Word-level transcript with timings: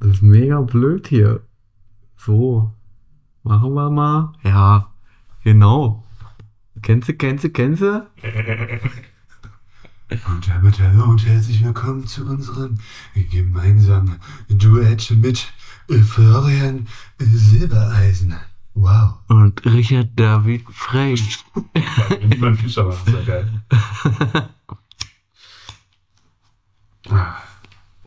Das 0.00 0.08
ist 0.10 0.22
mega 0.22 0.60
blöd 0.60 1.06
hier. 1.08 1.42
So. 2.16 2.72
Machen 3.42 3.74
wir 3.74 3.90
mal. 3.90 4.32
Ja, 4.42 4.92
genau. 5.44 6.04
Kennst 6.82 7.08
du, 7.08 7.14
kennst 7.14 7.44
du, 7.44 7.50
kennst 7.50 7.82
du? 7.82 8.06
Und 10.28 10.48
damit 10.48 10.78
hallo 10.78 11.06
und 11.06 11.26
herzlich 11.26 11.64
willkommen 11.64 12.06
zu 12.06 12.24
unserem 12.26 12.78
gemeinsamen 13.32 14.20
Duett 14.48 15.10
mit 15.10 15.52
Florian 15.88 16.86
Silbereisen. 17.18 18.36
Wow. 18.74 19.14
Und 19.26 19.66
Richard 19.66 20.10
David 20.14 20.62
Frey. 20.70 21.18
Niemand 22.28 22.60
Fischer 22.60 22.86
war 22.86 22.96
das 23.04 23.14
ja 23.14 23.22
geil. 23.22 23.62
Ah. 27.08 27.36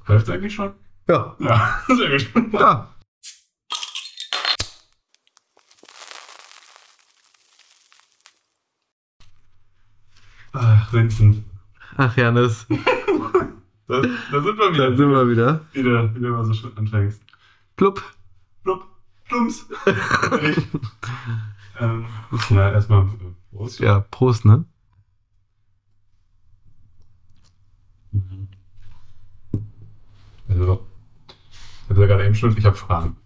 Läuft 0.08 0.30
eigentlich 0.30 0.54
schon? 0.54 0.72
Ja. 1.10 1.36
Ja, 1.40 1.82
sehr 1.96 2.10
gut. 2.12 2.54
Ja. 2.54 2.88
Ach, 10.54 10.94
Vincent. 10.94 11.44
Ach, 11.98 12.16
Janis. 12.16 12.66
Da, 13.90 14.04
da 14.04 14.42
sind 14.44 14.56
wir 14.56 14.72
wieder. 14.72 14.92
Da 14.92 14.98
sind 14.98 15.10
wir 15.10 15.30
wieder. 15.30 15.66
Wieder, 15.74 16.14
wieder 16.14 16.30
mal 16.30 16.46
so 16.46 16.54
schön 16.54 16.78
anfängst. 16.78 17.24
Plupp. 17.76 18.04
Plupp, 18.62 18.86
plumps. 19.28 19.66
ähm, 21.80 22.06
ja, 22.52 22.72
erstmal 22.72 23.08
Prost. 23.50 23.80
Ja, 23.80 24.02
Prost, 24.12 24.46
ne? 24.46 24.64
Also, 30.48 30.88
ich 31.90 31.96
habe 31.96 32.02
ja 32.02 32.08
gerade 32.08 32.26
eben 32.26 32.36
schon, 32.36 32.56
ich 32.56 32.66
habe 32.66 32.76
Fragen. 32.76 33.18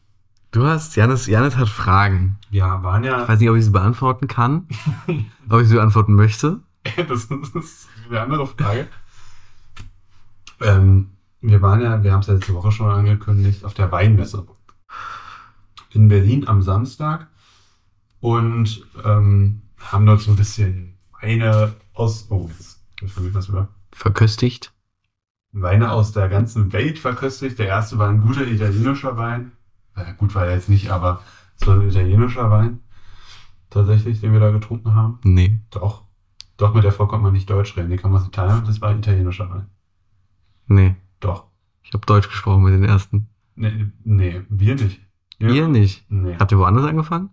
Du 0.51 0.65
hast, 0.65 0.95
Janis, 0.95 1.27
Janis 1.27 1.57
hat 1.57 1.67
Fragen. 1.67 2.37
Wir 2.49 2.63
waren 2.63 3.03
Ich 3.03 3.09
ja, 3.09 3.27
weiß 3.27 3.39
nicht, 3.39 3.49
ob 3.49 3.57
ich 3.57 3.65
sie 3.65 3.71
beantworten 3.71 4.27
kann. 4.27 4.69
ob 5.49 5.61
ich 5.61 5.67
sie 5.67 5.75
beantworten 5.75 6.13
möchte. 6.13 6.61
das 6.95 7.25
ist 7.25 7.89
eine 8.09 8.21
andere 8.21 8.47
Frage. 8.47 8.87
Ähm, 10.61 11.09
wir 11.41 11.61
waren 11.61 11.81
ja, 11.81 12.01
wir 12.03 12.13
haben 12.13 12.21
es 12.21 12.27
ja 12.27 12.35
letzte 12.35 12.53
Woche 12.53 12.71
schon 12.71 12.89
angekündigt, 12.89 13.65
auf 13.65 13.73
der 13.73 13.91
Weinmesse 13.91 14.47
in 15.89 16.07
Berlin 16.07 16.47
am 16.47 16.61
Samstag 16.61 17.27
und 18.21 18.85
ähm, 19.03 19.61
haben 19.77 20.05
dort 20.05 20.21
so 20.21 20.31
ein 20.31 20.37
bisschen 20.37 20.97
Weine 21.21 21.73
aus, 21.93 22.27
oh, 22.29 22.49
jetzt 23.01 23.17
das 23.33 23.49
wieder. 23.49 23.67
Verköstigt. 23.91 24.72
Weine 25.53 25.91
aus 25.91 26.11
der 26.11 26.29
ganzen 26.29 26.73
Welt 26.73 26.97
verköstigt. 26.99 27.59
Der 27.59 27.67
erste 27.67 27.97
war 27.99 28.09
ein 28.09 28.21
guter 28.21 28.45
italienischer 28.47 29.15
Wein. 29.17 29.51
Äh, 29.95 30.13
gut 30.17 30.33
war 30.33 30.47
er 30.47 30.55
jetzt 30.55 30.69
nicht, 30.69 30.89
aber 30.89 31.21
es 31.59 31.67
war 31.67 31.75
ein 31.79 31.87
italienischer 31.87 32.49
Wein. 32.49 32.79
Tatsächlich, 33.69 34.19
den 34.19 34.33
wir 34.33 34.39
da 34.39 34.51
getrunken 34.51 34.95
haben. 34.95 35.19
Nee. 35.23 35.59
Doch. 35.69 36.03
Doch, 36.57 36.73
mit 36.73 36.83
der 36.83 36.91
Frau 36.91 37.07
konnte 37.07 37.23
man 37.23 37.33
nicht 37.33 37.49
Deutsch 37.49 37.75
reden. 37.77 37.89
Die 37.89 37.97
kam 37.97 38.13
aus 38.15 38.27
Italien 38.27 38.63
das 38.65 38.81
war 38.81 38.95
italienischer 38.95 39.49
Wein. 39.49 39.67
Nee. 40.67 40.95
Doch. 41.19 41.45
Ich 41.83 41.93
habe 41.93 42.05
Deutsch 42.05 42.29
gesprochen 42.29 42.63
mit 42.63 42.73
den 42.73 42.83
ersten. 42.83 43.27
Nee, 43.55 43.87
nee 44.03 44.41
wir 44.49 44.75
nicht. 44.75 45.01
Wir- 45.39 45.49
Ihr 45.53 45.67
nicht. 45.67 46.05
Nee. 46.09 46.35
Habt 46.39 46.51
ihr 46.51 46.57
woanders 46.59 46.85
angefangen? 46.85 47.29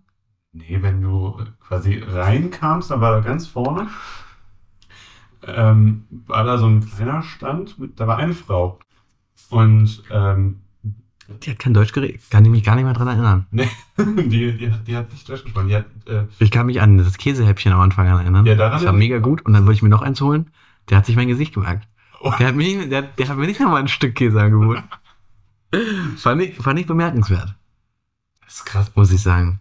Nee, 0.53 0.79
wenn 0.81 1.01
du 1.01 1.39
quasi 1.59 2.03
reinkamst, 2.05 2.91
dann 2.91 3.01
war 3.01 3.11
da 3.13 3.19
ganz 3.21 3.47
vorne, 3.47 3.87
ähm, 5.47 6.03
war 6.27 6.43
da 6.43 6.57
so 6.57 6.67
ein 6.67 6.85
kleiner 6.87 7.21
Stand, 7.23 7.77
mit, 7.79 7.99
da 7.99 8.07
war 8.07 8.17
eine 8.17 8.33
Frau. 8.33 8.79
Und 9.49 10.03
ähm, 10.11 10.61
Die 11.43 11.51
hat 11.51 11.59
kein 11.59 11.73
Deutsch 11.73 11.91
geredet. 11.93 12.21
Kann 12.29 12.45
ich 12.45 12.51
mich 12.51 12.63
gar 12.63 12.75
nicht 12.75 12.85
mehr 12.85 12.93
dran 12.93 13.07
erinnern. 13.07 13.47
Nee, 13.51 13.67
die, 13.97 14.57
die, 14.57 14.71
hat- 14.71 14.87
die 14.87 14.95
hat 14.95 15.11
nicht 15.11 15.27
Deutsch 15.27 15.43
gesprochen. 15.43 15.67
Die 15.67 15.75
hat, 15.75 15.85
äh, 16.07 16.25
Ich 16.39 16.51
kann 16.51 16.65
mich 16.67 16.81
an 16.81 16.97
das 16.97 17.17
Käsehäppchen 17.17 17.73
am 17.73 17.81
Anfang 17.81 18.07
erinnern. 18.07 18.45
Ja, 18.45 18.55
daran 18.55 18.73
das 18.73 18.85
war 18.85 18.93
mega 18.93 19.17
gut. 19.19 19.45
Und 19.45 19.53
dann 19.53 19.65
wollte 19.65 19.75
ich 19.77 19.81
mir 19.83 19.89
noch 19.89 20.01
eins 20.01 20.21
holen. 20.21 20.51
Der 20.89 20.97
hat 20.97 21.05
sich 21.05 21.15
mein 21.15 21.27
Gesicht 21.27 21.53
gemerkt. 21.53 21.87
Oh. 22.21 22.31
Der 22.39 22.47
hat 22.47 22.55
mir 22.55 22.77
nicht, 22.77 22.91
der, 22.91 23.01
der 23.01 23.27
hat 23.29 23.37
mir 23.37 23.47
nicht 23.47 23.59
nochmal 23.59 23.81
ein 23.81 23.87
Stück 23.87 24.15
Käse 24.15 24.39
angeboten. 24.41 24.83
fand, 26.17 26.41
ich, 26.41 26.55
fand 26.57 26.79
ich 26.79 26.85
bemerkenswert, 26.85 27.55
das 28.45 28.55
ist 28.55 28.65
krass. 28.65 28.91
muss 28.95 29.11
ich 29.11 29.21
sagen. 29.21 29.59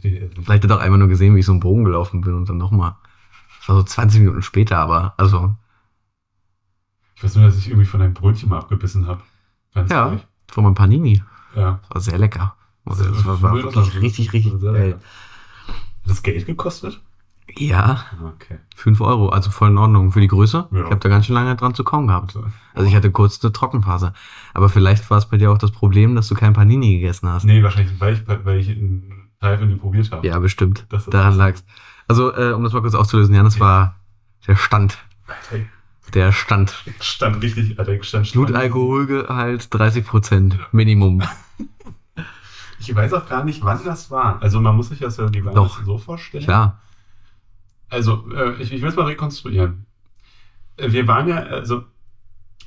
Vielleicht 0.00 0.62
hat 0.64 0.70
er 0.70 0.76
auch 0.76 0.80
einmal 0.80 0.98
nur 1.00 1.08
gesehen, 1.08 1.34
wie 1.34 1.40
ich 1.40 1.46
so 1.46 1.52
einen 1.52 1.60
Bogen 1.60 1.84
gelaufen 1.84 2.20
bin 2.20 2.34
und 2.34 2.48
dann 2.48 2.56
nochmal. 2.58 2.94
Das 3.60 3.68
war 3.68 3.76
so 3.76 3.82
20 3.82 4.20
Minuten 4.20 4.42
später, 4.42 4.78
aber 4.78 5.14
also, 5.16 5.54
Ich 7.14 7.22
weiß 7.24 7.36
nur, 7.36 7.44
dass 7.46 7.58
ich 7.58 7.68
irgendwie 7.68 7.86
von 7.86 8.00
einem 8.02 8.14
Brötchen 8.14 8.48
mal 8.48 8.58
abgebissen 8.58 9.06
habe. 9.06 9.22
Ganz 9.74 9.90
Ja. 9.90 10.06
ehrlich. 10.06 10.26
von 10.50 10.64
meinem 10.64 10.74
Panini. 10.74 11.22
Ja. 11.54 11.78
Das 11.82 11.90
war 11.94 12.00
sehr 12.00 12.18
lecker. 12.18 12.56
Also, 12.84 13.04
das 13.04 13.24
war, 13.24 13.40
war 13.42 13.54
wirklich 13.54 14.00
richtig, 14.00 14.32
richtig 14.32 14.52
Sehr 14.58 14.72
geil. 14.72 14.86
lecker. 14.88 15.00
Hat 15.68 15.74
das 16.10 16.22
Geld 16.22 16.46
gekostet? 16.46 17.00
Ja, 17.56 18.04
Okay. 18.34 18.58
5 18.76 19.00
Euro, 19.00 19.28
also 19.28 19.50
voll 19.50 19.70
in 19.70 19.78
Ordnung 19.78 20.12
für 20.12 20.20
die 20.20 20.28
Größe. 20.28 20.68
Ja. 20.70 20.78
Ich 20.78 20.84
habe 20.86 20.96
da 20.98 21.08
ganz 21.08 21.26
schön 21.26 21.34
lange 21.34 21.54
dran 21.56 21.74
zu 21.74 21.84
kauen 21.84 22.06
gehabt. 22.06 22.32
So. 22.32 22.44
Also 22.74 22.88
ich 22.88 22.94
hatte 22.96 23.10
kurz 23.10 23.42
eine 23.44 23.52
Trockenphase. 23.52 24.12
Aber 24.54 24.68
vielleicht 24.68 25.08
war 25.10 25.18
es 25.18 25.26
bei 25.26 25.36
dir 25.36 25.50
auch 25.52 25.58
das 25.58 25.72
Problem, 25.72 26.14
dass 26.16 26.28
du 26.28 26.34
kein 26.34 26.52
Panini 26.52 26.94
gegessen 26.94 27.28
hast. 27.28 27.44
Nee, 27.44 27.62
wahrscheinlich, 27.62 27.98
weil 28.00 28.14
ich, 28.14 28.22
weil 28.26 28.58
ich 28.58 28.70
einen 28.70 29.30
Teil 29.40 29.58
von 29.58 29.68
dem 29.68 29.78
probiert 29.78 30.10
habe. 30.12 30.26
Ja, 30.26 30.38
bestimmt. 30.38 30.86
Das 30.90 31.06
Daran 31.06 31.34
lag's. 31.36 31.64
Also, 32.10 32.34
äh, 32.34 32.50
um 32.50 32.64
das 32.64 32.72
mal 32.72 32.80
kurz 32.80 32.96
aufzulösen, 32.96 33.36
Jan, 33.36 33.44
das 33.44 33.60
war 33.60 33.94
der 34.48 34.56
Stand. 34.56 34.98
Der 36.12 36.32
Stand. 36.32 36.74
stand 36.98 37.40
richtig, 37.40 37.78
Alter, 37.78 37.92
ich 37.92 38.02
stand 38.02 38.32
Blutalkoholgehalt 38.32 39.62
30% 39.72 40.54
Minimum. 40.72 41.22
Ich 42.80 42.94
weiß 42.94 43.12
auch 43.12 43.28
gar 43.28 43.44
nicht, 43.44 43.62
wann 43.62 43.84
das 43.84 44.10
war. 44.10 44.40
Also 44.42 44.58
man 44.58 44.74
muss 44.74 44.88
sich 44.88 45.00
das 45.00 45.18
ja 45.18 45.28
die 45.28 45.42
Doch. 45.42 45.84
so 45.84 45.98
vorstellen. 45.98 46.44
Klar. 46.44 46.80
Also, 47.90 48.24
äh, 48.34 48.54
ich, 48.54 48.72
ich 48.72 48.80
will 48.80 48.88
es 48.88 48.96
mal 48.96 49.04
rekonstruieren. 49.04 49.84
Äh, 50.78 50.90
Wir 50.90 51.06
waren 51.06 51.28
ja, 51.28 51.36
also, 51.36 51.84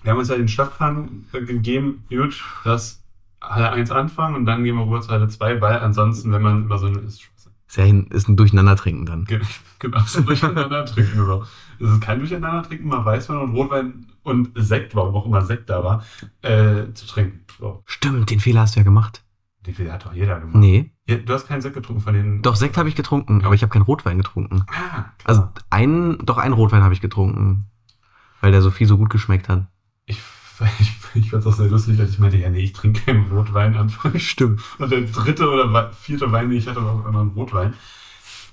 wir 0.03 0.11
haben 0.11 0.19
uns 0.19 0.29
ja 0.29 0.37
den 0.37 0.47
Stadtplan 0.47 1.25
äh, 1.33 1.41
gegeben, 1.41 2.05
gut, 2.09 2.43
dass 2.63 3.01
Halle 3.41 3.71
1 3.71 3.89
anfangen 3.89 4.35
und 4.35 4.45
dann 4.45 4.63
gehen 4.63 4.77
wir 4.77 4.85
rüber 4.85 5.01
zu 5.01 5.09
Halle 5.09 5.27
2, 5.27 5.59
weil 5.59 5.79
ansonsten, 5.79 6.31
wenn 6.31 6.43
man 6.43 6.65
über 6.65 6.77
so 6.77 6.85
eine. 6.85 7.01
Ist, 7.73 7.78
Ist 7.78 7.78
ja 7.78 7.84
hin, 7.85 8.07
ist 8.11 8.29
ein 8.29 8.38
Durcheinandertrinken 8.38 9.06
dann. 9.07 9.25
Ge- 9.25 9.41
genau, 9.79 10.00
so 10.06 10.22
durcheinander 10.22 10.85
trinken. 10.85 11.17
So. 11.25 11.44
Es 11.79 11.89
ist 11.89 12.01
kein 12.01 12.19
Durcheinander 12.19 12.61
trinken, 12.61 12.88
mal 12.88 13.03
Weißwein 13.03 13.38
und 13.38 13.56
Rotwein 13.56 14.06
und 14.22 14.51
Sekt, 14.56 14.95
warum 14.95 15.16
auch 15.16 15.25
immer 15.25 15.41
Sekt 15.41 15.69
da 15.72 15.84
war, 15.84 16.03
äh, 16.44 16.94
zu 16.94 17.07
trinken. 17.07 17.39
So. 17.59 17.81
Stimmt, 17.88 18.29
den 18.29 18.39
Fehler 18.39 18.61
hast 18.61 18.75
du 18.75 18.79
ja 18.79 18.84
gemacht. 18.84 19.23
Die 19.66 19.73
Fehler 19.73 19.94
hat 19.94 20.06
doch 20.06 20.13
jeder 20.13 20.39
gemacht. 20.39 20.56
Nee. 20.57 20.91
Ja, 21.07 21.16
du 21.17 21.34
hast 21.34 21.47
keinen 21.47 21.61
Sekt 21.61 21.73
getrunken 21.73 22.01
von 22.03 22.13
den. 22.13 22.41
Doch, 22.44 22.56
Sekt 22.56 22.78
habe 22.78 22.89
ich 22.89 22.95
getrunken, 22.95 23.44
aber 23.44 23.56
ich 23.56 23.63
habe 23.63 23.72
keinen 23.73 23.81
Rotwein 23.84 24.17
getrunken. 24.17 24.66
Ah, 24.67 24.73
klar. 24.73 25.13
Also 25.23 25.47
einen, 25.72 26.19
doch 26.19 26.38
einen 26.38 26.53
Rotwein 26.53 26.84
habe 26.84 26.94
ich 26.94 27.01
getrunken. 27.01 27.66
Weil 28.41 28.51
der 28.51 28.61
Sophie 28.61 28.85
so 28.85 28.97
gut 28.97 29.09
geschmeckt 29.09 29.50
hat. 29.50 29.66
Ich, 30.80 30.94
ich, 31.16 31.30
fand 31.31 31.46
auch 31.46 31.53
sehr 31.53 31.68
lustig, 31.68 32.00
als 32.00 32.12
ich 32.12 32.19
meinte, 32.19 32.38
ja, 32.38 32.50
nee, 32.50 32.59
ich 32.59 32.74
trinke 32.74 33.02
keinen 33.02 33.31
Rotwein 33.31 33.75
Anfang. 33.75 34.18
Stimmt. 34.19 34.62
Und 34.80 34.91
der 34.91 35.02
dritte 35.02 35.50
oder 35.50 35.91
vierte 35.94 36.31
Wein, 36.31 36.50
den 36.50 36.58
ich 36.58 36.68
hatte, 36.68 36.84
war 36.84 36.94
auf 36.94 37.06
einmal 37.06 37.24
ein 37.25 37.30
Rotwein. 37.30 37.74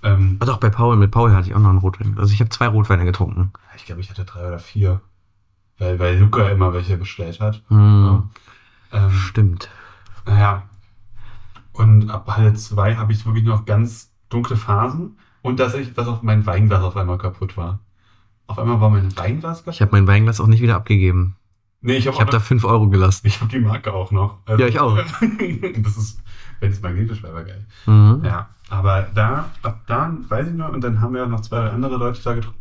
Ähm, 0.03 0.37
Ah, 0.41 0.47
doch, 0.47 0.59
bei 0.59 0.71
Paul, 0.71 0.97
mit 0.97 1.11
Paul 1.11 1.33
hatte 1.33 1.49
ich 1.49 1.55
auch 1.55 1.61
noch 1.61 1.71
einen 1.71 1.79
Rotwein. 1.79 2.17
Also 2.19 2.33
ich 2.33 2.41
habe 2.41 2.51
zwei 2.51 2.69
Rotweine 2.69 3.05
getrunken. 3.05 3.53
ich 3.77 3.85
glaube, 3.85 4.01
ich 4.01 4.11
hatte 4.11 4.25
drei 4.25 4.47
oder 4.47 4.59
vier. 4.59 5.01
Weil, 5.79 5.99
weil 5.99 6.19
Luca 6.19 6.49
immer 6.51 6.75
welche 6.75 6.97
bestellt 6.99 7.41
hat. 7.41 7.63
Hm, 7.69 8.29
Ähm, 8.93 9.11
Stimmt. 9.11 9.71
naja. 10.27 10.65
Und 11.73 12.11
ab 12.11 12.29
Halle 12.29 12.53
2 12.53 12.97
habe 12.97 13.13
ich 13.13 13.25
wirklich 13.25 13.45
noch 13.45 13.65
ganz 13.65 14.13
dunkle 14.29 14.57
Phasen. 14.57 15.17
Und 15.43 15.59
dass 15.61 15.75
ich, 15.75 15.95
dass 15.95 16.07
auch 16.07 16.23
mein 16.23 16.45
Weinglas 16.45 16.83
auf 16.83 16.97
einmal 16.97 17.17
kaputt 17.17 17.57
war. 17.57 17.79
Auf 18.47 18.59
einmal 18.59 18.81
war 18.81 18.91
mein 18.91 19.17
Weinglas 19.17 19.61
kaputt. 19.61 19.75
Ich 19.75 19.81
habe 19.81 19.93
mein 19.93 20.07
Weinglas 20.07 20.41
auch 20.41 20.47
nicht 20.47 20.61
wieder 20.61 20.77
abgegeben. 20.77 21.37
Nee, 21.81 21.97
ich 21.97 22.07
habe 22.07 22.19
habe 22.19 22.31
da 22.31 22.41
5 22.41 22.65
Euro 22.65 22.89
gelassen. 22.89 23.27
ich 23.27 23.41
hab 23.41 23.49
die 23.49 23.61
Marke 23.61 23.93
auch 23.93 24.11
noch. 24.11 24.39
Also- 24.47 24.63
Ja, 24.63 24.69
ich 24.69 24.79
auch. 24.81 24.97
das 24.97 25.97
ist, 25.97 26.23
wenn 26.61 26.73
es 26.73 26.83
magnetisch 26.83 27.23
wäre, 27.23 27.35
wäre 27.35 27.45
geil. 27.47 27.67
Mhm. 27.87 28.23
Ja, 28.25 28.51
aber 28.69 29.03
da, 29.15 29.51
ab 29.63 29.83
da, 29.87 30.15
weiß 30.29 30.49
ich 30.49 30.55
noch, 30.55 30.71
und 30.73 30.83
dann 30.83 31.01
haben 31.01 31.15
wir 31.15 31.27
noch 31.27 31.41
zwei 31.41 31.69
andere 31.71 31.97
Leute 31.97 32.21
da 32.23 32.35
getroffen. 32.35 32.59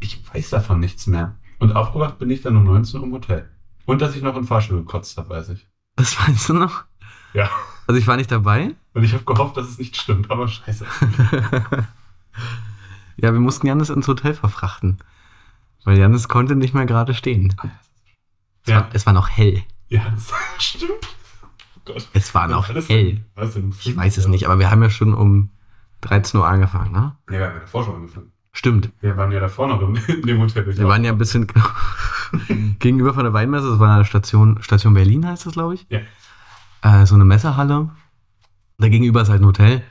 Ich 0.00 0.22
weiß 0.32 0.50
davon 0.50 0.80
nichts 0.80 1.06
mehr. 1.06 1.36
Und 1.58 1.76
aufgewacht 1.76 2.18
bin 2.18 2.30
ich 2.30 2.42
dann 2.42 2.56
um 2.56 2.64
19 2.64 3.00
Uhr 3.00 3.06
im 3.06 3.12
Hotel. 3.12 3.48
Und 3.84 4.02
dass 4.02 4.16
ich 4.16 4.22
noch 4.22 4.36
in 4.36 4.44
Fahrstuhl 4.44 4.78
gekotzt 4.78 5.16
habe, 5.16 5.30
weiß 5.30 5.50
ich. 5.50 5.68
Das 5.96 6.18
weißt 6.18 6.48
du 6.48 6.54
noch? 6.54 6.84
Ja. 7.34 7.50
Also 7.86 8.00
ich 8.00 8.06
war 8.06 8.16
nicht 8.16 8.30
dabei. 8.30 8.74
Und 8.94 9.04
ich 9.04 9.12
habe 9.12 9.24
gehofft, 9.24 9.56
dass 9.56 9.68
es 9.68 9.78
nicht 9.78 9.96
stimmt, 9.96 10.30
aber 10.30 10.48
scheiße. 10.48 10.86
ja, 13.16 13.32
wir 13.32 13.40
mussten 13.40 13.66
Janis 13.66 13.90
ins 13.90 14.08
Hotel 14.08 14.34
verfrachten. 14.34 14.98
Weil 15.84 15.98
Janis 15.98 16.28
konnte 16.28 16.56
nicht 16.56 16.74
mehr 16.74 16.86
gerade 16.86 17.14
stehen. 17.14 17.54
Es, 18.64 18.70
Ja, 18.70 18.76
war, 18.76 18.88
es 18.92 19.06
war 19.06 19.12
noch 19.12 19.28
hell. 19.28 19.62
ja, 19.88 20.02
das 20.10 20.30
stimmt. 20.58 20.92
Oh 21.76 21.80
Gott. 21.84 22.08
Es 22.12 22.34
war 22.34 22.46
noch 22.48 22.68
Alles 22.68 22.88
hell. 22.88 23.24
denn? 23.36 23.74
Ich 23.84 23.96
weiß 23.96 24.16
es 24.18 24.26
nicht, 24.28 24.46
aber 24.46 24.58
wir 24.58 24.70
haben 24.70 24.82
ja 24.82 24.90
schon 24.90 25.14
um 25.14 25.50
13 26.02 26.38
Uhr 26.40 26.46
angefangen, 26.46 26.92
ne? 26.92 27.16
Nee, 27.28 27.38
wir 27.38 27.46
haben 27.46 27.54
ja 27.54 27.60
davor 27.60 27.84
schon 27.84 27.96
angefangen. 27.96 28.32
Stimmt. 28.52 28.90
Wir 29.00 29.16
waren 29.16 29.32
ja 29.32 29.40
davor 29.40 29.66
noch 29.68 29.80
in, 29.82 29.96
in 30.08 30.22
dem 30.26 30.40
Hotel. 30.40 30.66
Wir 30.76 30.86
waren 30.88 31.02
ja 31.04 31.10
ein 31.12 31.18
bisschen 31.18 31.46
gegenüber 32.78 33.14
von 33.14 33.24
der 33.24 33.32
Weinmesse, 33.32 33.70
das 33.70 33.78
war 33.78 33.94
eine 33.94 34.04
Station, 34.04 34.62
Station 34.62 34.94
Berlin 34.94 35.26
heißt 35.26 35.46
das, 35.46 35.52
glaube 35.54 35.74
ich. 35.74 35.86
Ja. 35.88 36.00
äh, 36.82 37.06
so 37.06 37.14
eine 37.14 37.24
Messerhalle. 37.24 37.90
Da 38.78 38.88
gegenüber 38.88 39.22
ist 39.22 39.28
halt 39.28 39.40
ein 39.42 39.46
Hotel. 39.46 39.82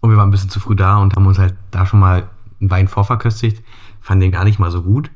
Und 0.00 0.10
wir 0.10 0.16
waren 0.16 0.28
ein 0.28 0.32
bisschen 0.32 0.50
zu 0.50 0.58
früh 0.60 0.74
da 0.74 0.96
und 0.98 1.14
haben 1.14 1.26
uns 1.26 1.38
halt 1.38 1.54
da 1.70 1.86
schon 1.86 2.00
mal 2.00 2.28
einen 2.60 2.70
Wein 2.70 2.88
vorverköstigt. 2.88 3.64
Fanden 4.00 4.22
den 4.22 4.32
gar 4.32 4.44
nicht 4.44 4.58
mal 4.58 4.70
so 4.72 4.82
gut. 4.82 5.10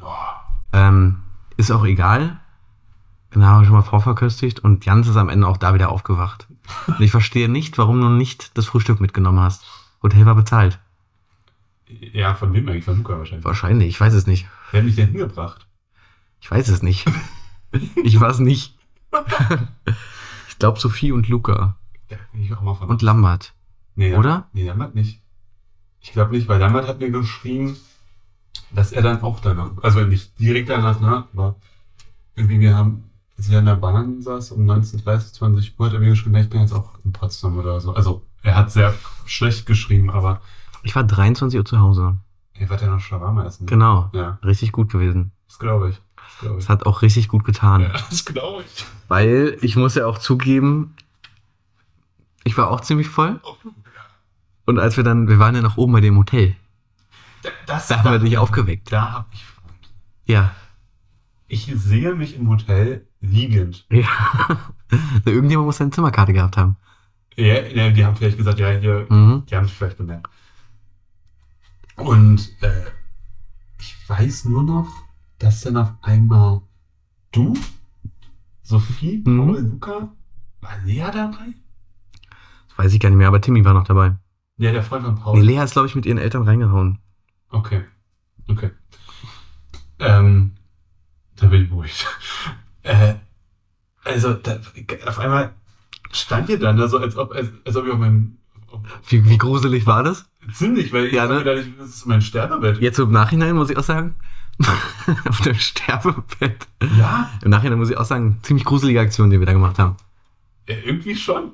Boah. 0.00 0.42
Ähm, 0.72 1.20
ist 1.56 1.70
auch 1.70 1.84
egal. 1.84 2.40
Wir 3.34 3.64
schon 3.64 3.72
mal 3.72 3.82
vorverköstigt 3.82 4.60
und 4.60 4.84
Jans 4.84 5.08
ist 5.08 5.16
am 5.16 5.28
Ende 5.28 5.46
auch 5.46 5.56
da 5.56 5.74
wieder 5.74 5.90
aufgewacht. 5.90 6.46
Und 6.86 7.00
ich 7.00 7.10
verstehe 7.10 7.48
nicht, 7.48 7.78
warum 7.78 8.00
du 8.00 8.08
nicht 8.08 8.56
das 8.58 8.66
Frühstück 8.66 9.00
mitgenommen 9.00 9.40
hast. 9.40 9.64
Hotel 10.02 10.26
war 10.26 10.34
bezahlt. 10.34 10.78
Ja, 11.86 12.34
von 12.34 12.52
wem 12.52 12.68
eigentlich? 12.68 12.84
Von 12.84 12.98
Luca 12.98 13.18
wahrscheinlich. 13.18 13.44
Wahrscheinlich, 13.44 13.88
ich 13.88 14.00
weiß 14.00 14.12
es 14.14 14.26
nicht. 14.26 14.46
Wer 14.70 14.80
hat 14.80 14.86
mich 14.86 14.96
denn 14.96 15.08
hingebracht? 15.08 15.66
Ich 16.40 16.50
weiß 16.50 16.68
es 16.68 16.82
nicht. 16.82 17.06
Ich 18.04 18.20
war 18.20 18.28
es 18.28 18.38
nicht. 18.38 18.76
Ich 20.48 20.58
glaube 20.58 20.78
Sophie 20.78 21.12
und 21.12 21.28
Luca. 21.28 21.76
Bin 22.32 22.42
ich 22.42 22.52
auch 22.54 22.60
mal 22.60 22.74
von. 22.74 22.88
Und 22.88 23.00
Lambert. 23.00 23.54
nee, 23.94 24.14
oder? 24.14 24.48
Nee, 24.52 24.66
Lambert 24.66 24.94
nicht. 24.94 25.22
Ich 26.00 26.12
glaube 26.12 26.32
nicht, 26.32 26.48
weil 26.48 26.60
Lambert 26.60 26.86
hat 26.86 26.98
mir 27.00 27.10
geschrieben, 27.10 27.76
dass 28.70 28.92
er 28.92 29.02
dann 29.02 29.22
auch 29.22 29.40
danach, 29.40 29.70
also 29.82 30.00
nicht 30.00 30.38
direkt 30.38 30.68
danach, 30.68 31.00
ne, 31.00 31.26
aber 31.32 31.56
irgendwie 32.36 32.60
wir 32.60 32.76
haben, 32.76 33.04
als 33.42 33.50
er 33.50 33.58
in 33.58 33.66
der 33.66 33.74
Bahn 33.74 34.22
saß 34.22 34.52
um 34.52 34.70
19.30, 34.70 35.32
20 35.32 35.74
Uhr, 35.78 35.86
hat 35.86 35.94
er 35.94 35.98
mir 35.98 36.10
geschrieben, 36.10 36.36
ich 36.36 36.48
bin 36.48 36.60
jetzt 36.60 36.72
auch 36.72 36.94
in 37.04 37.12
Potsdam 37.12 37.58
oder 37.58 37.80
so. 37.80 37.92
Also, 37.92 38.22
er 38.42 38.54
hat 38.54 38.70
sehr 38.70 38.94
schlecht 39.26 39.66
geschrieben, 39.66 40.10
aber 40.10 40.40
Ich 40.84 40.94
war 40.94 41.02
23 41.02 41.58
Uhr 41.58 41.64
zu 41.64 41.80
Hause. 41.80 42.16
er 42.54 42.68
wird 42.70 42.80
ja 42.82 42.86
noch 42.88 43.00
Shawarma 43.00 43.44
essen. 43.44 43.66
Genau. 43.66 44.10
Ja, 44.12 44.38
Richtig 44.44 44.70
gut 44.70 44.92
gewesen. 44.92 45.32
das 45.48 45.58
glaube 45.58 45.90
ich. 45.90 46.00
Das 46.40 46.64
ich. 46.64 46.68
Hat 46.68 46.86
auch 46.86 47.02
richtig 47.02 47.26
gut 47.28 47.42
getan. 47.44 47.80
Ja, 47.82 47.88
das 48.10 48.24
glaube 48.24 48.62
ich. 48.62 48.84
Weil 49.08 49.56
ich 49.60 49.74
muss 49.74 49.96
ja 49.96 50.06
auch 50.06 50.18
zugeben, 50.18 50.94
ich 52.44 52.56
war 52.56 52.70
auch 52.70 52.80
ziemlich 52.80 53.08
voll. 53.08 53.40
Und 54.66 54.78
als 54.78 54.96
wir 54.96 55.02
dann, 55.02 55.26
wir 55.26 55.40
waren 55.40 55.56
ja 55.56 55.62
noch 55.62 55.76
oben 55.78 55.94
bei 55.94 56.00
dem 56.00 56.16
Hotel. 56.16 56.54
Das, 57.66 57.88
Da 57.88 57.98
haben 58.04 58.12
wir 58.12 58.18
dich 58.20 58.38
aufgeweckt. 58.38 58.92
Da 58.92 59.10
habe 59.12 59.26
ich 59.32 59.44
Fragen. 59.44 59.68
Ja. 60.26 60.54
Ich 61.48 61.72
sehe 61.74 62.14
mich 62.14 62.36
im 62.36 62.48
Hotel 62.48 63.04
liegend. 63.22 63.86
Ja. 63.90 64.06
Irgendjemand 65.24 65.66
muss 65.66 65.78
seine 65.78 65.90
Zimmerkarte 65.90 66.32
gehabt 66.34 66.56
haben. 66.58 66.76
Ja, 67.36 67.62
ja, 67.62 67.88
die 67.90 68.04
haben 68.04 68.14
vielleicht 68.16 68.36
gesagt, 68.36 68.58
ja, 68.58 68.70
hier, 68.72 69.06
Mhm. 69.08 69.44
die 69.46 69.56
haben 69.56 69.64
sich 69.66 69.74
vielleicht 69.74 69.96
bemerkt. 69.96 70.28
Und 71.96 72.50
äh, 72.62 72.84
ich 73.80 73.96
weiß 74.08 74.44
nur 74.46 74.62
noch, 74.62 74.88
dass 75.38 75.62
dann 75.62 75.76
auf 75.78 75.92
einmal 76.02 76.60
du, 77.32 77.54
Sophie, 78.62 79.22
Mhm. 79.24 79.38
Paul, 79.38 79.60
Luca, 79.60 80.12
war 80.60 80.78
Lea 80.84 81.06
dabei? 81.12 81.54
Das 82.68 82.78
weiß 82.78 82.92
ich 82.92 83.00
gar 83.00 83.08
nicht 83.10 83.18
mehr, 83.18 83.28
aber 83.28 83.40
Timmy 83.40 83.64
war 83.64 83.74
noch 83.74 83.84
dabei. 83.84 84.16
Ja, 84.58 84.72
der 84.72 84.82
Freund 84.82 85.04
von 85.04 85.16
Paul. 85.16 85.38
Nee, 85.40 85.46
Lea 85.46 85.62
ist, 85.64 85.72
glaube 85.72 85.88
ich, 85.88 85.94
mit 85.94 86.06
ihren 86.06 86.18
Eltern 86.18 86.42
reingehauen. 86.42 86.98
Okay. 87.50 87.84
Okay. 88.48 88.70
Ähm, 89.98 90.52
da 91.36 91.46
bin 91.46 91.62
ich 91.62 91.68
beruhigt. 91.70 92.06
Äh, 92.82 93.14
also, 94.04 94.34
da, 94.34 94.58
auf 95.06 95.18
einmal 95.18 95.52
stand 96.10 96.48
ihr 96.48 96.58
dann 96.58 96.76
da 96.76 96.88
so, 96.88 96.98
als 96.98 97.16
ob, 97.16 97.32
als, 97.32 97.48
als 97.64 97.76
ob 97.76 97.86
ich 97.86 97.92
auf 97.92 97.98
meinem. 97.98 98.36
Wie, 99.08 99.28
wie 99.28 99.38
gruselig 99.38 99.86
war 99.86 100.02
das? 100.02 100.24
Ziemlich, 100.52 100.92
weil 100.92 101.06
ich 101.06 101.12
Ja, 101.12 101.26
ne? 101.26 101.38
gedacht, 101.44 101.58
ich- 101.66 101.76
das 101.78 101.90
ist 101.90 102.06
mein 102.06 102.22
Sterbebett. 102.22 102.80
Jetzt 102.80 102.96
so 102.96 103.04
im 103.04 103.12
Nachhinein 103.12 103.54
muss 103.54 103.70
ich 103.70 103.76
auch 103.76 103.84
sagen, 103.84 104.14
auf 105.28 105.40
dem 105.42 105.54
Sterbebett. 105.54 106.66
Ja, 106.98 107.30
Im 107.42 107.50
Nachhinein 107.50 107.78
muss 107.78 107.90
ich 107.90 107.96
auch 107.96 108.04
sagen, 108.04 108.38
ziemlich 108.42 108.64
gruselige 108.64 109.00
Aktion, 109.00 109.30
die 109.30 109.38
wir 109.38 109.46
da 109.46 109.52
gemacht 109.52 109.78
haben. 109.78 109.96
ja, 110.68 110.76
irgendwie 110.84 111.14
schon. 111.14 111.52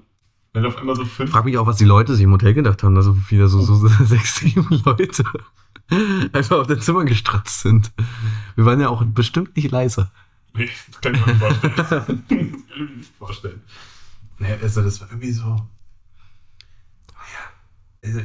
Wenn 0.55 0.65
auf 0.65 0.79
einmal 0.79 0.97
so 0.97 1.05
fünf. 1.05 1.31
Frag 1.31 1.45
mich 1.45 1.59
auch, 1.59 1.67
was 1.67 1.77
die 1.77 1.85
Leute 1.85 2.15
sich 2.15 2.25
im 2.25 2.33
Hotel 2.33 2.55
gedacht 2.55 2.83
haben, 2.83 2.95
dass 2.95 3.05
so 3.05 3.17
wieder 3.29 3.49
so, 3.49 3.61
so 3.61 3.87
sechs, 4.05 4.37
sieben 4.37 4.67
Leute 4.85 5.25
einfach 6.33 6.59
auf 6.59 6.67
dein 6.67 6.81
Zimmer 6.81 7.05
gestratzt 7.05 7.61
sind. 7.61 7.93
Wir 8.57 8.65
waren 8.65 8.81
ja 8.81 8.89
auch 8.89 9.05
bestimmt 9.05 9.55
nicht 9.57 9.71
leise. 9.71 10.11
Nee, 10.55 10.69
das 10.91 11.01
kann 11.01 11.15
ich 11.15 11.21
mir 11.27 11.33
nicht 11.33 11.41
vorstellen. 11.41 11.75
das 11.77 11.89
kann 12.07 12.23
ich 12.29 12.77
mir 12.79 12.97
nicht 12.97 13.13
vorstellen. 13.19 13.61
Naja, 14.39 14.57
also 14.63 14.83
das 14.83 15.01
war 15.01 15.09
irgendwie 15.09 15.33
so. 15.33 15.43
Ja. 15.47 15.67
Also, 18.05 18.21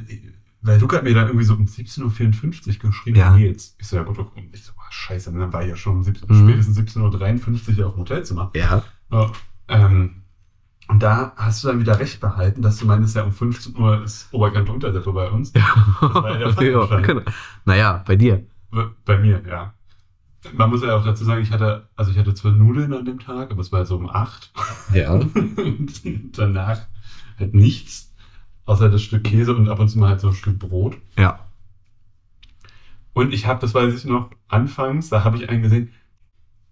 weil 0.61 0.79
Luca 0.79 0.97
hat 0.97 1.03
mir 1.03 1.13
dann 1.13 1.27
irgendwie 1.27 1.45
so 1.45 1.55
um 1.55 1.65
17.54 1.65 2.83
Uhr 2.83 2.89
geschrieben, 2.91 3.17
Ja. 3.17 3.35
ja. 3.35 3.45
jetzt. 3.47 3.75
Ich 3.79 3.87
so, 3.87 3.97
ja 3.97 4.03
gut. 4.03 4.17
Und 4.19 4.53
ich 4.53 4.63
so, 4.63 4.71
ah, 4.77 4.91
scheiße, 4.91 5.29
und 5.29 5.39
dann 5.39 5.51
war 5.51 5.63
ich 5.63 5.69
ja 5.69 5.75
schon 5.75 5.97
um 5.97 6.03
17, 6.03 6.27
Mhm. 6.29 6.47
spätestens 6.49 6.77
17.53 6.77 7.79
Uhr 7.79 7.87
auf 7.87 7.93
dem 7.93 7.99
Hotelzimmer. 8.01 8.51
Ja. 8.55 8.83
Ja, 9.11 9.31
ähm, 9.67 10.21
und 10.87 11.01
da 11.03 11.33
hast 11.35 11.63
du 11.63 11.67
dann 11.69 11.79
wieder 11.79 11.99
recht 11.99 12.19
behalten, 12.19 12.61
dass 12.61 12.77
du 12.77 12.85
meinst, 12.85 13.15
ja 13.15 13.23
um 13.23 13.31
15 13.31 13.75
Uhr 13.77 14.03
ist 14.03 14.27
Oberkante 14.33 14.71
Unterseite 14.71 15.11
bei 15.11 15.29
uns. 15.29 15.53
war 15.53 16.31
ja 16.31 16.37
der 16.37 16.53
Fall 16.53 16.65
ja 16.71 16.79
anscheinend. 16.81 17.07
genau. 17.07 17.21
Naja, 17.65 18.03
bei 18.05 18.15
dir. 18.15 18.45
Bei 19.05 19.17
mir, 19.17 19.41
ja. 19.47 19.73
Man 20.51 20.69
muss 20.69 20.83
ja 20.83 20.95
auch 20.95 21.05
dazu 21.05 21.23
sagen, 21.23 21.41
ich 21.41 21.51
hatte, 21.51 21.87
also 21.95 22.11
ich 22.11 22.17
hatte 22.17 22.33
zwar 22.33 22.51
Nudeln 22.51 22.93
an 22.93 23.05
dem 23.05 23.19
Tag, 23.19 23.51
aber 23.51 23.61
es 23.61 23.71
war 23.71 23.85
so 23.85 23.95
um 23.95 24.09
8. 24.09 24.51
Ja. 24.93 25.13
und 25.13 26.31
danach 26.33 26.81
halt 27.39 27.53
nichts. 27.53 28.13
Außer 28.65 28.89
das 28.89 29.01
Stück 29.01 29.23
Käse 29.23 29.55
und 29.55 29.69
ab 29.69 29.79
und 29.79 29.89
zu 29.89 29.99
mal 29.99 30.09
halt 30.09 30.21
so 30.21 30.29
ein 30.29 30.33
Stück 30.33 30.59
Brot. 30.59 30.97
Ja. 31.17 31.39
Und 33.13 33.33
ich 33.33 33.45
habe, 33.45 33.59
das 33.61 33.73
weiß 33.73 33.93
ich 33.93 34.05
noch, 34.05 34.29
anfangs, 34.47 35.09
da 35.09 35.23
habe 35.23 35.37
ich 35.37 35.49
einen 35.49 35.61
gesehen, 35.61 35.93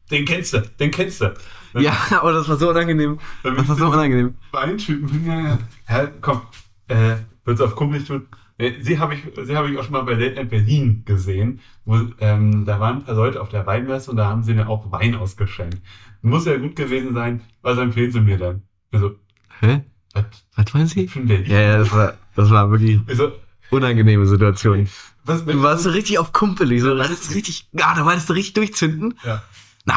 den 0.09 0.25
kennst 0.25 0.53
du, 0.53 0.61
den 0.61 0.91
kennst 0.91 1.21
du. 1.21 1.33
Dann, 1.73 1.83
Ja, 1.83 1.95
aber 2.11 2.33
das 2.33 2.49
war 2.49 2.57
so 2.57 2.69
unangenehm. 2.69 3.19
Das 3.43 3.67
war 3.67 3.75
so 3.75 3.87
unangenehm. 3.87 4.35
Weintypen 4.51 5.07
hingegangen. 5.07 5.59
Ja, 5.87 6.07
komm, 6.19 6.41
äh, 6.87 7.15
wird's 7.45 7.61
auf 7.61 7.75
Kumpel 7.75 7.99
nicht 7.99 8.07
tun. 8.07 8.27
Äh, 8.61 8.81
Sie 8.81 8.99
habe 8.99 9.15
ich, 9.15 9.21
sie 9.43 9.55
habe 9.55 9.69
ich 9.71 9.77
auch 9.77 9.83
schon 9.83 9.93
mal 9.93 10.03
bei 10.03 10.13
Late 10.13 10.35
Night 10.35 10.49
Berlin 10.49 11.03
gesehen, 11.05 11.59
wo 11.85 11.99
ähm, 12.19 12.65
da 12.65 12.79
waren 12.79 12.97
ein 12.97 13.03
paar 13.03 13.15
Leute 13.15 13.41
auf 13.41 13.49
der 13.49 13.65
Weinmesse 13.65 14.11
und 14.11 14.17
da 14.17 14.27
haben 14.27 14.43
sie 14.43 14.53
mir 14.53 14.69
auch 14.69 14.91
Wein 14.91 15.15
ausgeschenkt. 15.15 15.77
Muss 16.21 16.45
ja 16.45 16.57
gut 16.57 16.75
gewesen 16.75 17.13
sein. 17.13 17.41
Was 17.61 17.77
empfehlen 17.77 18.11
sie 18.11 18.21
mir 18.21 18.37
dann? 18.37 18.61
Also, 18.91 19.15
Hä? 19.59 19.83
was 20.13 20.25
Was 20.55 20.73
meinen 20.73 20.87
Sie? 20.87 21.05
Berlin? 21.05 21.45
Ja, 21.49 21.59
ja, 21.61 21.77
das 21.79 21.91
war, 21.91 22.13
das 22.35 22.49
war 22.51 22.69
wirklich 22.69 22.99
Also, 23.07 23.31
unangenehme 23.69 24.25
Situation. 24.27 24.87
was 25.23 25.45
Du 25.45 25.63
warst 25.63 25.83
so 25.83 25.89
richtig 25.89 26.19
auf 26.19 26.31
kumpelig, 26.33 26.81
so, 26.81 26.95
das 26.95 27.09
ist 27.09 27.33
richtig, 27.33 27.69
ja, 27.71 27.93
da 27.95 28.05
wolltest 28.05 28.29
du 28.29 28.33
richtig 28.33 28.53
durchzünden. 28.53 29.15
Ja. 29.23 29.41
Na, 29.85 29.95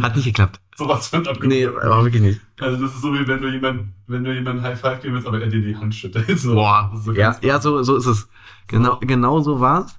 hat 0.00 0.16
nicht 0.16 0.24
geklappt. 0.24 0.60
Sowas 0.76 1.08
von 1.08 1.20
abgekommen. 1.26 1.48
Nee, 1.48 1.66
aber 1.66 2.04
wirklich 2.04 2.22
nicht. 2.22 2.40
Also, 2.60 2.82
das 2.82 2.94
ist 2.94 3.02
so 3.02 3.12
wie 3.12 3.26
wenn 3.26 3.42
du 3.42 3.48
jemand, 3.48 3.92
wenn 4.06 4.24
du 4.24 4.32
jemanden 4.32 4.62
High 4.62 4.80
Five 4.80 5.02
geben 5.02 5.14
willst, 5.14 5.26
aber 5.26 5.40
er 5.40 5.48
dir 5.48 5.60
die 5.60 5.76
Hand 5.76 5.94
schüttelt. 5.94 6.26
So, 6.38 6.54
Boah, 6.54 6.90
so 6.94 7.12
ja, 7.12 7.36
ja, 7.42 7.60
so, 7.60 7.82
so 7.82 7.96
ist 7.96 8.06
es. 8.06 8.28
Genau, 8.68 8.98
genau 9.00 9.40
so 9.40 9.60
war's. 9.60 9.98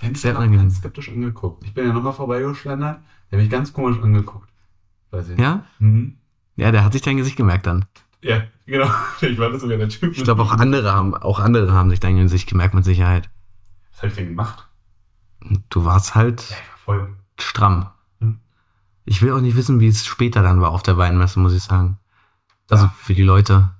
Der 0.00 0.34
hat 0.38 0.48
mich 0.48 0.58
ganz 0.58 0.76
skeptisch 0.76 1.08
angeguckt. 1.08 1.64
Ich 1.64 1.72
bin 1.72 1.86
ja 1.86 1.92
nochmal 1.92 2.12
vorbeigeschlendert. 2.12 3.00
Der 3.30 3.38
hat 3.38 3.42
mich 3.42 3.50
ganz 3.50 3.72
komisch 3.72 3.96
angeguckt. 4.02 4.48
Weiß 5.10 5.24
ich 5.24 5.36
nicht. 5.36 5.40
Ja? 5.40 5.64
Mhm. 5.78 6.18
Ja, 6.56 6.70
der 6.70 6.84
hat 6.84 6.92
sich 6.92 7.02
dein 7.02 7.16
Gesicht 7.16 7.36
gemerkt 7.36 7.66
dann. 7.66 7.86
Ja, 8.20 8.42
genau. 8.66 8.88
Ich 9.22 9.38
war 9.38 9.50
das 9.50 9.62
sogar 9.62 9.78
der 9.78 9.88
Typ. 9.88 10.16
Ich 10.16 10.22
glaube, 10.24 10.42
auch 10.42 10.52
andere 10.52 10.92
haben, 10.92 11.14
auch 11.14 11.40
andere 11.40 11.72
haben 11.72 11.90
sich 11.90 12.00
dein 12.00 12.16
Gesicht 12.16 12.48
gemerkt 12.48 12.74
mit 12.74 12.84
Sicherheit. 12.84 13.30
Was 13.92 14.02
hab 14.02 14.08
ich 14.10 14.14
denn 14.16 14.28
gemacht? 14.28 14.68
Du 15.70 15.84
warst 15.84 16.14
halt 16.14 16.42
Ja, 16.50 16.56
war 16.56 16.78
voll. 16.84 17.14
stramm. 17.40 17.86
Ich 19.04 19.20
will 19.22 19.32
auch 19.32 19.40
nicht 19.40 19.56
wissen, 19.56 19.80
wie 19.80 19.88
es 19.88 20.04
später 20.06 20.42
dann 20.42 20.60
war 20.60 20.70
auf 20.70 20.82
der 20.82 20.96
Weinmesse, 20.96 21.38
muss 21.40 21.52
ich 21.54 21.62
sagen. 21.62 21.98
Also 22.70 22.84
Ja. 22.86 22.94
für 22.96 23.14
die 23.14 23.22
Leute. 23.22 23.70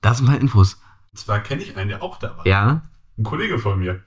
Das 0.00 0.18
sind 0.18 0.28
halt 0.30 0.40
Infos. 0.40 0.80
Und 1.12 1.18
zwar 1.18 1.40
kenne 1.40 1.62
ich 1.62 1.76
einen, 1.76 1.88
der 1.88 2.02
auch 2.02 2.18
da 2.18 2.36
war. 2.36 2.46
Ja? 2.46 2.82
Ein 3.18 3.24
Kollege 3.24 3.58
von 3.58 3.78
mir. 3.78 4.02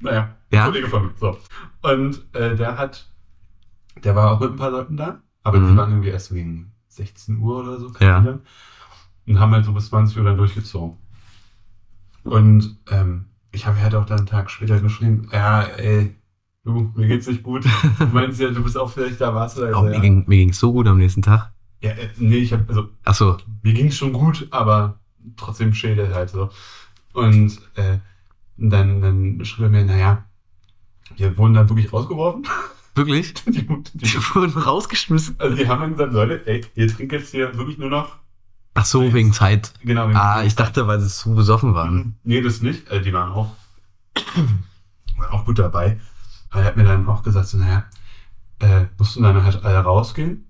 Naja, 0.00 0.22
ein 0.50 0.54
Ja? 0.56 0.64
Kollege 0.66 0.88
von 0.88 1.06
mir. 1.06 1.12
So. 1.18 1.38
Und 1.82 2.34
äh, 2.34 2.56
der 2.56 2.76
hat, 2.76 3.08
der 4.02 4.16
war 4.16 4.32
auch 4.32 4.40
mit 4.40 4.50
ein 4.50 4.56
paar 4.56 4.70
Leuten 4.70 4.96
da, 4.96 5.20
aber 5.42 5.58
die 5.58 5.64
Mhm. 5.66 5.76
waren 5.76 5.90
irgendwie 5.90 6.08
erst 6.10 6.26
so 6.26 6.34
gegen 6.34 6.72
16 6.88 7.38
Uhr 7.38 7.60
oder 7.60 7.78
so. 7.78 7.92
Ja. 8.00 8.20
die. 8.20 9.30
Und 9.32 9.38
haben 9.38 9.52
halt 9.52 9.64
so 9.64 9.72
bis 9.72 9.88
20 9.88 10.18
Uhr 10.18 10.24
dann 10.24 10.36
durchgezogen. 10.36 10.98
Und 12.24 12.76
ähm, 12.90 13.26
ich 13.52 13.66
habe 13.66 13.80
halt 13.80 13.94
auch 13.94 14.04
dann 14.06 14.18
einen 14.18 14.26
Tag 14.26 14.50
später 14.50 14.80
geschrieben, 14.80 15.28
ja, 15.32 15.62
ey, 15.62 16.16
du, 16.64 16.92
mir 16.94 17.08
geht's 17.08 17.26
nicht 17.26 17.42
gut. 17.42 17.64
Du 17.98 18.06
meinst 18.06 18.40
ja, 18.40 18.50
du 18.50 18.62
bist 18.62 18.76
auch 18.78 18.90
vielleicht 18.90 19.20
da, 19.20 19.34
warst 19.34 19.56
du 19.58 19.62
da? 19.62 19.78
Oh, 19.78 19.82
mir 19.82 19.94
ja. 19.94 20.00
ging 20.00 20.24
mir 20.26 20.36
ging's 20.38 20.58
so 20.58 20.72
gut 20.72 20.86
am 20.86 20.98
nächsten 20.98 21.22
Tag. 21.22 21.52
ja, 21.80 21.90
äh, 21.90 22.08
nee, 22.18 22.36
ich 22.38 22.52
habe, 22.52 22.64
also 22.68 22.88
Ach 23.04 23.14
so. 23.14 23.36
mir 23.62 23.72
ging 23.74 23.86
es 23.88 23.96
schon 23.96 24.12
gut, 24.12 24.46
aber 24.50 24.98
trotzdem 25.36 25.72
schädelt 25.74 26.14
halt 26.14 26.30
so. 26.30 26.50
Und 27.12 27.58
äh, 27.76 27.98
dann, 28.56 29.00
dann 29.02 29.44
schrieb 29.44 29.64
er 29.64 29.70
mir, 29.70 29.84
naja, 29.84 30.24
wir 31.16 31.36
wurden 31.36 31.54
dann 31.54 31.68
wirklich 31.68 31.92
rausgeworfen. 31.92 32.46
Wirklich? 32.94 33.32
die, 33.44 33.52
die, 33.52 33.66
Die 33.94 34.14
wurden 34.34 34.52
rausgeschmissen. 34.58 35.36
also 35.38 35.56
die 35.56 35.66
haben 35.66 35.80
dann 35.80 35.92
gesagt, 35.92 36.12
Leute, 36.12 36.46
ey, 36.46 36.60
ihr 36.74 36.88
trinkt 36.88 37.12
jetzt 37.12 37.30
hier 37.30 37.56
wirklich 37.56 37.78
nur 37.78 37.88
noch. 37.88 38.16
Ach 38.74 38.84
so, 38.84 39.14
wegen 39.14 39.32
Zeit. 39.32 39.72
Genau. 39.82 40.08
wegen- 40.08 40.16
Ah, 40.18 40.42
ich 40.44 40.54
dachte, 40.56 40.86
weil 40.86 41.00
sie 41.00 41.08
zu 41.08 41.34
besoffen 41.34 41.74
waren. 41.74 42.18
Nee, 42.22 42.42
das 42.42 42.60
nicht. 42.60 42.90
Äh, 42.90 43.00
die 43.00 43.14
waren 43.14 43.32
auch, 43.32 43.48
waren 45.16 45.30
auch 45.30 45.44
gut 45.46 45.58
dabei. 45.58 45.98
Aber 46.52 46.60
er 46.62 46.66
hat 46.68 46.76
mir 46.76 46.84
dann 46.84 47.08
auch 47.08 47.22
gesagt, 47.22 47.48
so, 47.48 47.58
naja, 47.58 47.84
äh, 48.60 48.86
mussten 48.98 49.22
dann 49.24 49.42
halt 49.42 49.64
alle 49.64 49.78
rausgehen. 49.78 50.46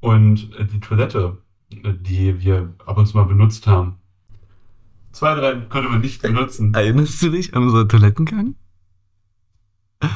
Und 0.00 0.54
äh, 0.58 0.64
die 0.64 0.80
Toilette, 0.80 1.38
äh, 1.70 1.92
die 1.92 2.40
wir 2.40 2.74
ab 2.86 2.96
und 2.96 3.06
zu 3.06 3.16
mal 3.16 3.24
benutzt 3.24 3.66
haben. 3.66 3.96
Zwei, 5.12 5.34
drei 5.34 5.54
konnte 5.68 5.88
man 5.90 6.00
nicht 6.00 6.22
benutzen. 6.22 6.74
Erinnerst 6.74 7.22
du 7.22 7.30
dich 7.30 7.54
an 7.54 7.64
unseren 7.64 7.88
Toilettengang? 7.88 8.54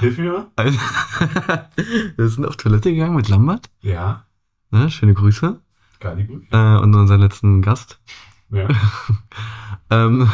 Hilf 0.00 0.18
mir 0.18 0.50
mal. 0.56 0.72
Wir 2.16 2.28
sind 2.28 2.44
auf 2.44 2.56
Toilette 2.56 2.92
gegangen 2.92 3.14
mit 3.16 3.28
Lambert. 3.28 3.70
Ja, 3.80 4.24
Ne? 4.70 4.90
Schöne 4.90 5.14
Grüße. 5.14 5.60
gar 6.00 6.14
nicht 6.14 6.28
gut. 6.28 6.42
Äh, 6.50 6.76
und 6.76 6.94
unseren 6.94 7.20
letzten 7.20 7.62
Gast. 7.62 8.00
Ja. 8.50 8.68
Ähm, 9.90 10.18
wir 10.18 10.28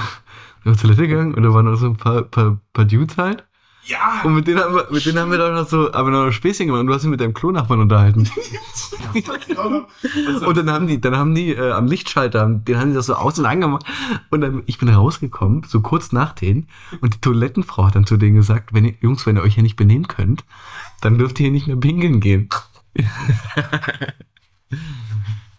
sind 0.65 0.73
auf 0.75 0.81
Toilette 0.81 1.07
gegangen 1.07 1.35
und 1.35 1.45
da 1.45 1.55
waren 1.55 1.67
noch 1.67 1.77
so 1.77 1.87
ein 1.87 1.97
paar, 1.97 2.23
paar, 2.23 2.59
paar 2.73 2.85
Dudes 2.85 3.17
halt. 3.17 3.47
Ja! 3.87 4.23
Und 4.25 4.35
mit 4.35 4.47
denen 4.47 4.61
haben 4.61 4.75
wir, 4.75 4.87
mit 4.91 5.05
denen 5.05 5.19
haben 5.19 5.31
wir 5.31 5.39
doch 5.39 5.53
noch 5.53 5.69
so, 5.69 5.93
aber 5.93 6.11
noch 6.11 6.31
Späßchen 6.31 6.67
gemacht 6.67 6.81
und 6.81 6.87
du 6.87 6.95
hast 6.95 7.03
dich 7.03 7.11
mit 7.11 7.21
deinem 7.21 7.35
Klonachbarn 7.35 7.81
unterhalten. 7.81 8.29
Und 10.47 10.57
dann 10.57 10.71
haben 10.71 10.87
die, 10.87 11.01
dann 11.01 11.17
haben 11.17 11.35
die 11.35 11.53
äh, 11.53 11.71
am 11.71 11.87
Lichtschalter, 11.87 12.47
den 12.49 12.79
haben 12.79 12.89
die 12.91 12.95
das 12.95 13.07
so 13.07 13.15
aus 13.15 13.39
und 13.39 13.47
angemacht. 13.47 13.85
Und 14.31 14.41
dann, 14.41 14.63
ich 14.67 14.79
bin 14.79 14.89
rausgekommen, 14.89 15.63
so 15.67 15.81
kurz 15.81 16.13
nach 16.13 16.33
denen. 16.33 16.69
Und 17.01 17.15
die 17.15 17.21
Toilettenfrau 17.21 17.87
hat 17.87 17.95
dann 17.95 18.07
zu 18.07 18.17
denen 18.17 18.35
gesagt, 18.35 18.75
wenn 18.75 18.85
ihr, 18.85 18.95
Jungs, 19.01 19.27
wenn 19.27 19.37
ihr 19.37 19.43
euch 19.43 19.55
hier 19.55 19.63
nicht 19.63 19.77
benehmen 19.77 20.09
könnt, 20.09 20.45
dann 21.01 21.19
dürft 21.19 21.39
ihr 21.39 21.45
hier 21.45 21.53
nicht 21.53 21.67
mehr 21.67 21.77
pinkeln 21.77 22.21
gehen. 22.21 22.49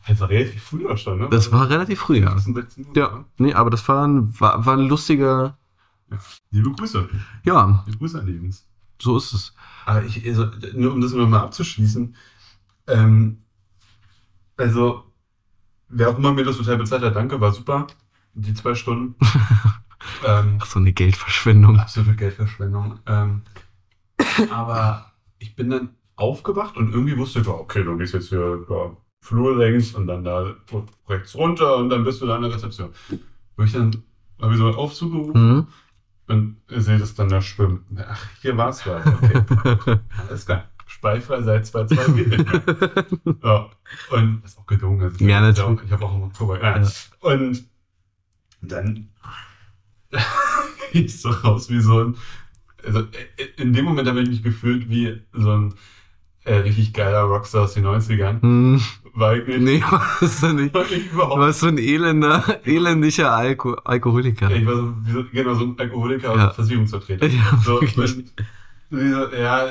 Das 0.08 0.20
war 0.20 0.30
relativ 0.30 0.64
früh 0.64 0.98
schon, 0.98 1.18
ne? 1.18 1.28
Das 1.32 1.52
war 1.52 1.70
relativ 1.70 2.00
früh, 2.00 2.20
ja. 2.20 2.30
15, 2.32 2.54
16 2.54 2.86
Uhr. 2.86 2.92
Ja, 2.96 3.26
nee, 3.38 3.54
aber 3.54 3.72
das 3.72 3.88
war 3.88 4.08
ein, 4.08 4.40
war, 4.40 4.64
war 4.66 4.78
ein 4.78 4.88
lustiger, 4.88 5.58
Liebe 6.52 6.72
Grüße. 6.72 7.10
ja, 7.44 7.84
Liebe 7.86 7.98
Grüße 7.98 8.20
an 8.20 8.26
die 8.26 8.34
Jungs. 8.34 8.68
so 9.02 9.18
ist 9.18 9.34
es. 9.34 9.54
Aber 9.86 10.04
ich, 10.04 10.26
also, 10.28 10.48
nur 10.74 10.94
um 10.94 11.02
das 11.02 11.12
nochmal 11.14 11.42
abzuschließen, 11.42 12.16
ähm, 12.88 13.38
also, 14.58 15.04
wer 15.90 16.10
auch 16.10 16.18
immer 16.18 16.34
mir 16.34 16.44
das 16.46 16.58
Hotel 16.60 16.78
bezahlt 16.78 17.04
hat, 17.04 17.16
danke, 17.16 17.40
war 17.42 17.52
super. 17.52 17.88
Die 18.34 18.54
zwei 18.54 18.76
Stunden. 18.76 19.16
ähm, 20.26 20.60
Ach, 20.62 20.66
so 20.66 20.80
eine 20.80 20.94
Geldverschwendung. 20.94 21.80
absolute 21.80 22.16
Geldverschwendung. 22.16 23.00
Ähm, 23.06 23.42
aber 24.52 25.12
ich 25.40 25.56
bin 25.56 25.70
dann 25.70 25.90
aufgewacht 26.16 26.78
und 26.78 26.92
irgendwie 26.94 27.18
wusste 27.18 27.40
ich, 27.40 27.48
okay, 27.48 27.84
du 27.84 27.98
gehst 27.98 28.14
jetzt 28.14 28.30
hier 28.30 28.66
da 28.68 28.96
Flur 29.22 29.58
längs 29.58 29.94
und 29.96 30.08
dann 30.08 30.24
da 30.24 30.54
rechts 31.10 31.36
runter 31.36 31.78
und 31.78 31.90
dann 31.90 32.04
bist 32.04 32.22
du 32.22 32.26
da 32.28 32.36
an 32.36 32.44
der 32.44 32.54
Rezeption. 32.54 32.92
Wo 33.58 33.64
ich 33.64 33.74
dann 33.74 34.04
habe 34.42 34.54
ich 34.54 34.60
so 34.60 34.68
einen 34.68 34.76
Aufzug 34.76 35.12
gerufen 35.12 35.50
Mhm. 35.56 35.68
Und 36.28 36.58
sehe 36.70 36.98
das 36.98 37.14
dann 37.16 37.30
da 37.30 37.42
schwimmen. 37.42 37.86
Ach, 38.08 38.26
hier 38.42 38.58
war's 38.58 38.84
du 38.84 38.92
halt. 38.94 39.06
Okay. 39.08 40.00
Alles 40.30 40.46
klar. 40.46 40.66
Speifrei 40.88 41.42
seit 41.42 41.66
2-2 41.66 42.14
geht 42.14 42.28
nicht 42.30 42.46
mehr. 42.46 43.06
Ja. 43.44 43.70
Und 44.12 44.44
ist 44.46 44.58
auch 44.58 44.66
gedungen. 44.66 45.02
Also 45.02 45.24
Ja, 45.26 45.42
natürlich. 45.42 45.80
auch- 45.82 45.84
Ich 45.84 45.92
habe 45.92 46.06
auch 46.06 46.16
immer 46.16 46.30
vorbei. 46.32 46.60
Ja. 46.62 46.78
Ja. 46.80 46.90
Und 47.22 47.64
dann 48.62 49.10
ich 50.94 51.22
so 51.22 51.30
raus 51.30 51.70
wie 51.70 51.80
so 51.82 52.04
ein. 52.04 52.16
Also 52.84 53.08
in 53.58 53.74
dem 53.74 53.86
Moment 53.86 54.08
habe 54.08 54.22
ich 54.22 54.30
mich 54.30 54.44
gefühlt 54.44 54.90
wie 54.90 55.22
so 55.34 55.52
ein 55.52 55.74
äh, 56.46 56.56
richtig 56.56 56.94
geiler 56.94 57.22
Rockstar 57.24 57.64
aus 57.64 57.74
den 57.74 57.86
90ern. 57.86 58.42
Hm, 58.42 58.82
War 59.14 59.36
ich 59.36 59.48
nicht. 59.48 59.60
nee, 59.62 59.82
warst 59.90 60.44
du 60.44 60.54
nicht. 60.54 60.74
War 60.74 60.84
ich 60.90 61.10
Du 61.10 61.16
überhaupt 61.16 61.40
warst 61.40 61.60
so 61.60 61.68
ein 61.68 61.78
elender, 61.78 62.44
elendiger 62.66 63.32
Alko 63.34 63.74
Alkoholiker. 63.74 64.50
Ich 64.52 64.66
war 64.66 64.76
so, 64.76 65.26
genau, 65.32 65.54
so 65.56 65.66
ein 65.66 65.80
Alkoholiker 65.80 66.36
Ja. 66.36 66.48
und 66.48 66.54
Versicherungsvertreter. 66.56 67.28
Ja, 67.28 67.58
So, 67.64 67.82
so, 67.82 69.36
ja, 69.36 69.62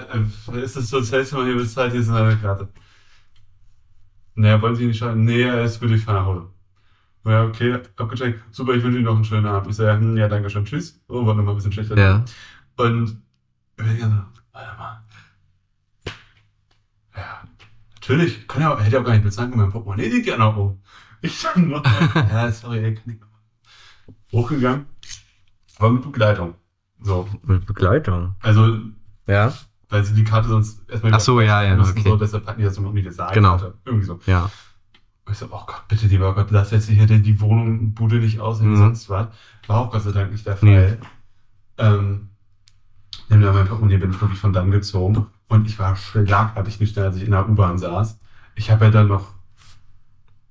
ist 0.63 0.77
das 0.77 0.89
so 0.91 0.99
das 1.01 1.11
letzte 1.11 1.37
Mal 1.37 1.47
hier 1.47 1.57
bezahlt, 1.57 1.93
hier 1.93 2.01
ist 2.01 2.09
eine 2.11 2.37
Karte. 2.37 2.69
Naja, 4.35 4.61
wollen 4.61 4.75
Sie 4.75 4.87
nicht 4.87 4.99
schauen? 4.99 5.25
Nee, 5.25 5.45
ist 5.65 5.81
gut, 5.81 5.91
ich 5.91 6.03
fahre 6.05 6.19
nach 6.19 6.27
Hause. 6.27 6.47
Ja, 7.27 7.45
okay, 7.45 7.79
abgecheckt. 7.97 8.41
Super, 8.53 8.75
ich 8.75 8.83
wünsche 8.83 8.99
Ihnen 8.99 9.07
noch 9.07 9.15
einen 9.15 9.25
schönen 9.25 9.47
Abend. 9.47 9.71
Ich 9.71 9.79
ja, 9.79 9.97
hm, 9.97 10.17
ja, 10.17 10.29
danke 10.29 10.51
schön, 10.51 10.65
tschüss. 10.65 11.01
Oh, 11.09 11.25
war 11.25 11.35
nochmal 11.35 11.55
ein 11.55 11.57
bisschen 11.57 11.73
schlechter. 11.73 11.97
Ja. 11.97 12.25
Und 12.77 13.17
ich 13.79 13.85
bin 13.85 13.99
so, 14.01 14.07
warte 14.53 14.77
mal. 14.79 15.05
Ja, 17.17 17.43
natürlich, 18.09 18.47
kann 18.49 18.63
ja, 18.63 18.79
hätte 18.79 18.95
ja 18.97 19.01
auch 19.01 19.05
gar 19.05 19.13
nicht 19.13 19.25
bezahlen 19.25 19.51
können, 19.51 19.63
mein 19.63 19.73
Portemonnaie 19.73 20.09
liegt 20.09 20.27
ja 20.27 20.37
noch 20.37 20.57
oben. 20.57 20.81
Ich 21.23 21.41
dann 21.43 21.69
noch, 21.69 21.85
ja, 22.15 22.51
sorry, 22.53 22.79
ey, 22.85 22.95
kann 22.95 23.13
ich 23.15 23.21
noch 23.21 23.29
mal. 23.29 23.35
Hochgegangen, 24.33 24.87
aber 25.79 25.91
mit 25.91 26.03
Begleitung. 26.03 26.55
So, 27.01 27.29
Mit 27.43 27.67
Begleitung. 27.67 28.35
also, 28.41 28.79
Ja. 29.27 29.53
weil 29.89 30.05
sie 30.05 30.15
die 30.15 30.25
Karte 30.25 30.49
sonst 30.49 30.89
erstmal 30.89 31.15
Ach 31.15 31.21
so, 31.21 31.41
ja, 31.41 31.63
ja, 31.63 31.77
mussten, 31.77 31.99
okay. 32.01 32.09
so, 32.09 32.17
deshalb 32.17 32.47
hatten 32.47 32.59
die 32.59 32.65
das 32.65 32.75
so 32.75 32.81
eine 32.81 32.89
Universalkarte. 32.91 33.41
Genau. 33.41 33.75
Irgendwie 33.85 34.07
so. 34.07 34.21
Ja. 34.27 34.51
Und 35.27 35.33
ich 35.33 35.39
so, 35.39 35.47
oh 35.51 35.63
Gott, 35.67 35.85
bitte, 35.89 36.07
lieber 36.07 36.35
Gott, 36.35 36.51
lass 36.51 36.71
jetzt 36.71 36.89
hier 36.89 37.07
die 37.07 37.41
Wohnung, 37.41 37.95
Bude 37.95 38.17
nicht 38.17 38.41
aussehen 38.41 38.67
wie 38.71 38.75
Mhm. 38.77 38.79
sonst 38.79 39.09
was. 39.11 39.29
War 39.67 39.79
auch 39.81 39.91
Gott 39.91 40.03
sei 40.03 40.13
Dank 40.13 40.33
nicht 40.33 40.47
der 40.47 40.57
Fall. 40.57 40.69
Nee. 40.69 40.97
Ähm, 41.79 42.29
nimm 43.29 43.41
da 43.41 43.53
mein 43.53 43.67
Portemonnaie, 43.67 43.99
bin 43.99 44.11
ich 44.11 44.21
wirklich 44.21 44.39
von 44.41 44.53
dann 44.53 44.71
gezogen. 44.71 45.27
Und 45.49 45.67
ich 45.67 45.79
war 45.79 45.95
schlagartig 45.97 46.81
nüchtern, 46.81 47.05
als 47.05 47.17
ich 47.17 47.25
in 47.25 47.31
der 47.31 47.49
U-Bahn 47.49 47.79
saß. 47.79 48.19
Ich 48.55 48.71
habe 48.71 48.87
ja 48.87 48.91
dann 48.91 49.09
noch 49.09 49.33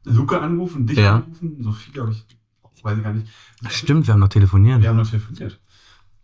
Luca 0.06 0.40
angerufen, 0.40 0.86
dich 0.86 0.98
Ja. 0.98 1.16
angerufen, 1.16 1.64
Sophie, 1.64 1.92
glaube 1.92 2.12
ich, 2.12 2.26
weiß 2.84 2.98
ich 2.98 3.04
gar 3.04 3.14
nicht. 3.14 3.28
Stimmt, 3.70 4.08
wir 4.08 4.14
haben 4.14 4.20
noch 4.20 4.28
telefoniert. 4.30 4.82
Wir 4.82 4.90
haben 4.90 4.98
noch 4.98 5.10
telefoniert. 5.10 5.60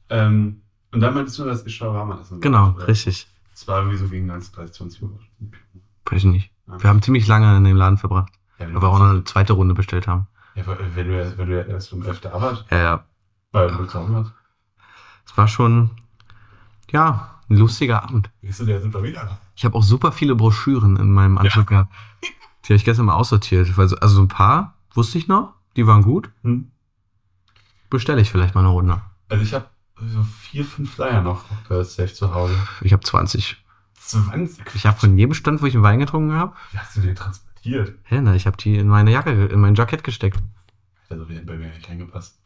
Ähm, 0.09 0.61
und 0.91 0.99
dann 1.01 1.13
meintest 1.13 1.39
du, 1.39 1.45
dass 1.45 1.65
ich 1.65 1.75
Shawarma 1.75 2.19
essen 2.21 2.41
Genau, 2.41 2.73
wollte. 2.73 2.87
richtig. 2.87 3.27
Es 3.53 3.67
war 3.67 3.79
irgendwie 3.79 3.97
so 3.97 4.07
gegen 4.07 4.25
19, 4.25 4.53
30, 4.55 4.75
20 4.75 5.03
Uhr. 5.03 5.19
Weiß 6.05 6.17
ich 6.19 6.23
nicht. 6.25 6.51
Ja. 6.67 6.81
Wir 6.81 6.89
haben 6.89 7.01
ziemlich 7.01 7.27
lange 7.27 7.55
in 7.57 7.63
dem 7.63 7.77
Laden 7.77 7.97
verbracht, 7.97 8.33
Ja, 8.59 8.65
weil 8.73 8.81
wir 8.81 8.87
auch 8.89 8.99
noch 8.99 9.09
eine 9.09 9.23
zweite 9.23 9.53
Runde 9.53 9.73
bestellt 9.73 10.07
haben. 10.07 10.27
ja, 10.55 10.63
wenn 10.67 11.07
du, 11.07 11.37
wenn 11.37 11.49
du 11.49 11.61
erst 11.65 11.93
um 11.93 12.03
11 12.03 12.19
da 12.21 12.41
warst, 12.41 12.65
Ja, 12.71 12.77
ja. 12.77 13.05
weil 13.51 13.69
du 13.69 13.77
Hause 13.93 14.13
warst. 14.13 14.31
Es 15.25 15.37
war 15.37 15.47
schon, 15.47 15.91
ja, 16.91 17.38
ein 17.49 17.57
lustiger 17.57 18.03
Abend. 18.03 18.29
Siehst 18.41 18.59
du, 18.59 18.65
der 18.65 18.81
sind 18.81 18.93
wir 18.93 19.03
wieder. 19.03 19.39
Ich 19.55 19.65
habe 19.65 19.75
auch 19.75 19.83
super 19.83 20.11
viele 20.11 20.35
Broschüren 20.35 20.97
in 20.97 21.11
meinem 21.11 21.37
Anzug 21.37 21.67
gehabt. 21.67 21.91
Die 22.65 22.73
habe 22.73 22.75
ich 22.75 22.85
gestern 22.85 23.05
mal 23.07 23.15
aussortiert. 23.15 23.77
Also 23.77 23.95
so 24.15 24.21
ein 24.21 24.27
paar 24.27 24.75
wusste 24.93 25.17
ich 25.17 25.27
noch, 25.27 25.53
die 25.75 25.87
waren 25.87 26.03
gut. 26.03 26.29
Hm? 26.43 26.71
Bestelle 27.89 28.21
ich 28.21 28.29
vielleicht 28.29 28.53
mal 28.53 28.61
eine 28.61 28.69
Runde. 28.69 29.01
Also 29.29 29.43
ich 29.43 29.53
habe 29.53 29.65
so 29.95 30.21
vier, 30.23 30.63
fünf 30.65 30.93
Flyer 30.93 31.21
noch 31.21 31.43
äh, 31.71 31.83
safe 31.83 32.13
zu 32.13 32.33
Hause. 32.33 32.55
Ich 32.81 32.93
habe 32.93 33.03
20. 33.03 33.57
20? 33.95 34.63
Ich 34.75 34.85
habe 34.85 34.99
von 34.99 35.17
jedem 35.17 35.33
Stand, 35.33 35.61
wo 35.61 35.65
ich 35.65 35.73
einen 35.73 35.83
Wein 35.83 35.99
getrunken 35.99 36.33
habe, 36.33 36.53
Wie 36.71 36.77
hast 36.77 36.95
du 36.95 37.01
den 37.01 37.15
transportiert? 37.15 37.97
hä, 38.03 38.21
ne, 38.21 38.35
ich 38.35 38.45
habe 38.47 38.57
die 38.57 38.77
in 38.77 38.87
meine 38.87 39.11
Jacke, 39.11 39.45
in 39.45 39.59
mein 39.59 39.75
Jackett 39.75 40.03
gesteckt. 40.03 40.39
Also 41.09 41.27
hat 41.27 41.45
bei 41.45 41.57
mir 41.57 41.67
nicht 41.69 41.89
reingepasst. 41.89 42.39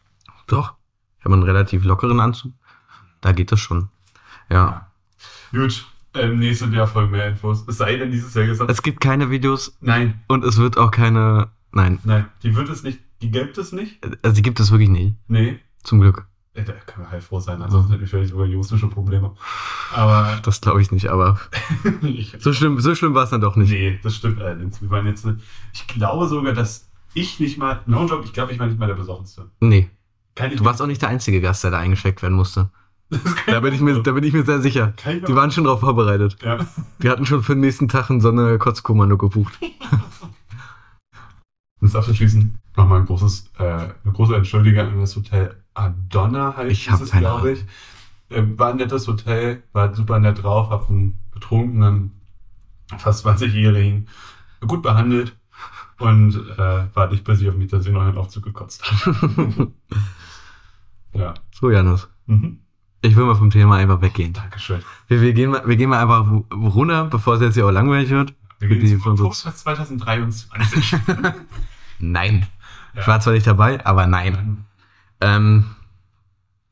Doch. 0.48 0.75
Ich 1.19 1.25
habe 1.25 1.36
einen 1.36 1.43
relativ 1.43 1.83
lockeren 1.83 2.19
Anzug. 2.19 2.53
Da 3.22 3.31
geht 3.31 3.51
das 3.51 3.60
schon. 3.60 3.89
Ja. 4.50 4.88
Gut, 5.53 5.86
ähm, 6.15 6.39
nächstes 6.39 6.74
Jahr 6.74 6.88
folgen 6.88 7.12
mehr 7.12 7.27
Infos. 7.27 7.63
Es 7.67 7.77
sei 7.77 7.95
denn, 7.98 8.12
dieses 8.12 8.33
Jahr 8.33 8.48
gesagt. 8.48 8.72
Es 8.72 8.81
gibt 8.81 9.01
keine 9.01 9.29
Videos 9.29 9.77
nein, 9.81 10.22
und 10.27 10.43
es 10.43 10.57
wird 10.57 10.77
auch 10.77 10.89
keine. 10.89 11.50
Nein. 11.72 12.00
nein, 12.03 12.25
die 12.41 12.55
wird 12.55 12.69
es 12.69 12.83
nicht, 12.83 13.00
die 13.22 13.31
gibt 13.31 13.57
es 13.57 13.72
nicht. 13.72 14.00
Also 14.24 14.36
die 14.36 14.41
gibt 14.41 14.60
es 14.60 14.72
wirklich 14.72 14.89
nicht. 14.89 15.15
Nee, 15.27 15.60
Zum 15.83 16.01
Glück. 16.01 16.27
da 16.53 16.62
können 16.63 17.07
wir 17.07 17.12
halt 17.12 17.24
froh 17.24 17.39
sein, 17.39 17.62
ansonsten 17.62 17.91
hätten 17.91 18.01
wir 18.01 18.07
vielleicht 18.07 18.29
sogar 18.29 18.45
juristische 18.45 18.88
Probleme. 18.88 19.36
Aber 19.93 20.39
Das 20.43 20.62
glaube 20.62 20.81
ich 20.81 20.91
nicht, 20.91 21.10
aber 21.10 21.39
ich, 22.01 22.36
so 22.39 22.53
schlimm, 22.53 22.79
so 22.79 22.93
schlimm 22.93 23.15
war 23.15 23.24
es 23.24 23.31
dann 23.31 23.41
doch 23.41 23.55
nicht. 23.55 23.72
Nee, 23.72 24.00
das 24.03 24.15
stimmt 24.15 24.41
allerdings. 24.41 24.81
Wir 24.81 24.89
waren 24.91 25.07
jetzt, 25.07 25.25
ich 25.74 25.88
glaube 25.88 26.27
sogar, 26.27 26.53
dass 26.53 26.89
ich 27.15 27.39
nicht 27.39 27.57
mal, 27.57 27.81
no 27.86 28.05
job, 28.07 28.24
ich 28.25 28.33
glaube, 28.33 28.51
ich 28.51 28.60
war 28.60 28.67
nicht 28.67 28.79
mal 28.79 28.88
der 28.88 28.95
Besorgtenste. 28.95 29.50
Nee. 29.60 29.89
Kann 30.36 30.51
ich 30.51 30.57
Du 30.57 30.65
warst 30.65 30.81
auch 30.81 30.88
nicht 30.88 31.01
der 31.01 31.10
einzige 31.10 31.41
Gast, 31.41 31.63
der 31.63 31.72
da 31.72 31.79
eingesteckt 31.79 32.22
werden 32.22 32.33
musste. 32.36 32.69
Da 33.48 33.60
bin 33.60 33.74
ich 33.74 33.82
mir, 33.82 34.01
da 34.01 34.12
bin 34.12 34.24
ich 34.24 34.34
mir 34.34 34.43
sehr 34.43 34.62
sicher. 34.62 34.93
Die 35.05 35.36
waren 35.36 35.51
schon 35.51 35.65
drauf 35.65 35.79
vorbereitet. 35.82 36.38
ja. 36.43 36.60
Die 37.01 37.10
hatten 37.10 37.25
schon 37.25 37.43
für 37.43 37.53
den 37.53 37.62
nächsten 37.62 37.88
Tag 37.88 38.10
ein 38.10 38.22
Sonderkotzkommando 38.22 39.17
gebucht. 39.17 39.60
Um 41.79 41.88
es 41.88 41.98
abzuschließen, 41.98 42.60
nochmal 42.77 43.01
ein 43.01 43.05
großes, 43.05 43.51
äh, 43.60 43.63
eine 43.63 44.13
große 44.13 44.34
Entschuldigung 44.38 44.88
an 44.88 45.01
das 45.01 45.17
Hotel 45.17 45.62
Adonna 45.74 46.55
heißt 46.55 46.72
Ich 46.72 46.89
es, 46.89 47.12
glaube 47.12 47.51
ich. 47.51 47.65
Äh, 48.29 48.43
war 48.58 48.70
ein 48.70 48.77
nettes 48.77 49.05
Hotel, 49.05 49.63
war 49.74 49.93
super 49.93 50.17
nett 50.20 50.41
drauf, 50.41 50.70
hab 50.70 50.89
einen 50.89 51.20
betrunkenen, 51.34 52.12
fast 52.98 53.25
20-Jährigen 53.25 54.08
gut 54.65 54.82
behandelt 54.82 55.36
und 56.00 56.36
äh, 56.58 56.86
war 56.93 57.10
nicht 57.10 57.24
bei 57.24 57.36
sich 57.36 57.50
auf 57.50 57.55
mich, 57.55 57.70
dass 57.70 57.86
ich 57.86 57.91
noch 57.91 58.01
einen 58.01 58.17
Aufzug 58.17 58.43
gekotzt 58.43 58.84
habe. 58.89 59.72
ja. 61.13 61.34
So, 61.53 61.70
Janus. 61.70 62.08
Mhm. 62.27 62.60
Ich 63.05 63.15
will 63.17 63.25
mal 63.25 63.36
vom 63.36 63.50
Thema 63.50 63.75
einfach 63.75 64.01
weggehen. 64.01 64.31
Dankeschön. 64.31 64.81
Wir, 65.10 65.19
wir, 65.22 65.33
gehen, 65.33 65.51
mal, 65.51 65.67
wir 65.67 65.75
gehen 65.75 65.89
mal 65.89 66.01
einfach 66.01 66.25
runter, 66.53 67.05
bevor 67.05 67.36
es 67.36 67.41
jetzt 67.41 67.55
hier 67.55 67.65
auch 67.65 67.72
langweilig 67.72 68.10
wird. 68.10 68.33
Wir 68.60 68.69
gehen 68.69 68.79
die 68.79 68.88
so- 68.95 69.10
Oktoberfest 69.10 69.60
2023. 69.60 70.95
Nein. 72.00 72.48
Ich 72.93 73.01
Ja. 73.01 73.07
war 73.07 73.19
zwar 73.19 73.33
nicht 73.33 73.45
dabei, 73.45 73.86
aber 73.86 74.07
nein. 74.07 74.65
Ähm, 75.19 75.65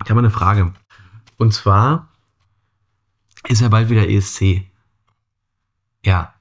ich 0.04 0.10
habe 0.10 0.16
mal 0.22 0.26
eine 0.26 0.30
Frage. 0.32 0.72
Und 1.38 1.54
zwar 1.54 2.08
ist 3.48 3.60
ja 3.62 3.68
bald 3.70 3.90
wieder 3.90 4.08
ESC. 4.08 4.64
Ja. 6.06 6.34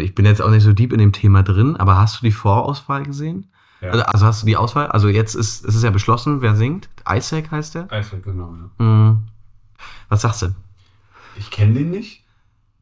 Ich 0.00 0.14
bin 0.14 0.26
jetzt 0.26 0.42
auch 0.42 0.50
nicht 0.50 0.62
so 0.64 0.72
deep 0.72 0.92
in 0.92 0.98
dem 0.98 1.12
Thema 1.12 1.42
drin, 1.42 1.76
aber 1.76 1.96
hast 1.96 2.20
du 2.20 2.26
die 2.26 2.32
Vorauswahl 2.32 3.04
gesehen? 3.04 3.50
Ja. 3.80 3.90
Also, 3.90 4.04
also 4.04 4.26
hast 4.26 4.42
du 4.42 4.46
die 4.46 4.56
Auswahl? 4.56 4.88
Also 4.88 5.08
jetzt 5.08 5.34
ist 5.34 5.64
es 5.64 5.74
ist 5.76 5.82
ja 5.82 5.90
beschlossen, 5.90 6.40
wer 6.42 6.56
singt. 6.56 6.88
Isaac 7.08 7.50
heißt 7.50 7.74
der. 7.74 7.90
Also, 7.92 8.18
genau, 8.18 8.54
ja. 8.54 8.84
Mhm. 8.84 9.24
Was 10.08 10.22
sagst 10.22 10.42
du? 10.42 10.54
Ich 11.36 11.50
kenne 11.50 11.74
den 11.74 11.90
nicht. 11.90 12.24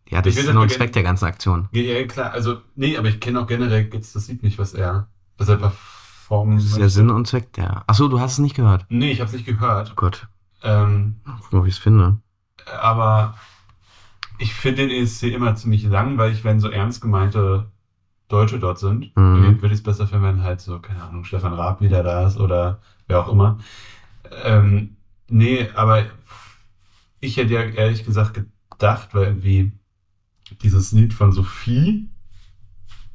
Ja, 0.09 0.21
das 0.21 0.35
Ich 0.35 0.41
ist 0.41 0.47
das 0.49 0.55
nur 0.55 0.63
ein 0.65 0.69
Zweck 0.69 0.93
der 0.93 1.03
ganzen 1.03 1.25
Aktion. 1.25 1.69
Ja, 1.73 1.81
ja, 1.83 2.07
klar. 2.07 2.33
Also, 2.33 2.59
nee, 2.75 2.97
aber 2.99 3.09
ich 3.09 3.19
kenne 3.21 3.41
auch 3.41 3.47
generell 3.47 3.89
jetzt 3.93 4.15
das 4.15 4.29
Lied 4.29 4.43
nicht, 4.43 4.59
was 4.59 4.75
er, 4.75 5.09
was 5.39 5.49
er 5.49 5.57
performen 5.57 6.57
Das 6.57 6.67
ist 6.67 6.77
der 6.77 6.91
Sinn 6.91 7.11
und 7.11 7.27
Zweck 7.27 7.53
der. 7.55 7.83
Achso, 7.87 8.09
du 8.09 8.21
hast 8.21 8.33
es 8.33 8.39
nicht 8.39 8.55
gehört. 8.55 8.85
Nee, 8.91 9.11
ich 9.13 9.21
habe 9.21 9.29
es 9.29 9.33
nicht 9.35 9.47
gehört. 9.47 9.91
Oh 9.93 9.97
Gott. 9.97 10.29
Ähm, 10.63 11.17
Guck 11.41 11.53
mal, 11.53 11.65
wie 11.65 11.69
ich 11.69 11.77
es 11.77 11.81
finde. 11.81 12.19
aber 12.81 13.35
ich 14.39 14.55
finde 14.55 14.87
den 14.87 14.91
ESC 14.91 15.25
immer 15.25 15.55
ziemlich 15.57 15.85
langweilig, 15.85 16.45
wenn 16.45 16.61
so 16.61 16.69
ernst 16.69 17.01
gemeinte 17.01 17.71
Deutsche 18.29 18.59
dort 18.59 18.79
sind. 18.79 19.17
Mhm. 19.17 19.61
Würde 19.63 19.69
ich 19.69 19.81
es 19.81 19.83
besser 19.83 20.07
finden, 20.07 20.25
wenn 20.25 20.43
halt 20.43 20.61
so, 20.61 20.79
keine 20.79 21.03
Ahnung, 21.03 21.25
Stefan 21.25 21.53
Raab 21.55 21.81
wieder 21.81 22.03
da 22.03 22.27
ist 22.27 22.39
oder 22.39 22.81
wer 23.07 23.21
auch 23.21 23.29
immer. 23.33 23.59
Ähm, 24.45 24.97
nee, 25.29 25.69
aber 25.75 26.05
ich 27.21 27.37
hätte 27.37 27.53
ja 27.55 27.61
ehrlich 27.63 28.05
gesagt 28.05 28.41
gedacht, 28.71 29.11
weil 29.15 29.25
irgendwie 29.29 29.73
dieses 30.63 30.93
Lied 30.93 31.15
von 31.15 31.33
Sophie 31.33 32.09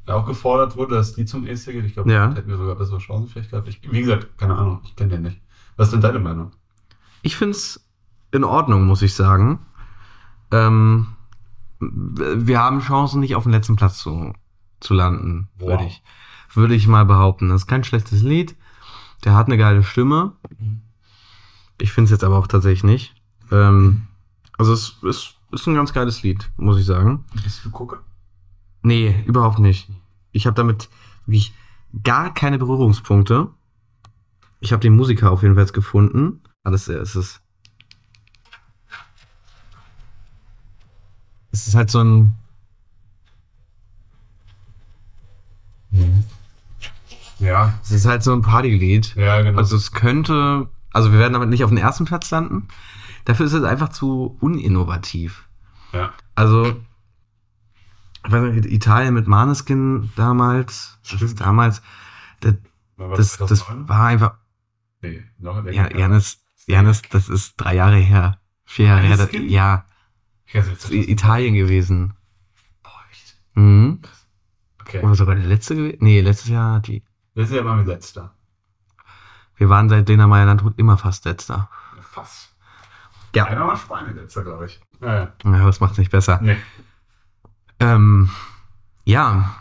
auch 0.06 0.24
gefordert 0.26 0.76
wurde, 0.76 0.94
dass 0.94 1.14
die 1.14 1.26
zum 1.26 1.46
ESC 1.46 1.66
geht. 1.72 1.84
Ich 1.84 1.92
glaube, 1.92 2.10
Ja. 2.10 2.32
hätten 2.34 2.48
wir 2.48 2.56
sogar 2.56 2.76
bessere 2.76 2.98
Chancen 2.98 3.28
vielleicht 3.28 3.50
gehabt. 3.50 3.68
Ich, 3.68 3.80
wie 3.90 4.00
gesagt, 4.00 4.38
keine 4.38 4.56
Ahnung, 4.56 4.80
ich 4.84 4.96
kenne 4.96 5.10
den 5.10 5.22
nicht. 5.22 5.40
Was 5.76 5.88
ist 5.88 5.92
denn 5.92 6.00
deine 6.00 6.18
Meinung? 6.18 6.52
Ich 7.22 7.36
finde 7.36 7.50
es 7.52 7.86
in 8.32 8.42
Ordnung, 8.44 8.86
muss 8.86 9.02
ich 9.02 9.14
sagen. 9.14 9.60
Ähm, 10.50 11.08
wir 11.80 12.58
haben 12.58 12.80
Chancen, 12.80 13.20
nicht 13.20 13.36
auf 13.36 13.42
den 13.42 13.52
letzten 13.52 13.76
Platz 13.76 13.98
zu, 13.98 14.32
zu 14.80 14.94
landen, 14.94 15.48
Wow. 15.58 15.68
würde 15.68 15.84
ich, 15.84 16.02
würde 16.54 16.74
ich 16.74 16.86
mal 16.88 17.04
behaupten. 17.04 17.50
Das 17.50 17.62
ist 17.62 17.66
kein 17.66 17.84
schlechtes 17.84 18.22
Lied. 18.22 18.56
Der 19.24 19.34
hat 19.34 19.46
eine 19.46 19.58
geile 19.58 19.82
Stimme. 19.82 20.32
Ich 21.80 21.92
finde 21.92 22.06
es 22.06 22.10
jetzt 22.10 22.24
aber 22.24 22.38
auch 22.38 22.46
tatsächlich 22.46 22.84
nicht. 22.84 23.14
Ähm, 23.50 24.08
also 24.56 24.72
es 24.72 24.96
ist, 25.02 25.34
ist 25.52 25.66
ein 25.66 25.74
ganz 25.74 25.92
geiles 25.92 26.22
Lied, 26.22 26.50
muss 26.56 26.78
ich 26.78 26.84
sagen. 26.84 27.24
Bist 27.42 27.64
du 27.64 27.70
Gucke? 27.70 28.00
Nee, 28.82 29.22
überhaupt 29.26 29.58
nicht. 29.58 29.88
Ich 30.32 30.46
habe 30.46 30.54
damit 30.54 30.88
wirklich 31.26 31.54
gar 32.02 32.34
keine 32.34 32.58
Berührungspunkte. 32.58 33.48
Ich 34.60 34.72
habe 34.72 34.80
den 34.80 34.96
Musiker 34.96 35.30
auf 35.30 35.42
jeden 35.42 35.54
Fall 35.54 35.64
jetzt 35.64 35.72
gefunden. 35.72 36.40
Alles 36.64 36.88
es 36.88 37.16
ist. 37.16 37.40
Es 41.50 41.66
ist 41.66 41.74
halt 41.74 41.90
so 41.90 42.02
ein. 42.02 42.34
Ja. 47.38 47.78
Es 47.82 47.90
ist 47.92 48.06
halt 48.06 48.22
so 48.22 48.32
ein 48.32 48.42
Partylied. 48.42 49.14
Ja, 49.14 49.40
genau. 49.42 49.58
Also 49.58 49.76
es 49.76 49.92
könnte. 49.92 50.68
Also 50.92 51.12
wir 51.12 51.18
werden 51.18 51.34
damit 51.34 51.48
nicht 51.48 51.64
auf 51.64 51.70
den 51.70 51.78
ersten 51.78 52.04
Platz 52.04 52.30
landen. 52.30 52.68
Dafür 53.24 53.46
ist 53.46 53.52
es 53.52 53.62
einfach 53.64 53.90
zu 53.90 54.36
uninnovativ. 54.40 55.48
ja. 55.92 56.12
Also, 56.34 56.80
nicht, 58.28 58.66
Italien 58.66 59.14
mit 59.14 59.26
Maneskin 59.26 60.10
damals, 60.16 60.98
das 61.10 61.22
ist 61.22 61.40
damals, 61.40 61.82
das, 62.40 62.54
War 62.96 63.16
das, 63.16 63.36
das 63.36 63.48
2009? 63.60 63.88
war 63.88 64.06
einfach, 64.06 64.34
Nee, 65.00 65.24
noch 65.38 65.64
ja, 65.66 65.96
Janis, 65.96 66.38
Janis, 66.66 67.02
das 67.10 67.28
ist 67.28 67.54
drei 67.56 67.74
Jahre 67.76 67.96
her, 67.96 68.40
vier 68.64 68.86
Jahre 68.86 69.02
her, 69.02 69.16
das, 69.16 69.30
ja, 69.32 69.84
das 70.52 70.90
Italien 70.90 71.54
gewesen. 71.54 72.14
Boah, 72.82 73.00
echt? 73.10 73.36
Mhm. 73.54 74.00
Okay. 74.80 75.00
Oder 75.02 75.14
sogar 75.14 75.34
der 75.36 75.46
letzte 75.46 75.76
gewesen? 75.76 75.98
Nee, 76.00 76.20
letztes 76.20 76.48
Jahr, 76.50 76.80
die, 76.80 77.02
Das 77.34 77.50
ist 77.50 77.54
ja 77.56 77.62
mal 77.62 77.84
letzter. 77.84 78.34
Wir 79.58 79.68
waren 79.68 79.88
seit 79.88 80.08
Dena 80.08 80.26
Meyerland 80.26 80.62
immer 80.76 80.96
fast 80.96 81.24
letzter. 81.24 81.68
Fast. 82.00 82.54
Ja, 83.34 83.44
Einer 83.44 83.66
war 83.66 83.76
Spanien 83.76 84.16
letzter, 84.16 84.42
glaube 84.42 84.66
ich. 84.66 84.80
Ja, 85.00 85.14
ja. 85.14 85.32
ja 85.44 85.66
das 85.66 85.80
macht's 85.80 85.98
nicht 85.98 86.10
besser. 86.10 86.40
Nee. 86.42 86.56
Ähm, 87.80 88.30
ja, 89.04 89.54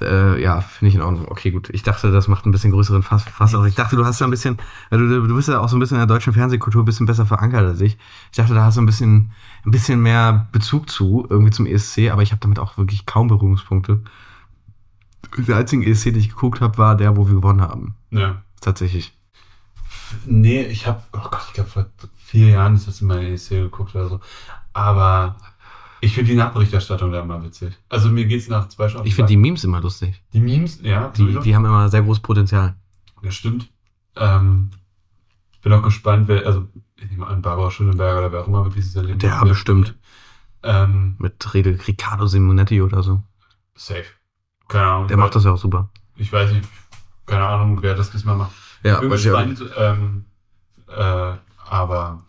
äh, 0.00 0.40
ja, 0.40 0.60
finde 0.60 0.90
ich 0.90 0.94
in 0.94 1.02
Ordnung. 1.02 1.26
Okay, 1.28 1.50
gut. 1.50 1.70
Ich 1.70 1.82
dachte, 1.82 2.12
das 2.12 2.28
macht 2.28 2.46
ein 2.46 2.52
bisschen 2.52 2.70
größeren 2.70 3.02
Fass. 3.02 3.24
Fass 3.24 3.54
aus. 3.54 3.66
Ich 3.66 3.74
dachte, 3.74 3.96
du 3.96 4.04
hast 4.04 4.20
da 4.20 4.26
ein 4.26 4.30
bisschen, 4.30 4.58
ja, 4.90 4.98
du, 4.98 5.26
du 5.26 5.34
bist 5.34 5.48
ja 5.48 5.60
auch 5.60 5.68
so 5.68 5.76
ein 5.76 5.80
bisschen 5.80 5.96
in 5.96 6.06
der 6.06 6.14
deutschen 6.14 6.32
Fernsehkultur 6.32 6.82
ein 6.82 6.86
bisschen 6.86 7.06
besser 7.06 7.26
verankert 7.26 7.64
als 7.64 7.80
ich. 7.80 7.98
Ich 8.30 8.36
dachte, 8.36 8.54
da 8.54 8.64
hast 8.64 8.76
du 8.76 8.82
ein 8.82 8.86
bisschen, 8.86 9.32
ein 9.64 9.70
bisschen 9.70 10.00
mehr 10.00 10.48
Bezug 10.52 10.88
zu, 10.90 11.26
irgendwie 11.28 11.50
zum 11.50 11.66
ESC, 11.66 12.10
aber 12.10 12.22
ich 12.22 12.32
habe 12.32 12.40
damit 12.40 12.58
auch 12.58 12.78
wirklich 12.78 13.06
kaum 13.06 13.28
Berührungspunkte. 13.28 14.02
Der 15.36 15.56
einzige 15.56 15.90
ESC, 15.90 16.04
den 16.04 16.16
ich 16.16 16.30
geguckt 16.30 16.60
habe, 16.60 16.78
war 16.78 16.96
der, 16.96 17.16
wo 17.16 17.26
wir 17.26 17.34
gewonnen 17.34 17.60
haben. 17.60 17.94
Ja. 18.10 18.42
Tatsächlich. 18.60 19.17
Nee, 20.26 20.62
ich 20.62 20.86
habe, 20.86 21.02
oh 21.12 21.18
Gott, 21.30 21.42
ich 21.48 21.54
glaube 21.54 21.70
vor 21.70 21.86
vier 22.16 22.48
Jahren 22.50 22.74
ist 22.74 22.86
das 22.88 23.00
in 23.00 23.08
meine 23.08 23.28
ESC 23.28 23.50
geguckt 23.50 23.94
oder 23.94 24.08
so. 24.08 24.20
Aber 24.72 25.36
ich 26.00 26.14
finde 26.14 26.30
die 26.30 26.36
Nachberichterstattung 26.36 27.10
da 27.12 27.20
immer 27.20 27.42
witzig. 27.42 27.76
Also 27.88 28.08
mir 28.10 28.26
geht's 28.26 28.48
nach 28.48 28.68
zwei 28.68 28.88
Stunden. 28.88 29.06
Ich 29.08 29.14
finde 29.14 29.28
die 29.30 29.36
Memes 29.36 29.64
immer 29.64 29.80
lustig. 29.80 30.22
die 30.32 30.40
Memes, 30.40 30.80
ja, 30.82 31.08
Die, 31.08 31.22
sowieso. 31.22 31.40
die 31.40 31.54
haben 31.56 31.64
immer 31.64 31.88
sehr 31.88 32.02
großes 32.02 32.22
Potenzial. 32.22 32.76
Das 33.22 33.34
stimmt. 33.34 33.68
Ähm, 34.16 34.70
ich 35.52 35.60
bin 35.60 35.72
auch 35.72 35.82
gespannt, 35.82 36.28
wer, 36.28 36.46
also 36.46 36.68
ich 36.96 37.10
nehme 37.10 37.26
an, 37.26 37.42
Barbara 37.42 37.70
Schöneberger 37.70 38.18
oder 38.20 38.32
wer 38.32 38.42
auch 38.42 38.48
immer 38.48 38.64
wirklich 38.64 38.84
dieser 38.84 39.02
Leben 39.02 39.18
Der 39.18 39.44
bestimmt. 39.44 39.96
Ähm, 40.62 41.16
Mit 41.18 41.54
Rede 41.54 41.78
Riccardo 41.86 42.26
Simonetti 42.26 42.80
oder 42.82 43.02
so. 43.02 43.22
safe. 43.74 44.04
Keine 44.68 44.86
Ahnung. 44.86 45.08
Der 45.08 45.16
macht 45.16 45.34
das 45.34 45.44
ja 45.44 45.52
auch 45.52 45.58
super. 45.58 45.88
Ich 46.16 46.32
weiß 46.32 46.52
nicht, 46.52 46.68
keine 47.26 47.46
Ahnung, 47.46 47.80
wer 47.82 47.94
das 47.94 48.10
diesmal 48.10 48.36
macht. 48.36 48.52
Ja, 48.82 48.94
ich 48.94 49.00
bin 49.00 49.10
gespannt, 49.10 49.64
ähm, 49.76 50.24
äh, 50.88 51.32
aber 51.68 52.22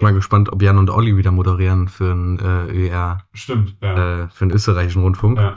Mal 0.00 0.12
gespannt, 0.12 0.52
ob 0.52 0.60
Jan 0.60 0.76
und 0.78 0.90
Olli 0.90 1.16
wieder 1.16 1.30
moderieren 1.30 1.88
für 1.88 2.10
einen 2.10 2.38
äh, 2.40 2.88
ÖR, 2.88 3.18
stimmt, 3.32 3.76
ja. 3.80 4.24
äh, 4.24 4.28
für 4.28 4.46
den 4.46 4.54
österreichischen 4.54 5.02
Rundfunk. 5.02 5.38
ja. 5.38 5.56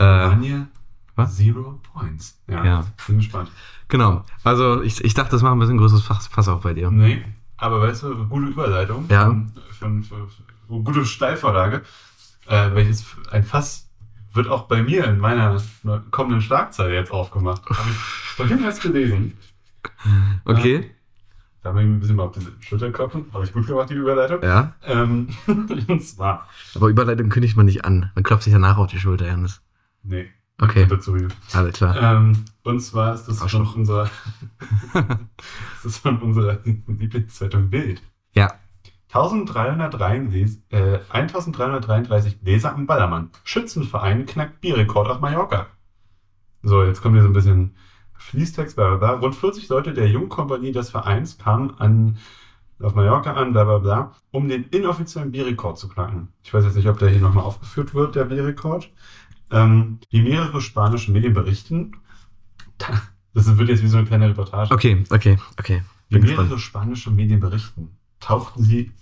Äh, 0.00 0.02
Anja, 0.02 0.66
was? 1.14 1.36
Zero 1.36 1.78
Points. 1.92 2.40
Ja, 2.48 2.64
Ja. 2.64 2.86
bin 3.06 3.18
gespannt. 3.18 3.50
genau. 3.88 4.24
Also 4.42 4.82
ich, 4.82 5.04
ich 5.04 5.14
dachte, 5.14 5.32
das 5.32 5.42
macht 5.42 5.52
ein 5.52 5.58
bisschen 5.58 5.78
größeres 5.78 6.02
Fass, 6.02 6.26
Fass 6.26 6.48
auf 6.48 6.62
bei 6.62 6.74
dir. 6.74 6.90
Nee, 6.90 7.24
aber 7.56 7.82
weißt 7.82 8.04
du, 8.04 8.26
gute 8.26 8.46
Überleitung. 8.46 9.04
Ja. 9.08 9.26
Von, 9.26 9.52
von, 9.78 10.02
von, 10.02 10.28
von, 10.66 10.84
gute 10.84 11.04
Steilvorlage. 11.04 11.82
Äh, 12.46 12.74
welches 12.74 13.04
ein 13.30 13.44
Fass 13.44 13.89
wird 14.32 14.48
auch 14.48 14.68
bei 14.68 14.82
mir 14.82 15.04
in 15.04 15.18
meiner 15.18 15.60
kommenden 16.10 16.40
Schlagzeile 16.40 16.94
jetzt 16.94 17.10
aufgemacht. 17.10 17.62
Habe 17.68 17.90
ich 17.90 17.96
vorhin 17.96 18.64
erst 18.64 18.82
gelesen. 18.82 19.36
Okay. 20.44 20.90
Da 21.62 21.70
habe 21.70 21.82
ich 21.82 21.86
mir 21.86 21.94
ein 21.94 22.00
bisschen 22.00 22.16
mal 22.16 22.24
auf 22.24 22.32
die 22.32 22.46
Schulter 22.64 22.90
klopfen. 22.90 23.26
Habe 23.34 23.44
ich 23.44 23.52
gut 23.52 23.66
gemacht, 23.66 23.90
die 23.90 23.94
Überleitung. 23.94 24.42
Ja. 24.42 24.72
Ähm, 24.84 25.28
und 25.46 26.02
zwar. 26.02 26.48
Aber 26.74 26.88
Überleitung 26.88 27.28
kündigt 27.28 27.56
man 27.56 27.66
nicht 27.66 27.84
an. 27.84 28.10
Man 28.14 28.24
klopft 28.24 28.44
sich 28.44 28.52
danach 28.52 28.78
auf 28.78 28.86
die 28.86 28.98
Schulter, 28.98 29.26
Janis. 29.26 29.60
Nee. 30.02 30.30
Okay. 30.58 30.86
Dazu. 30.88 31.16
Alles 31.52 31.74
klar. 31.74 31.96
Ähm, 31.96 32.44
und 32.62 32.80
zwar 32.80 33.14
ist 33.14 33.24
das 33.24 33.38
von 33.38 33.44
Arschloch. 33.44 33.76
unserer, 33.76 34.10
das 34.92 35.84
ist 35.84 35.98
von 35.98 36.18
unserer 36.20 36.58
Lieblingszeitung 36.64 37.68
Bild. 37.70 38.02
Ja. 38.34 38.52
1333, 39.12 40.62
äh, 40.70 40.98
1333 41.10 42.38
Leser 42.42 42.74
am 42.74 42.86
Ballermann. 42.86 43.30
Schützenverein 43.44 44.26
knackt 44.26 44.60
Bierrekord 44.60 45.08
auf 45.08 45.20
Mallorca. 45.20 45.66
So, 46.62 46.84
jetzt 46.84 47.02
kommt 47.02 47.14
hier 47.14 47.22
so 47.22 47.28
ein 47.28 47.32
bisschen 47.34 47.74
Fließtext, 48.14 48.76
bla 48.76 48.88
bla 48.88 48.96
bla. 48.96 49.10
Rund 49.20 49.34
40 49.34 49.68
Leute 49.68 49.94
der 49.94 50.08
Jungkompanie 50.08 50.72
des 50.72 50.90
Vereins 50.90 51.38
kamen 51.38 51.74
an, 51.78 52.18
auf 52.80 52.94
Mallorca 52.94 53.32
an, 53.32 53.52
bla 53.52 53.64
bla 53.64 53.78
bla, 53.78 54.12
um 54.30 54.48
den 54.48 54.64
inoffiziellen 54.64 55.32
Bierrekord 55.32 55.78
zu 55.78 55.88
knacken. 55.88 56.28
Ich 56.42 56.54
weiß 56.54 56.64
jetzt 56.64 56.76
nicht, 56.76 56.88
ob 56.88 56.98
der 56.98 57.08
hier 57.08 57.20
nochmal 57.20 57.44
aufgeführt 57.44 57.94
wird, 57.94 58.14
der 58.14 58.26
Bierrekord. 58.26 58.90
Ähm, 59.50 59.98
wie 60.10 60.22
mehrere 60.22 60.60
spanische 60.60 61.10
Medien 61.10 61.34
berichten, 61.34 61.96
das 63.34 63.58
wird 63.58 63.68
jetzt 63.68 63.82
wie 63.82 63.88
so 63.88 63.98
eine 63.98 64.06
kleine 64.06 64.28
Reportage. 64.28 64.72
Okay, 64.72 65.04
okay, 65.10 65.38
okay. 65.58 65.82
Wie 66.08 66.18
Bin 66.18 66.28
mehrere 66.28 66.42
gespannt. 66.44 66.62
spanische 66.62 67.10
Medien 67.10 67.40
berichten, 67.40 67.96
tauchten 68.20 68.62
sie 68.62 68.92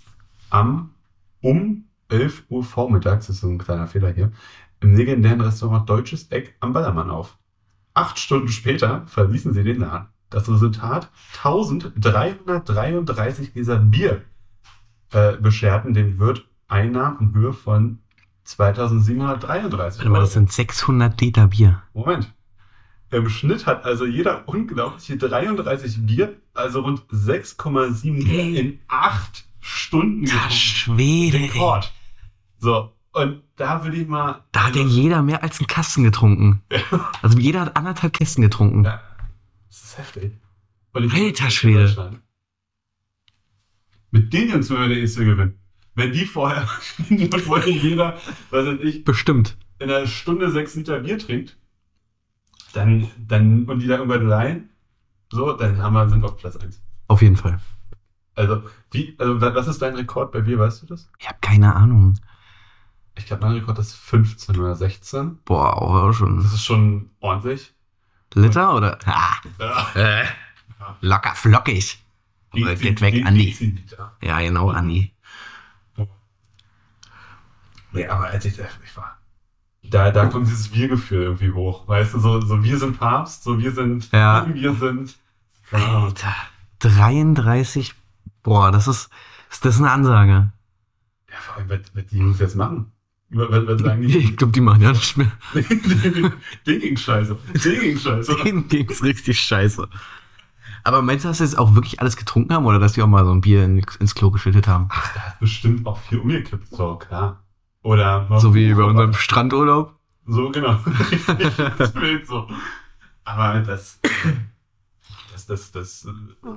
am 0.49 0.93
um 1.41 1.85
11 2.09 2.45
Uhr 2.49 2.63
vormittags, 2.63 3.27
das 3.27 3.35
ist 3.35 3.41
so 3.41 3.49
ein 3.49 3.59
kleiner 3.59 3.87
Fehler 3.87 4.11
hier, 4.11 4.31
im 4.81 4.95
legendären 4.95 5.41
Restaurant 5.41 5.89
Deutsches 5.89 6.27
Eck 6.31 6.55
am 6.59 6.73
Ballermann 6.73 7.09
auf. 7.09 7.37
Acht 7.93 8.17
Stunden 8.17 8.49
später 8.49 9.05
verließen 9.07 9.53
sie 9.53 9.63
den 9.63 9.79
Laden. 9.79 10.07
Das 10.29 10.49
Resultat 10.49 11.09
1333 11.43 13.53
Gläser 13.53 13.77
Bier 13.77 14.21
äh, 15.11 15.37
bescherten 15.37 15.93
den 15.93 16.19
Wirt 16.19 16.47
Einnahmen 16.67 17.19
in 17.19 17.33
Höhe 17.33 17.53
von 17.53 17.99
2733 18.43 19.99
Warte 19.99 20.09
mal, 20.09 20.21
das 20.21 20.33
sind 20.33 20.51
600 20.51 21.19
Liter 21.19 21.47
Bier. 21.47 21.81
Moment. 21.93 22.33
Im 23.11 23.27
Schnitt 23.29 23.65
hat 23.65 23.85
also 23.85 24.05
jeder 24.05 24.47
unglaubliche 24.47 25.17
33 25.17 26.05
Bier, 26.05 26.35
also 26.53 26.81
rund 26.81 27.01
6,7 27.11 28.13
Liter 28.17 28.59
in 28.59 28.79
8 28.87 29.45
Stunden 29.59 30.25
getrunken. 30.25 30.51
Schwede. 30.51 31.39
Rekord. 31.39 31.91
So, 32.59 32.93
Und 33.13 33.41
da 33.55 33.83
würde 33.83 33.97
ich 33.97 34.07
mal. 34.07 34.43
Da 34.51 34.67
hat 34.67 34.75
ja 34.75 34.83
jeder 34.83 35.21
mehr 35.23 35.41
als 35.41 35.59
einen 35.59 35.67
Kasten 35.67 36.03
getrunken. 36.03 36.61
Also 37.21 37.37
jeder 37.39 37.61
hat 37.61 37.75
anderthalb 37.75 38.13
Kästen 38.13 38.41
getrunken. 38.43 38.83
Ja. 38.85 39.01
Das 39.67 39.83
ist 39.83 39.97
heftig. 39.97 40.31
Alter 40.93 41.49
Schwede. 41.49 42.19
Mit 44.11 44.33
den 44.33 44.49
Jungs 44.49 44.69
würden 44.69 44.83
wir 44.83 44.89
der 44.89 44.99
erste 44.99 45.25
gewinnen. 45.25 45.59
Wenn 45.95 46.11
die 46.11 46.25
vorher, 46.25 46.67
bevor 47.09 47.65
jeder, 47.65 48.17
was 48.49 48.65
weiß 48.65 48.79
ich, 48.83 49.03
Bestimmt. 49.03 49.57
in 49.79 49.91
einer 49.91 50.07
Stunde 50.07 50.49
sechs 50.51 50.75
Liter 50.75 50.99
Bier 50.99 51.19
trinkt, 51.19 51.57
dann, 52.73 53.07
dann, 53.17 53.65
und 53.65 53.79
die 53.79 53.87
da 53.87 53.97
irgendwann 53.97 54.31
rein, 54.31 54.69
so, 55.31 55.53
dann 55.53 55.81
haben 55.81 55.93
wir, 55.93 56.09
sind 56.09 56.23
auf 56.23 56.37
Platz 56.37 56.55
1. 56.57 56.81
Auf 57.07 57.21
jeden 57.21 57.37
Fall. 57.37 57.59
Also, 58.35 58.63
wie, 58.91 59.15
also, 59.19 59.41
wa- 59.41 59.53
was 59.53 59.67
ist 59.67 59.81
dein 59.81 59.95
Rekord 59.95 60.31
bei 60.31 60.41
Bier, 60.41 60.59
weißt 60.59 60.83
du 60.83 60.85
das? 60.87 61.09
Ich 61.19 61.27
habe 61.27 61.37
keine 61.41 61.75
Ahnung. 61.75 62.15
Ich 63.15 63.25
glaube, 63.25 63.45
mein 63.45 63.55
Rekord 63.55 63.77
ist 63.79 63.93
15 63.95 64.57
oder 64.57 64.75
16. 64.75 65.39
Boah, 65.43 65.81
auch 65.81 66.13
schon. 66.13 66.37
Das 66.41 66.53
ist 66.53 66.63
schon 66.63 67.09
ordentlich. 67.19 67.73
Liter 68.33 68.75
oder? 68.75 68.97
Ah, 69.05 69.35
Ja. 69.59 69.87
äh, 70.21 70.25
locker 71.01 71.35
flockig. 71.35 71.99
Aber 72.51 72.75
geht 72.75 73.01
weg, 73.01 73.25
Andi. 73.25 73.47
Deziliter. 73.47 74.15
Ja, 74.21 74.39
genau, 74.39 74.69
Andi. 74.69 75.13
Nee, 77.91 78.07
aber 78.07 78.27
als 78.27 78.45
ich, 78.45 78.53
ich 78.57 78.97
war. 78.97 79.18
Da, 79.89 80.11
da 80.11 80.25
kommt 80.27 80.47
dieses 80.47 80.73
Wir-Gefühl 80.73 81.23
irgendwie 81.23 81.51
hoch. 81.51 81.87
Weißt 81.87 82.13
du, 82.13 82.19
so, 82.19 82.41
so 82.41 82.63
wir 82.63 82.77
sind 82.77 82.99
Papst, 82.99 83.43
so 83.43 83.57
wir 83.59 83.71
sind, 83.71 84.11
Ja. 84.11 84.45
wir 84.51 84.73
sind. 84.75 85.15
Ja. 85.71 86.03
Alter. 86.03 86.33
33. 86.79 87.93
Boah, 88.43 88.71
das 88.71 88.87
ist, 88.87 89.09
das 89.61 89.75
ist 89.75 89.81
eine 89.81 89.91
Ansage. 89.91 90.51
Ja, 91.29 91.35
vor 91.39 91.57
allem, 91.57 91.69
was, 91.69 91.79
was 91.93 92.05
die 92.07 92.17
Jungs 92.17 92.39
jetzt 92.39 92.55
machen. 92.55 92.91
Was, 93.31 93.47
was 93.67 93.81
sagen 93.81 94.01
die? 94.01 94.07
Ich 94.17 94.37
glaube, 94.37 94.53
die 94.53 94.61
machen 94.61 94.81
ja 94.81 94.91
nicht 94.91 95.17
mehr. 95.17 95.31
Den 96.65 96.79
ging 96.79 96.97
scheiße. 96.97 97.37
Den 97.63 97.79
ging 97.81 97.97
scheiße. 97.99 98.35
Denen 98.43 98.67
ging's 98.67 99.03
richtig 99.03 99.39
scheiße. 99.39 99.87
Aber 100.83 101.01
meinst 101.01 101.25
du, 101.25 101.29
dass 101.29 101.39
sie 101.39 101.43
jetzt 101.43 101.57
auch 101.57 101.75
wirklich 101.75 101.99
alles 101.99 102.15
getrunken 102.15 102.53
haben 102.53 102.65
oder 102.65 102.79
dass 102.79 102.93
die 102.93 103.01
auch 103.01 103.07
mal 103.07 103.25
so 103.25 103.31
ein 103.31 103.41
Bier 103.41 103.65
in, 103.65 103.79
ins 103.99 104.15
Klo 104.15 104.31
geschüttet 104.31 104.67
haben? 104.67 104.87
Ach, 104.89 105.13
da 105.13 105.19
hat 105.21 105.39
bestimmt 105.39 105.85
auch 105.85 105.99
viel 105.99 106.19
umgekippt. 106.19 106.69
So, 106.69 106.95
klar. 106.95 107.43
Oder. 107.83 108.27
So 108.39 108.53
wie 108.53 108.73
bei 108.73 108.83
unserem 108.83 109.13
Strandurlaub? 109.13 109.95
So, 110.25 110.49
genau. 110.51 110.77
das 111.77 111.91
Bild 111.93 112.27
so. 112.27 112.47
Aber 113.23 113.59
das. 113.61 113.99
Das, 115.31 115.45
das, 115.47 115.71
das. 115.71 116.05
äh, 116.05 116.49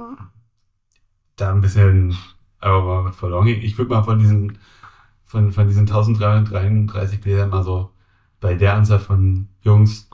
Da 1.37 1.53
ein 1.53 1.61
bisschen. 1.61 2.17
Aber 2.61 2.83
mal 2.83 3.05
mit 3.05 3.15
verloren. 3.15 3.47
gehen. 3.47 3.63
Ich 3.63 3.79
würde 3.79 3.91
mal 3.95 4.03
von 4.03 4.19
diesen. 4.19 4.59
Von, 5.25 5.51
von 5.53 5.67
diesen 5.67 5.83
1333 5.89 7.23
Gläsern 7.23 7.49
mal 7.49 7.63
so 7.65 7.91
bei 8.41 8.53
der 8.55 8.75
Anzahl 8.75 8.99
von 8.99 9.49
Jungs. 9.63 10.11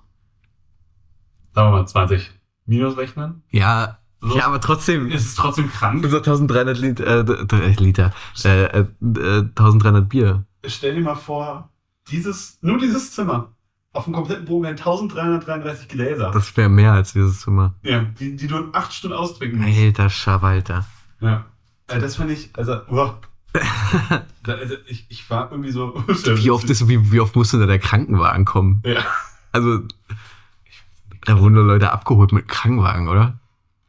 Sagen 1.54 1.72
wir 1.72 1.78
mal 1.78 1.86
20 1.88 2.30
minus 2.66 2.96
rechnen. 2.96 3.42
Ja, 3.50 3.98
So. 4.20 4.36
ja, 4.38 4.46
aber 4.46 4.60
trotzdem. 4.60 5.08
Ist 5.10 5.26
es 5.26 5.34
trotzdem 5.34 5.68
krank? 5.70 6.04
Unser 6.04 6.18
1300 6.18 6.78
Liter, 6.78 7.28
äh, 7.28 7.74
Liter, 7.80 8.12
äh, 8.44 8.64
äh, 8.66 8.78
äh, 9.02 9.38
1300 9.56 10.08
Bier. 10.08 10.44
Stell 10.68 10.94
dir 10.94 11.02
mal 11.02 11.14
vor, 11.14 11.70
dieses, 12.10 12.58
nur 12.62 12.78
dieses 12.78 13.12
Zimmer. 13.12 13.52
Auf 13.92 14.04
dem 14.04 14.12
kompletten 14.12 14.44
Bogen 14.44 14.64
wären 14.64 14.76
1333 14.76 15.88
Gläser. 15.88 16.30
Das 16.30 16.56
wäre 16.56 16.68
mehr 16.68 16.92
als 16.92 17.14
dieses 17.14 17.40
Zimmer. 17.40 17.74
ja, 17.82 18.00
die, 18.00 18.36
die 18.36 18.46
du 18.46 18.56
in 18.58 18.68
acht 18.74 18.92
Stunden 18.92 19.16
austrinken 19.16 19.60
musst. 19.60 19.78
Alter 19.78 20.10
Schawalter. 20.10 20.86
Ja. 21.20 21.46
Äh, 21.88 21.98
das 21.98 22.16
fand 22.16 22.30
ich, 22.30 22.50
also, 22.54 22.80
boah. 22.88 23.18
da, 24.42 24.52
also 24.52 24.74
ich, 24.86 25.06
ich 25.08 25.28
war 25.30 25.50
irgendwie 25.50 25.70
so. 25.70 25.94
Wie 26.06 26.50
oft, 26.50 26.68
ist, 26.68 26.86
wie, 26.86 27.10
wie 27.10 27.20
oft 27.20 27.34
musste 27.34 27.58
da 27.58 27.66
der 27.66 27.78
Krankenwagen 27.78 28.44
kommen? 28.44 28.82
Ja. 28.84 29.02
Also, 29.52 29.80
da 31.24 31.40
wurden 31.40 31.54
nur 31.54 31.64
Leute 31.64 31.90
abgeholt 31.90 32.32
mit 32.32 32.46
Krankenwagen, 32.46 33.08
oder? 33.08 33.40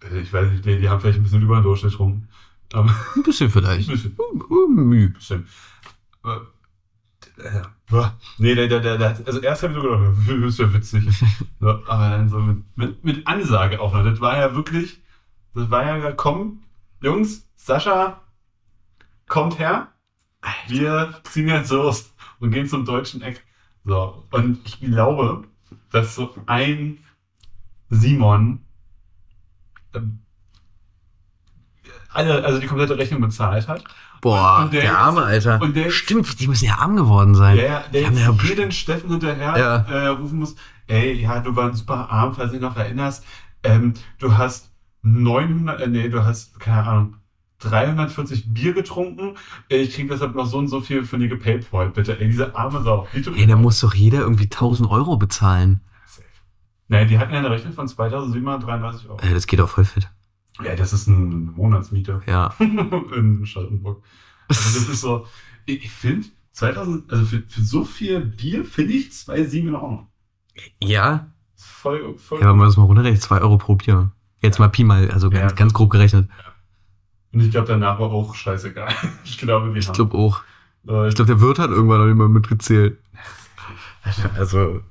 Also 0.02 0.16
Ich 0.16 0.32
weiß 0.32 0.50
nicht, 0.50 0.66
die, 0.66 0.80
die 0.80 0.90
haben 0.90 1.02
vielleicht 1.02 1.20
ein 1.20 1.24
bisschen 1.24 1.42
über 1.42 1.58
den 1.60 1.64
Durchschnitt 1.64 2.00
rum. 2.00 2.24
Aber 2.72 2.90
Ein 3.16 3.24
bisschen 3.24 3.48
ein 3.48 3.52
vielleicht. 3.52 3.90
bisschen. 3.90 4.16
Uh, 4.18 4.54
uh, 4.54 4.68
Müh. 4.70 5.10
bisschen. 5.10 5.46
Boah. 7.90 8.18
Nee, 8.38 8.56
der, 8.56 8.68
der, 8.68 8.98
der, 8.98 9.18
also 9.26 9.40
erst 9.40 9.64
habe 9.64 9.74
ich 9.74 9.80
so 9.80 9.88
gedacht, 9.88 10.18
das 10.28 10.54
ist 10.54 10.60
ja 10.60 10.74
witzig. 10.74 11.04
So, 11.60 11.68
aber 11.88 12.10
dann 12.10 12.30
so 12.30 12.40
mit, 12.40 12.78
mit, 12.78 13.04
mit 13.04 13.28
Ansage 13.28 13.82
auch 13.82 13.94
noch. 13.94 14.04
Das 14.06 14.22
war 14.22 14.38
ja 14.38 14.56
wirklich, 14.56 15.02
das 15.54 15.70
war 15.70 15.86
ja, 15.86 16.12
komm, 16.14 16.64
Jungs, 17.02 17.50
Sascha, 17.58 18.22
kommt 19.28 19.60
her. 19.60 19.92
Wir 20.68 21.20
ziehen 21.24 21.50
jetzt 21.50 21.72
los 21.72 22.14
und 22.40 22.52
gehen 22.52 22.68
zum 22.68 22.86
deutschen 22.86 23.22
Eck. 23.22 23.44
So, 23.84 24.26
und 24.32 24.60
ich 24.66 24.80
glaube, 24.80 25.44
dass 25.92 26.16
so 26.16 26.34
ein 26.46 27.00
Simon 27.90 28.62
ähm, 29.94 30.20
alle, 32.12 32.44
also 32.44 32.60
die 32.60 32.68
komplette 32.68 32.98
Rechnung 32.98 33.22
bezahlt 33.22 33.68
hat. 33.68 33.84
Boah, 34.22 34.64
Und 34.64 34.74
der 34.74 34.82
der, 34.82 34.98
arme 35.00 35.24
Alter. 35.24 35.62
und 35.62 35.76
der- 35.76 35.92
Stimmt, 35.92 36.40
die 36.40 36.48
müssen 36.48 36.66
ja 36.66 36.76
arm 36.80 36.96
geworden 36.96 37.36
sein. 37.36 37.56
Der, 37.56 37.84
der 37.94 38.02
Die 38.02 38.08
haben 38.08 38.18
ja 38.18 38.32
jeden 38.44 38.72
Steffen 38.72 39.10
hinterher 39.12 39.58
Ja. 39.58 39.76
äh, 39.90 40.08
rufen 40.08 40.40
muss, 40.40 40.56
ey, 40.88 41.22
ja, 41.22 41.40
du 41.40 41.56
warst 41.56 41.78
super 41.78 42.10
arm, 42.10 42.34
falls 42.34 42.52
du 42.52 42.58
dich 42.58 42.62
noch 42.62 42.76
erinnerst. 42.76 43.24
Ähm, 43.64 43.94
du 44.20 44.38
hast 44.38 44.72
900, 45.04 45.80
äh, 45.82 45.88
nee, 45.88 46.10
du 46.10 46.24
hast, 46.26 46.60
keine 46.60 46.86
Ahnung, 46.88 47.16
340 47.60 48.54
Bier 48.54 48.74
getrunken. 48.74 49.36
Äh, 49.70 49.78
Ich 49.78 49.94
krieg 49.96 50.10
deshalb 50.10 50.36
noch 50.36 50.46
so 50.46 50.58
und 50.58 50.68
so 50.70 50.80
viel 50.82 51.04
von 51.04 51.20
dir 51.20 51.28
gepaypalt, 51.28 51.94
bitte. 51.94 52.20
Ey, 52.20 52.28
diese 52.28 52.56
arme 52.56 52.82
Sau. 52.84 53.08
Ey, 53.14 53.48
da 53.48 53.56
muss 53.56 53.80
doch 53.82 53.94
jeder 53.94 54.20
irgendwie 54.20 54.46
1000 54.50 54.90
Euro 54.90 55.18
bezahlen. 55.18 55.82
Nee, 56.88 57.06
die 57.06 57.20
hatten 57.20 57.34
ja 57.34 57.40
eine 57.40 57.52
Rechnung 57.52 57.74
von 57.74 57.88
2733 57.88 59.10
Euro. 59.10 59.20
Ey, 59.22 59.34
das 59.34 59.46
geht 59.48 59.62
auch 59.62 59.70
voll 59.70 59.86
fit. 59.86 60.10
Ja, 60.64 60.76
das 60.76 60.94
ist 60.94 61.08
eine 61.08 61.18
Monatsmiete 61.18 62.22
Ja. 62.28 62.54
in 62.60 63.46
Charlottenburg. 63.46 64.04
Also 64.48 64.80
das 64.80 64.90
ist 64.90 65.02
so, 65.02 65.26
ich, 65.66 65.90
finde, 65.92 66.28
2000, 66.54 67.12
also 67.12 67.26
für, 67.26 67.44
für 67.48 67.62
so 67.62 67.86
viel 67.86 68.20
Bier 68.22 68.66
finde 68.66 68.94
ich 68.94 69.10
2,7 69.10 69.54
in 69.68 69.76
Ordnung. 69.76 70.08
Ja? 70.84 71.28
Voll, 71.56 72.18
voll 72.18 72.42
Ja, 72.42 72.50
wenn 72.50 72.58
man 72.58 72.68
das 72.68 72.78
mal 72.78 72.84
runterrechnet, 72.84 73.22
2 73.22 73.42
Euro 73.42 73.58
pro 73.58 73.76
Bier. 73.76 74.12
Jetzt 74.42 74.60
mal 74.60 74.70
Pi 74.70 74.84
mal, 74.84 75.10
also 75.12 75.30
ganz, 75.30 75.52
Ja. 75.52 75.56
ganz 75.56 75.74
grob 75.74 75.90
gerechnet. 75.92 76.30
Und 77.32 77.42
ich 77.42 77.52
glaube, 77.52 77.68
danach 77.68 78.00
war 78.00 78.12
auch 78.12 78.34
scheißegal. 78.36 78.90
Ich 79.24 79.38
glaube, 79.38 79.74
wir 79.74 79.80
Ich 79.80 79.92
glaube 79.94 80.18
auch. 80.18 80.42
äh, 80.88 81.08
Ich 81.10 81.16
glaube, 81.16 81.28
der 81.28 81.42
Wirt 81.42 81.60
hat 81.60 81.70
irgendwann 81.70 82.08
noch 82.10 82.16
mal 82.16 82.28
mitgezählt. 82.30 82.98
Also, 84.38 84.82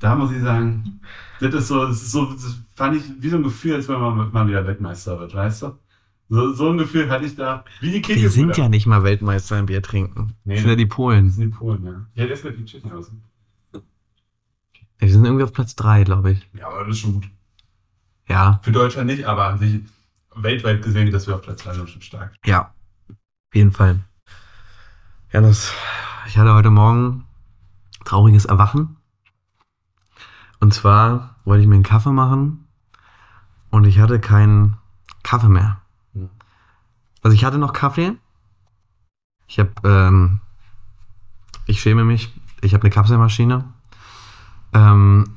da 0.00 0.14
muss 0.16 0.32
ich 0.32 0.42
sagen, 0.42 1.00
das 1.40 1.54
ist 1.54 1.68
so, 1.68 1.86
das 1.86 2.02
ist 2.02 2.12
so, 2.12 2.24
das 2.32 2.58
fand 2.74 2.96
ich 2.96 3.02
wie 3.20 3.28
so 3.28 3.36
ein 3.36 3.42
Gefühl, 3.42 3.74
als 3.74 3.88
wenn 3.88 4.00
man 4.00 4.30
mal 4.32 4.46
wieder 4.48 4.66
Weltmeister 4.66 5.18
wird, 5.18 5.34
weißt 5.34 5.62
du? 5.62 5.78
So, 6.30 6.52
so 6.54 6.70
ein 6.70 6.78
Gefühl 6.78 7.10
hatte 7.10 7.26
ich 7.26 7.36
da, 7.36 7.64
wie 7.80 7.90
die 7.92 8.00
Kicke. 8.02 8.20
wir 8.22 8.30
sind 8.30 8.56
ja 8.56 8.68
nicht 8.68 8.86
mal 8.86 9.02
Weltmeister 9.04 9.58
im 9.58 9.66
Bier 9.66 9.82
trinken. 9.82 10.34
Nee, 10.44 10.54
das 10.54 10.62
sind 10.62 10.70
ja 10.70 10.76
die 10.76 10.88
Das 10.88 10.96
Polen. 10.96 11.30
sind 11.30 11.42
die 11.42 11.48
Polen, 11.56 11.84
ja. 11.84 11.92
Ja, 12.14 12.24
der 12.26 12.30
ist 12.32 12.44
mit 12.44 12.58
die 12.58 12.64
Tschechen 12.64 12.90
aus. 12.92 13.10
Ja, 13.74 13.80
die 15.02 15.10
sind 15.10 15.24
irgendwie 15.24 15.44
auf 15.44 15.52
Platz 15.52 15.74
3, 15.76 16.04
glaube 16.04 16.32
ich. 16.32 16.48
Ja, 16.58 16.68
aber 16.68 16.80
das 16.86 16.96
ist 16.96 17.00
schon 17.00 17.14
gut. 17.14 17.28
Ja, 18.26 18.58
Für 18.62 18.72
Deutschland 18.72 19.08
nicht, 19.08 19.24
aber 19.26 19.48
an 19.48 19.58
sich 19.58 19.80
weltweit 20.34 20.82
gesehen, 20.82 21.10
dass 21.12 21.26
wir 21.26 21.34
auf 21.34 21.42
Platz 21.42 21.62
3 21.62 21.74
sind, 21.74 21.90
schon 21.90 22.02
stark. 22.02 22.34
ja. 22.46 22.72
Auf 23.10 23.56
jeden 23.56 23.70
Fall. 23.72 24.00
Janis, 25.32 25.72
ich 26.26 26.36
hatte 26.38 26.54
heute 26.54 26.70
Morgen 26.70 27.24
trauriges 28.04 28.46
Erwachen. 28.46 28.96
Und 30.64 30.72
zwar 30.72 31.36
wollte 31.44 31.60
ich 31.60 31.68
mir 31.68 31.74
einen 31.74 31.82
Kaffee 31.82 32.10
machen 32.10 32.66
und 33.68 33.84
ich 33.84 33.98
hatte 33.98 34.18
keinen 34.18 34.78
Kaffee 35.22 35.50
mehr. 35.50 35.82
Hm. 36.14 36.30
Also 37.22 37.34
ich 37.34 37.44
hatte 37.44 37.58
noch 37.58 37.74
Kaffee. 37.74 38.14
Ich 39.46 39.58
habe, 39.58 39.72
ähm, 39.84 40.40
ich 41.66 41.82
schäme 41.82 42.06
mich, 42.06 42.32
ich 42.62 42.72
habe 42.72 42.82
eine 42.82 42.88
Kapselmaschine. 42.88 43.66
Ähm, 44.72 45.36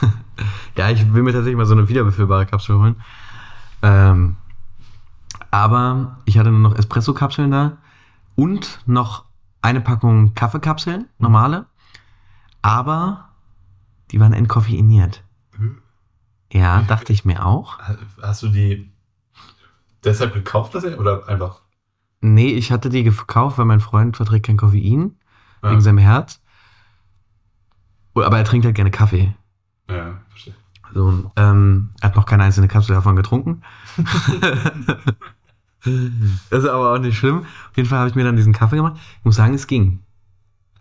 ja, 0.78 0.88
ich 0.88 1.12
will 1.12 1.22
mir 1.22 1.34
tatsächlich 1.34 1.58
mal 1.58 1.66
so 1.66 1.74
eine 1.74 1.90
wiederbefüllbare 1.90 2.46
Kapsel 2.46 2.78
holen. 2.78 2.96
Ähm, 3.82 4.36
aber 5.50 6.16
ich 6.24 6.38
hatte 6.38 6.50
nur 6.50 6.60
noch 6.60 6.78
Espresso-Kapseln 6.78 7.50
da 7.50 7.76
und 8.36 8.80
noch 8.86 9.26
eine 9.60 9.82
Packung 9.82 10.32
Kaffeekapseln, 10.32 11.10
normale. 11.18 11.66
Aber 12.62 13.26
die 14.10 14.20
waren 14.20 14.32
entkoffeiniert. 14.32 15.24
Ja, 16.52 16.82
dachte 16.82 17.12
ich 17.12 17.24
mir 17.24 17.44
auch. 17.44 17.78
Hast 18.22 18.42
du 18.42 18.48
die 18.48 18.92
deshalb 20.04 20.32
gekauft, 20.34 20.74
er, 20.74 20.98
oder 20.98 21.28
einfach? 21.28 21.62
Nee, 22.20 22.50
ich 22.50 22.72
hatte 22.72 22.88
die 22.88 23.02
gekauft, 23.02 23.58
weil 23.58 23.64
mein 23.64 23.80
Freund 23.80 24.16
verträgt 24.16 24.46
kein 24.46 24.56
Koffein 24.56 25.16
Ja, 25.62 25.70
wegen 25.70 25.80
seinem 25.80 25.98
Herz. 25.98 26.40
Aber 28.14 28.38
er 28.38 28.44
trinkt 28.44 28.64
halt 28.64 28.74
gerne 28.76 28.90
Kaffee. 28.90 29.34
ja 29.90 30.20
verstehe. 30.30 30.54
So, 30.94 31.30
ähm, 31.36 31.90
er 32.00 32.08
hat 32.08 32.16
noch 32.16 32.26
keine 32.26 32.44
einzelne 32.44 32.68
Kapsel 32.68 32.94
davon 32.94 33.16
getrunken. 33.16 33.62
das 35.84 36.62
ist 36.62 36.68
aber 36.68 36.94
auch 36.94 36.98
nicht 36.98 37.18
schlimm. 37.18 37.40
Auf 37.40 37.76
jeden 37.76 37.88
Fall 37.88 37.98
habe 37.98 38.08
ich 38.08 38.14
mir 38.14 38.24
dann 38.24 38.36
diesen 38.36 38.52
Kaffee 38.52 38.76
gemacht. 38.76 38.98
Ich 39.18 39.24
muss 39.24 39.36
sagen, 39.36 39.54
es 39.54 39.66
ging. 39.66 40.02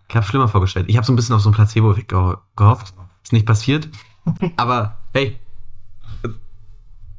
Ich 0.07 0.15
habe 0.15 0.25
schlimmer 0.25 0.47
vorgestellt. 0.47 0.85
Ich 0.87 0.95
habe 0.95 1.05
so 1.05 1.11
ein 1.11 1.15
bisschen 1.15 1.35
auf 1.35 1.41
so 1.41 1.49
einen 1.49 1.55
Placebo-Effekt 1.55 2.09
geho 2.09 2.37
gehofft. 2.55 2.93
Ist 3.25 3.33
nicht 3.33 3.47
passiert. 3.47 3.89
Aber 4.55 4.99
hey, 5.11 5.39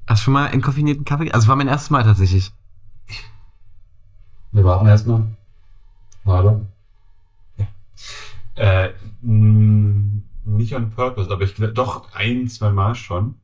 hast 0.07 0.21
du 0.21 0.25
schon 0.25 0.35
mal 0.35 0.47
entkoffinierten 0.47 1.05
Kaffee? 1.05 1.33
Also 1.33 1.49
war 1.49 1.57
mein 1.57 1.66
erstes 1.66 1.90
Mal 1.90 2.05
tatsächlich. 2.05 2.53
Wir 4.53 4.62
warten 4.62 4.87
erstmal. 4.87 5.25
Warte. 6.23 6.64
Ja. 7.57 7.66
Äh, 8.55 8.95
mh, 9.23 10.23
nicht 10.45 10.77
on 10.77 10.90
purpose, 10.90 11.29
aber 11.29 11.42
ich 11.42 11.57
doch 11.75 12.14
ein, 12.14 12.47
zwei 12.47 12.71
Mal 12.71 12.95
schon. 12.95 13.35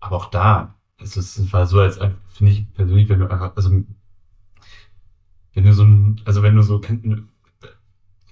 Aber 0.00 0.16
auch 0.16 0.26
da, 0.26 0.74
es, 0.98 1.16
ist, 1.16 1.38
es 1.38 1.52
war 1.52 1.64
so, 1.66 1.78
als 1.78 2.00
finde 2.32 2.52
ich 2.52 2.74
persönlich, 2.74 3.08
wenn 3.08 3.20
du 3.20 3.30
einfach, 3.30 3.54
also 3.54 3.70
wenn 3.70 5.64
du 5.64 5.72
so 5.72 5.84
ein, 5.84 6.20
also 6.24 6.42
wenn 6.42 6.56
du 6.56 6.62
so, 6.62 6.80
kennt, 6.80 7.22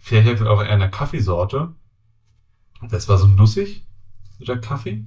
vielleicht 0.00 0.42
auch 0.42 0.62
eher 0.62 0.70
eine 0.70 0.90
Kaffeesorte. 0.90 1.74
Das 2.82 3.08
war 3.08 3.18
so 3.18 3.26
nussig, 3.26 3.84
der 4.38 4.60
Kaffee. 4.60 5.04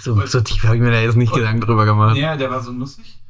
So, 0.00 0.24
so 0.26 0.40
tief 0.40 0.64
habe 0.64 0.76
ich 0.76 0.82
mir 0.82 0.90
da 0.90 1.00
jetzt 1.00 1.16
nicht 1.16 1.32
Gedanken 1.32 1.60
drüber 1.60 1.84
gemacht. 1.84 2.16
Ja, 2.16 2.36
der 2.36 2.50
war 2.50 2.60
so 2.62 2.72
nussig. 2.72 3.20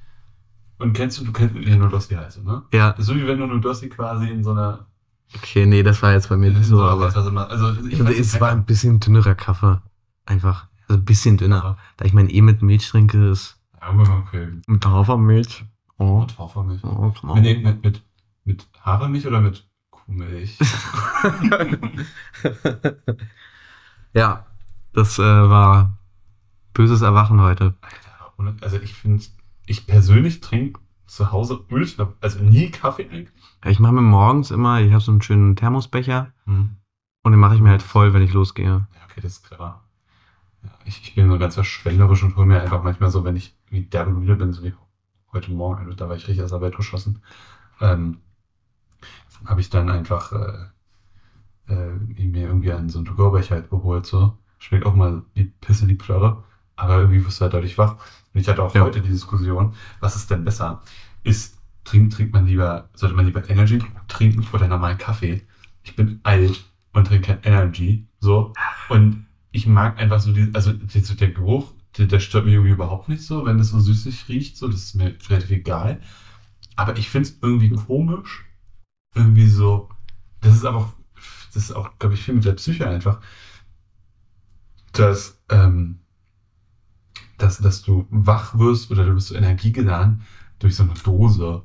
Und 0.78 0.92
kennst 0.92 1.20
du, 1.20 1.24
du 1.24 1.32
kennst 1.32 1.54
ja 1.56 1.76
Nudossi 1.76 2.14
heißt, 2.14 2.44
ne? 2.44 2.62
Ja, 2.72 2.94
So 2.98 3.14
wie 3.14 3.26
wenn 3.26 3.38
du 3.38 3.46
Nudossi 3.46 3.88
quasi 3.88 4.28
in 4.28 4.42
so 4.42 4.50
einer 4.52 4.86
okay, 5.34 5.66
nee, 5.66 5.82
das 5.82 6.02
war 6.02 6.12
jetzt 6.12 6.28
bei 6.28 6.36
mir 6.36 6.50
nicht 6.50 6.66
so, 6.66 6.82
aber 6.82 7.06
also, 7.06 7.30
also 7.30 7.86
ich 7.86 7.98
weiß 7.98 8.08
nicht, 8.08 8.18
es 8.20 8.40
war 8.40 8.50
ein 8.50 8.64
bisschen 8.64 9.00
dünnerer 9.00 9.34
Kaffee. 9.34 9.80
Einfach. 10.26 10.68
Also 10.88 11.00
ein 11.00 11.04
bisschen 11.04 11.36
dünner. 11.36 11.78
Da 11.96 12.04
ich 12.04 12.12
mein 12.12 12.28
eh 12.28 12.42
mit 12.42 12.62
Milch 12.62 12.88
trinke, 12.88 13.30
ist 13.30 13.58
Ja, 13.80 13.90
okay. 13.90 14.48
mit 14.66 14.84
Hafermilch. 14.84 15.64
Oh, 15.98 16.20
Mit 16.20 16.38
Hafermilch. 16.38 16.84
oh, 16.84 17.12
genau. 17.20 17.34
Mit, 17.36 17.62
mit, 17.62 17.84
mit, 17.84 18.02
mit 18.44 18.68
Hafermilch 18.84 19.26
oder 19.26 19.40
mit 19.40 19.66
Kuhmilch? 19.90 20.58
ja, 24.14 24.46
das 24.92 25.18
äh, 25.18 25.22
war 25.22 25.98
böses 26.72 27.02
Erwachen 27.02 27.40
heute. 27.40 27.74
Alter, 27.80 28.54
also 28.62 28.76
ich 28.78 28.94
finde, 28.94 29.24
ich 29.66 29.86
persönlich 29.86 30.40
trinke 30.40 30.80
zu 31.06 31.32
Hause 31.32 31.64
ultra, 31.70 32.12
also 32.20 32.42
nie 32.42 32.70
Kaffee 32.70 33.08
eigentlich. 33.10 33.28
Ich 33.66 33.78
mache 33.78 33.92
mir 33.92 34.02
morgens 34.02 34.50
immer, 34.50 34.80
ich 34.80 34.92
habe 34.92 35.02
so 35.02 35.12
einen 35.12 35.22
schönen 35.22 35.56
Thermosbecher 35.56 36.32
und 36.46 37.32
den 37.32 37.40
mache 37.40 37.54
ich 37.54 37.60
mir 37.60 37.70
halt 37.70 37.82
voll, 37.82 38.12
wenn 38.12 38.22
ich 38.22 38.32
losgehe. 38.32 38.66
Ja, 38.66 38.86
okay, 39.04 39.20
das 39.22 39.32
ist 39.32 39.44
clever. 39.44 39.82
Ja, 40.62 40.70
ich, 40.84 41.02
ich 41.02 41.14
bin 41.14 41.28
so 41.28 41.38
ganz 41.38 41.54
verschwenderisch 41.54 42.22
und 42.22 42.36
hole 42.36 42.46
mir 42.46 42.60
einfach 42.60 42.82
manchmal 42.82 43.10
so, 43.10 43.24
wenn 43.24 43.36
ich 43.36 43.56
wie 43.68 43.82
derbe 43.82 44.10
müde 44.10 44.36
bin, 44.36 44.52
so 44.52 44.62
wie 44.62 44.74
heute 45.32 45.50
Morgen, 45.50 45.84
also 45.84 45.94
da 45.94 46.08
war 46.08 46.16
ich 46.16 46.26
richtig 46.28 46.44
aus 46.44 46.50
der 46.50 46.60
Welt 46.60 46.76
geschossen, 46.76 47.20
ähm, 47.80 48.18
habe 49.44 49.60
ich 49.60 49.70
dann 49.70 49.90
einfach 49.90 50.32
äh, 50.32 50.66
äh, 51.68 52.24
mir 52.26 52.46
irgendwie 52.46 52.72
einen 52.72 52.88
so 52.88 52.98
einen 52.98 53.06
To-Go-Becher 53.06 53.54
halt 53.56 53.70
geholt, 53.70 54.06
so. 54.06 54.36
Schmeckt 54.58 54.86
auch 54.86 54.94
mal 54.94 55.22
wie 55.34 55.44
Pisse, 55.60 55.86
die 55.86 55.94
Plörre, 55.94 56.42
aber 56.76 56.98
irgendwie 57.00 57.24
wirst 57.24 57.40
du 57.40 57.42
halt 57.42 57.54
dadurch 57.54 57.76
wach. 57.78 57.96
Und 58.32 58.40
ich 58.40 58.48
hatte 58.48 58.62
auch 58.62 58.74
Ja. 58.74 58.82
heute 58.82 59.00
die 59.00 59.10
Diskussion, 59.10 59.74
was 60.00 60.16
ist 60.16 60.30
denn 60.30 60.44
besser? 60.44 60.82
Ist, 61.22 61.58
trinkt, 61.84 62.14
trinkt 62.14 62.32
man 62.32 62.46
lieber, 62.46 62.88
sollte 62.94 63.14
man 63.14 63.26
lieber 63.26 63.48
Energy 63.50 63.78
trinken 64.08 64.46
oder 64.52 64.68
normalen 64.68 64.98
Kaffee? 64.98 65.42
Ich 65.82 65.96
bin 65.96 66.20
alt 66.22 66.64
und 66.92 67.06
trinke 67.06 67.26
kein 67.34 67.42
Energy, 67.42 68.06
so. 68.20 68.52
Und 68.88 69.26
ich 69.52 69.66
mag 69.66 69.98
einfach 70.00 70.20
so 70.20 70.32
die, 70.32 70.50
also 70.54 70.72
so 70.88 71.14
der 71.14 71.30
Geruch, 71.30 71.72
der, 71.98 72.06
der 72.06 72.20
stört 72.20 72.44
mich 72.44 72.54
irgendwie 72.54 72.72
überhaupt 72.72 73.08
nicht 73.08 73.22
so, 73.22 73.44
wenn 73.46 73.58
es 73.58 73.70
so 73.70 73.78
süßig 73.80 74.28
riecht, 74.28 74.56
so, 74.56 74.68
das 74.68 74.82
ist 74.82 74.94
mir 74.94 75.14
relativ 75.28 75.50
egal. 75.50 76.00
Aber 76.76 76.96
ich 76.96 77.08
finde 77.10 77.28
es 77.28 77.38
irgendwie 77.42 77.70
komisch, 77.70 78.44
irgendwie 79.14 79.46
so, 79.48 79.88
das 80.40 80.54
ist 80.56 80.64
auch, 80.66 80.92
das 81.54 81.64
ist 81.64 81.72
auch, 81.72 81.98
glaube 81.98 82.14
ich, 82.14 82.22
viel 82.22 82.34
mit 82.34 82.44
der 82.44 82.52
Psyche 82.52 82.88
einfach, 82.88 83.20
dass, 84.92 85.38
ähm, 85.50 85.98
dass, 87.38 87.58
dass 87.58 87.82
du 87.82 88.06
wach 88.10 88.58
wirst 88.58 88.90
oder 88.90 89.04
du 89.04 89.14
bist 89.14 89.28
so 89.28 89.34
energiegeladen 89.34 90.22
durch 90.58 90.76
so 90.76 90.82
eine 90.82 90.94
Dose. 90.94 91.62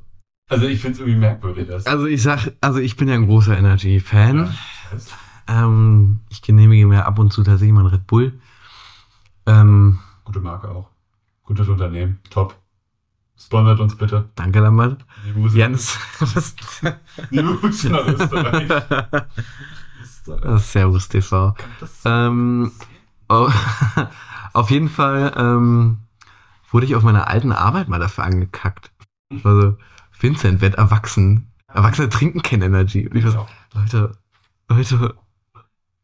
Also 0.48 0.66
ich 0.68 0.82
finde 0.82 0.94
es 0.94 1.00
irgendwie 1.00 1.20
merkwürdig. 1.20 1.68
Das. 1.68 1.86
Also 1.86 2.06
ich 2.06 2.24
sag, 2.24 2.52
also 2.62 2.80
ich 2.80 2.96
bin 2.96 3.08
ja 3.08 3.16
ein 3.16 3.26
großer 3.26 3.58
Energy-Fan. 3.58 4.38
Ja. 4.38 5.64
Ähm, 5.64 6.20
ich 6.30 6.42
genehmige 6.42 6.88
mir 6.88 7.06
ab 7.06 7.20
und 7.20 7.32
zu 7.32 7.44
tatsächlich 7.44 7.74
mal 7.74 7.82
einen 7.82 7.90
Red 7.90 8.08
Bull. 8.08 8.40
Ähm, 9.46 10.00
Gute 10.26 10.40
Marke 10.40 10.70
auch. 10.70 10.90
Gutes 11.44 11.68
Unternehmen. 11.68 12.20
Top. 12.30 12.56
Sponsert 13.40 13.80
uns 13.80 13.96
bitte. 13.96 14.30
danke, 14.36 14.60
Lambert. 14.60 15.06
Jens? 15.54 15.98
Liebe 17.30 17.56
Grüße 17.56 17.90
nach 17.90 18.06
Österreich. 18.06 18.70
Servus 20.58 21.08
TV. 21.08 21.56
Ähm, 22.06 22.72
oh, 23.30 23.50
auf 24.54 24.70
jeden 24.70 24.90
Fall 24.90 25.34
ähm, 25.38 26.00
wurde 26.70 26.86
ich 26.86 26.96
auf 26.96 27.04
meiner 27.04 27.28
alten 27.28 27.52
Arbeit 27.52 27.88
mal 27.88 28.00
dafür 28.00 28.26
angekackt. 28.26 28.92
Also, 29.44 29.78
Vincent 30.20 30.62
wird 30.62 30.76
erwachsen. 30.76 31.48
Erwachsene 31.68 32.10
trinken 32.10 32.42
kein 32.42 32.62
Energy. 32.62 33.08
Und 33.08 33.16
ich 33.16 33.24
war 33.24 33.32
so, 33.32 33.48
Leute, 33.74 34.18
Leute, 34.68 35.16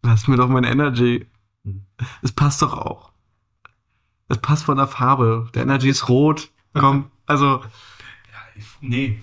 lasst 0.04 0.28
mir 0.28 0.38
doch 0.38 0.48
mein 0.48 0.63
Energy. 0.63 1.28
Es 2.21 2.32
passt 2.32 2.62
doch 2.62 2.74
auch. 2.74 3.12
Es 4.30 4.38
passt 4.38 4.63
von 4.63 4.78
der 4.78 4.88
Farbe. 4.88 5.50
Der 5.54 5.63
Energy 5.63 5.89
ist 5.89 6.08
rot. 6.08 6.50
Komm, 6.79 7.11
also 7.25 7.45
Ja, 7.57 8.39
ich, 8.55 8.65
nee. 8.81 9.19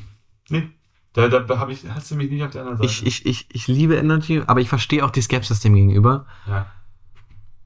Nee. 0.48 0.68
Da, 1.14 1.28
da 1.28 1.58
hab 1.58 1.68
ich, 1.68 1.84
hast 1.94 2.10
du 2.10 2.14
mich 2.14 2.30
nicht 2.30 2.42
auf 2.42 2.50
der 2.50 2.62
anderen 2.62 2.78
Seite. 2.78 2.90
ich, 2.90 3.04
ich, 3.06 3.26
ich, 3.26 3.46
ich 3.54 3.68
liebe 3.68 3.96
Energy, 3.96 4.42
aber 4.46 4.60
ich 4.60 4.68
verstehe 4.70 5.04
auch 5.04 5.10
die 5.10 5.20
Skepsis 5.22 5.60
dem 5.60 5.74
gegenüber. 5.74 6.26
ja. 6.46 6.66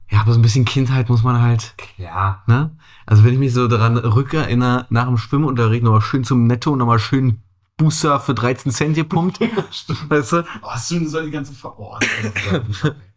Ja, 0.09 0.21
aber 0.21 0.31
so 0.31 0.39
ein 0.39 0.41
bisschen 0.41 0.63
Kindheit 0.63 1.09
muss 1.09 1.21
man 1.23 1.41
halt, 1.41 1.75
Ja. 1.97 2.41
ne? 2.47 2.71
Also 3.05 3.25
wenn 3.25 3.33
ich 3.33 3.39
mich 3.39 3.53
so 3.53 3.67
daran 3.67 3.97
rückerinnere, 3.97 4.85
nach 4.89 5.05
dem 5.07 5.17
Schwimmunterricht 5.17 5.83
nochmal 5.83 5.99
schön 5.99 6.23
zum 6.23 6.47
Netto 6.47 6.71
und 6.71 6.79
nochmal 6.79 6.99
schön 6.99 7.41
Booster 7.75 8.17
für 8.21 8.33
13 8.33 8.71
Cent 8.71 8.95
gepumpt, 8.95 9.41
weißt 10.09 10.31
du? 10.31 10.43
Oh, 10.61 10.69
hast 10.69 10.91
du 10.91 11.05
so 11.09 11.21
die 11.21 11.29
ganze 11.29 11.51
Ver 11.53 11.77
oh, 11.77 11.97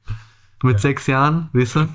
Mit 0.63 0.75
Ja. 0.75 0.79
sechs 0.79 1.07
Jahren, 1.07 1.49
weißt 1.55 1.77
du? 1.77 1.89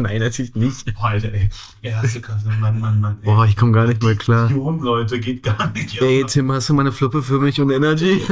Nein, 0.00 0.18
natürlich 0.20 0.54
nicht. 0.56 0.92
oh, 0.98 1.02
Alter, 1.04 1.32
ey. 1.32 1.48
Erste 1.80 2.20
Klasse, 2.20 2.48
Mann, 2.60 2.80
Mann, 2.80 3.00
Mann. 3.00 3.18
Ey. 3.22 3.24
Boah, 3.24 3.44
ich 3.46 3.56
komme 3.56 3.70
gar 3.72 3.86
nicht 3.86 4.02
mehr 4.02 4.16
klar. 4.16 4.48
Million 4.48 4.80
Leute, 4.80 5.20
geht 5.20 5.44
gar 5.44 5.70
nicht. 5.70 6.00
Ey, 6.02 6.24
Tim, 6.26 6.50
hast 6.50 6.68
du 6.68 6.74
mal 6.74 6.82
eine 6.82 6.92
Fluppe 6.92 7.22
für 7.22 7.38
mich 7.38 7.60
und 7.60 7.70
Energy? 7.70 8.20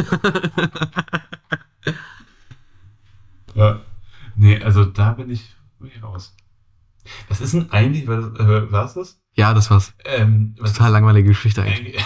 Ja. 3.55 3.81
Nee, 4.37 4.61
also 4.63 4.85
da 4.85 5.13
bin 5.13 5.31
ich, 5.31 5.55
bin 5.79 5.89
ich 5.95 6.03
raus. 6.03 6.35
Was 7.29 7.41
ist 7.41 7.55
denn 7.55 7.71
eigentlich, 7.71 8.07
was, 8.09 8.25
äh, 8.41 8.73
was 8.73 8.95
das? 8.95 9.21
Ja, 9.37 9.53
das 9.53 9.71
war's. 9.71 9.95
Ähm, 10.05 10.55
was 10.59 10.73
Total 10.75 10.93
langweilige 10.93 11.29
Geschichte 11.29 11.63
eigentlich. 11.63 11.97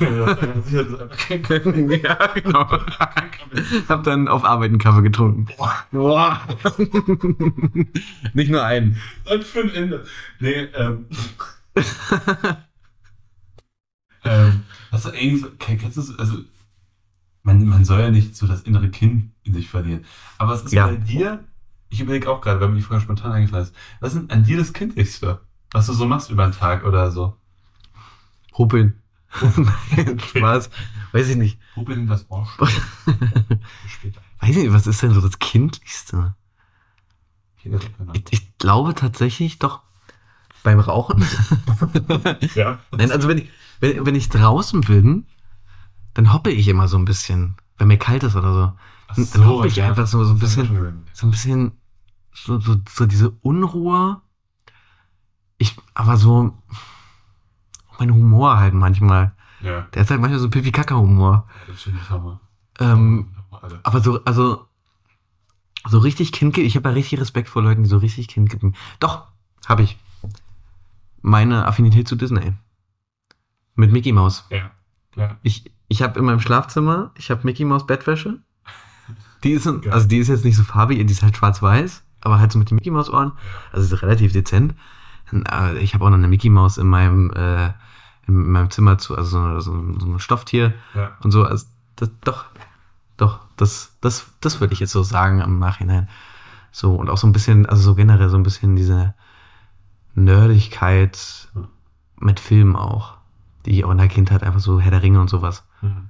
Äh, 0.00 1.38
Kaffee. 1.42 2.00
ja, 2.02 2.26
genau. 2.34 2.78
Hab 3.88 4.04
dann 4.04 4.28
auf 4.28 4.44
Arbeit 4.44 4.68
einen 4.70 4.78
Kaffee 4.78 5.02
getrunken. 5.02 5.46
Boah, 5.56 5.74
Boah. 5.92 6.40
nicht 8.34 8.50
nur 8.50 8.64
einen. 8.64 9.00
und 9.30 9.44
für 9.44 9.60
ein 9.62 9.70
Ende. 9.70 10.04
Nee, 10.40 10.68
ähm. 10.74 11.06
ähm, 14.24 14.62
hast 14.90 15.04
du 15.06 15.10
eigentlich 15.10 15.40
so, 15.42 15.48
kennst 15.58 15.96
du 15.96 16.02
so, 16.02 16.16
also, 16.18 16.38
man, 17.42 17.64
man 17.66 17.84
soll 17.84 18.00
ja 18.00 18.10
nicht 18.10 18.36
so 18.36 18.46
das 18.46 18.62
innere 18.62 18.88
Kind 18.90 19.32
in 19.42 19.54
sich 19.54 19.68
verlieren. 19.68 20.04
Aber 20.38 20.52
was 20.52 20.62
ist 20.64 20.72
Ja. 20.72 20.86
bei 20.86 20.96
dir, 20.96 21.44
ich 21.90 22.00
überlege 22.00 22.30
auch 22.30 22.40
gerade, 22.40 22.60
weil 22.60 22.68
mir 22.68 22.76
die 22.76 22.82
Frage 22.82 23.02
spontan 23.02 23.32
eingefallen 23.32 23.64
ist, 23.66 23.74
was 24.00 24.14
ist 24.14 24.20
denn 24.22 24.30
an 24.30 24.44
dir 24.44 24.56
das 24.56 24.72
Kindlichste? 24.72 25.40
Was 25.74 25.86
du 25.86 25.92
so 25.92 26.06
machst 26.06 26.30
über 26.30 26.46
den 26.46 26.52
Tag 26.52 26.84
oder 26.84 27.10
so? 27.10 27.36
Huppeln. 28.56 29.02
Nein, 29.40 30.20
Spaß. 30.24 30.70
Weiß 31.10 31.28
ich 31.28 31.36
nicht. 31.36 31.58
Hobeln 31.74 32.06
das 32.06 32.30
Ohr 32.30 32.46
später. 33.88 34.20
Weiß 34.38 34.50
ich 34.50 34.56
nicht, 34.56 34.72
was 34.72 34.86
ist 34.86 35.02
denn 35.02 35.12
so 35.12 35.20
das 35.20 35.40
Kindlichste? 35.40 36.36
Ich, 38.12 38.22
ich 38.30 38.58
glaube 38.58 38.94
tatsächlich 38.94 39.58
doch 39.58 39.82
beim 40.62 40.78
Rauchen. 40.78 41.24
Ja. 42.54 42.78
Nein, 42.92 43.10
also 43.10 43.26
wenn 43.26 43.38
ich, 43.38 43.50
wenn, 43.80 44.06
wenn 44.06 44.14
ich 44.14 44.28
draußen 44.28 44.82
bin, 44.82 45.26
dann 46.12 46.32
hoppe 46.32 46.50
ich 46.50 46.68
immer 46.68 46.86
so 46.86 46.98
ein 46.98 47.04
bisschen. 47.04 47.56
Wenn 47.78 47.88
mir 47.88 47.98
kalt 47.98 48.22
ist 48.22 48.36
oder 48.36 48.52
so. 48.52 48.72
Dann, 49.16 49.28
dann 49.32 49.46
hoppe 49.46 49.66
ich 49.66 49.76
ja. 49.76 49.88
einfach 49.88 50.06
so, 50.06 50.22
so 50.24 50.34
ein 50.34 50.38
bisschen, 50.38 51.04
so 51.12 51.26
ein 51.26 51.30
bisschen, 51.32 51.72
so, 52.32 52.60
so, 52.60 52.76
so 52.88 53.06
diese 53.06 53.30
Unruhe. 53.42 54.20
Ich, 55.64 55.74
aber 55.94 56.18
so, 56.18 56.52
mein 57.98 58.12
Humor 58.12 58.58
halt 58.58 58.74
manchmal. 58.74 59.32
Ja, 59.62 59.86
Der 59.94 60.02
ist 60.02 60.10
halt 60.10 60.20
manchmal 60.20 60.40
so 60.40 60.50
Pipi-Kaka-Humor. 60.50 61.46
ja, 61.48 61.72
das 61.72 61.80
stimmt, 61.80 62.00
das 62.02 62.10
haben 62.10 62.24
wir. 62.24 62.40
Ähm, 62.80 62.90
Haben 62.90 63.34
wir 63.50 63.62
alle. 63.64 63.80
aber 63.82 64.00
so, 64.02 64.22
also, 64.24 64.66
so 65.88 65.98
richtig 66.00 66.32
Kind, 66.32 66.58
ich 66.58 66.76
habe 66.76 66.90
ja 66.90 66.94
richtig 66.94 67.18
Respekt 67.18 67.48
vor 67.48 67.62
Leuten, 67.62 67.82
die 67.82 67.88
so 67.88 67.96
richtig 67.96 68.28
Kind 68.28 68.50
geben. 68.50 68.74
Doch, 69.00 69.26
habe 69.66 69.82
ich. 69.84 69.98
Meine 71.22 71.66
Affinität 71.66 72.06
zu 72.06 72.16
Disney. 72.16 72.52
Mit 73.74 73.90
Mickey 73.90 74.12
Mouse. 74.12 74.44
Ja. 74.50 74.70
Ja. 75.16 75.38
Ich, 75.42 75.72
ich 75.88 76.02
habe 76.02 76.18
in 76.18 76.26
meinem 76.26 76.40
Schlafzimmer, 76.40 77.12
ich 77.16 77.30
habe 77.30 77.40
Mickey 77.44 77.64
Mouse 77.64 77.86
Bettwäsche. 77.86 78.40
Die 79.44 79.52
ist, 79.52 79.64
Geil. 79.82 79.90
also 79.90 80.06
die 80.08 80.18
ist 80.18 80.28
jetzt 80.28 80.44
nicht 80.44 80.56
so 80.56 80.62
farbig, 80.62 80.98
die 81.06 81.10
ist 81.12 81.22
halt 81.22 81.38
schwarz-weiß, 81.38 82.02
aber 82.20 82.38
halt 82.38 82.52
so 82.52 82.58
mit 82.58 82.68
den 82.70 82.74
Mickey 82.74 82.90
Maus 82.90 83.08
Ohren. 83.08 83.32
Also 83.72 83.94
ist 83.94 84.02
relativ 84.02 84.32
dezent. 84.32 84.74
Äh, 85.32 85.78
Ich 85.78 85.94
habe 85.94 86.04
auch 86.04 86.10
noch 86.10 86.16
eine 86.18 86.28
Mickey 86.28 86.50
Maus 86.50 86.78
in 86.78 86.86
meinem, 86.86 87.30
äh, 87.32 87.68
in 88.26 88.50
meinem 88.50 88.70
Zimmer 88.70 88.98
zu, 88.98 89.16
also 89.16 89.30
so, 89.30 89.60
so, 89.60 89.72
ein- 89.72 90.00
so 90.00 90.06
ein 90.06 90.18
Stofftier 90.18 90.74
Ja. 90.94 91.12
und 91.22 91.30
so. 91.30 91.44
Also 91.44 91.66
das, 91.96 92.10
doch, 92.24 92.46
doch, 93.16 93.40
das, 93.56 93.96
das, 94.00 94.26
das 94.40 94.60
würde 94.60 94.72
ich 94.74 94.80
jetzt 94.80 94.92
so 94.92 95.02
sagen 95.02 95.40
im 95.40 95.58
Nachhinein. 95.58 96.08
So, 96.72 96.94
und 96.94 97.08
auch 97.10 97.18
so 97.18 97.26
ein 97.26 97.32
bisschen, 97.32 97.66
also 97.66 97.82
so 97.82 97.94
generell 97.94 98.28
so 98.28 98.36
ein 98.36 98.42
bisschen 98.42 98.74
diese 98.76 99.14
Nerdigkeit 100.14 101.48
Ja. 101.54 101.62
mit 102.20 102.40
Filmen 102.40 102.76
auch. 102.76 103.14
Die 103.66 103.78
ich 103.78 103.84
auch 103.84 103.90
in 103.90 103.98
der 103.98 104.08
Kindheit 104.08 104.42
einfach 104.42 104.60
so 104.60 104.80
Herr 104.80 104.90
der 104.90 105.02
Ringe 105.02 105.20
und 105.20 105.30
sowas. 105.30 105.64
Mhm. 105.80 106.08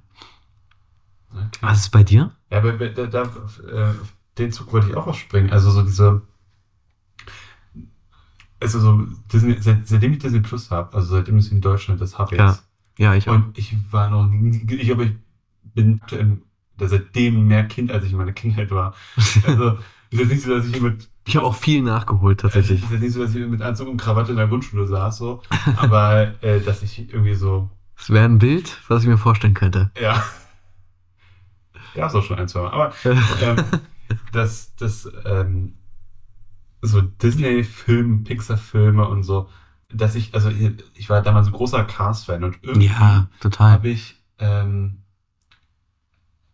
Okay. 1.31 1.59
Was 1.63 1.79
ist 1.81 1.91
bei 1.91 2.03
dir? 2.05 2.31
Ja, 2.51 2.59
aber 2.59 2.73
da, 2.73 3.07
da, 3.07 3.23
äh, 3.23 3.93
den 4.39 4.53
Zug 4.53 4.73
wollte 4.73 4.89
ich 4.91 4.97
auch 4.97 5.07
aufspringen. 5.07 5.51
Also 5.53 5.71
so 5.71 5.83
diese. 5.83 6.23
Also 8.65 8.81
so 8.81 9.07
Disney, 9.33 9.57
seit, 9.61 9.87
seitdem 9.87 10.13
ich 10.13 10.19
Disney 10.19 10.41
Plus 10.41 10.71
habe, 10.71 10.95
also 10.97 11.15
seitdem 11.15 11.39
ich 11.39 11.53
in 11.53 11.61
Deutschland 11.61 12.01
das 12.01 12.19
habe 12.19 12.35
Ja. 12.37 12.49
jetzt. 12.49 12.65
Ja, 12.99 13.15
ich 13.15 13.29
auch. 13.29 13.35
Und 13.35 13.57
ich 13.59 13.77
war 13.91 14.09
noch 14.11 14.27
nie, 14.29 14.57
ich 14.75 14.87
glaube, 14.87 15.05
ich 15.05 15.13
bin 15.75 16.01
aktuell 16.03 16.39
seitdem 16.79 17.47
mehr 17.47 17.65
Kind, 17.65 17.91
als 17.93 18.05
ich 18.05 18.13
in 18.13 18.19
meiner 18.19 18.33
Kindheit 18.33 18.71
war. 18.71 18.95
Also 19.47 19.79
ist 20.11 20.21
jetzt 20.21 20.29
nicht 20.31 20.43
so, 20.43 20.55
dass 20.57 20.67
ich 20.67 20.81
mit 20.81 21.09
Ich 21.27 21.37
habe 21.37 21.45
auch 21.47 21.57
viel 21.57 21.83
nachgeholt 21.83 22.41
tatsächlich. 22.41 22.79
Es 22.79 22.85
ist 22.87 22.91
jetzt 22.93 23.01
nicht 23.03 23.13
so, 23.13 23.23
dass 23.23 23.35
ich 23.35 23.47
mit 23.47 23.63
Anzug 23.63 23.89
und 23.89 23.97
Krawatte 23.97 24.31
in 24.31 24.37
der 24.37 24.47
Grundschule 24.47 24.87
saß, 24.87 25.17
so. 25.19 25.43
Aber 25.77 26.35
äh, 26.43 26.61
dass 26.61 26.83
ich 26.83 26.99
irgendwie 27.13 27.35
so, 27.35 27.69
Das 27.97 28.11
wäre 28.11 28.25
ein 28.25 28.39
Bild, 28.39 28.81
was 28.89 29.03
ich 29.03 29.09
mir 29.09 29.19
vorstellen 29.19 29.55
könnte. 29.55 29.91
ja. 30.01 30.23
Gab 31.95 32.09
es 32.11 32.15
auch 32.15 32.23
schon 32.25 32.39
ein, 32.39 32.49
zwei 32.49 32.63
Mal. 32.63 32.71
Aber 32.73 32.93
ähm, 33.43 33.57
dass 34.33 34.75
das 34.77 35.09
ähm, 35.25 35.75
so 36.85 37.01
Disney-Filme, 37.01 38.25
Pixar-Filme 38.25 39.07
und 39.09 39.23
so, 39.23 39.49
dass 39.93 40.15
ich, 40.15 40.35
also 40.35 40.51
ich, 40.51 40.73
ich 40.95 41.09
war 41.11 41.23
damals 41.23 41.47
ein 41.47 41.53
großer 41.53 41.85
Cars-Fan 41.85 42.45
und 42.45 42.59
irgendwie 42.63 42.89
ja, 42.89 43.29
total. 43.41 43.73
habe 43.73 43.89
ich, 43.89 44.23
ähm, 44.39 44.99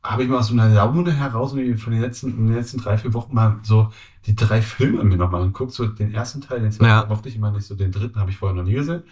habe 0.02 0.22
ich 0.22 0.28
mal 0.28 0.38
aus 0.38 0.48
so 0.48 0.54
einer 0.54 0.68
Laune 0.68 1.12
heraus 1.12 1.50
von 1.50 1.92
den 1.92 2.00
letzten, 2.00 2.30
in 2.30 2.46
den 2.46 2.56
letzten 2.56 2.78
drei, 2.78 2.96
vier 2.96 3.12
Wochen 3.12 3.34
mal 3.34 3.58
so 3.62 3.92
die 4.26 4.34
drei 4.34 4.62
Filme 4.62 5.04
mir 5.04 5.16
nochmal 5.16 5.42
angeguckt. 5.42 5.72
So 5.72 5.86
den 5.86 6.14
ersten 6.14 6.40
Teil, 6.40 6.60
den 6.60 6.72
zweiten 6.72 6.90
Ja. 6.90 7.06
mochte 7.06 7.28
ich 7.28 7.36
immer 7.36 7.50
nicht, 7.50 7.66
so 7.66 7.74
den 7.74 7.92
dritten 7.92 8.18
habe 8.18 8.30
ich 8.30 8.38
vorher 8.38 8.56
noch 8.56 8.64
nie 8.64 8.74
gesehen. 8.74 9.02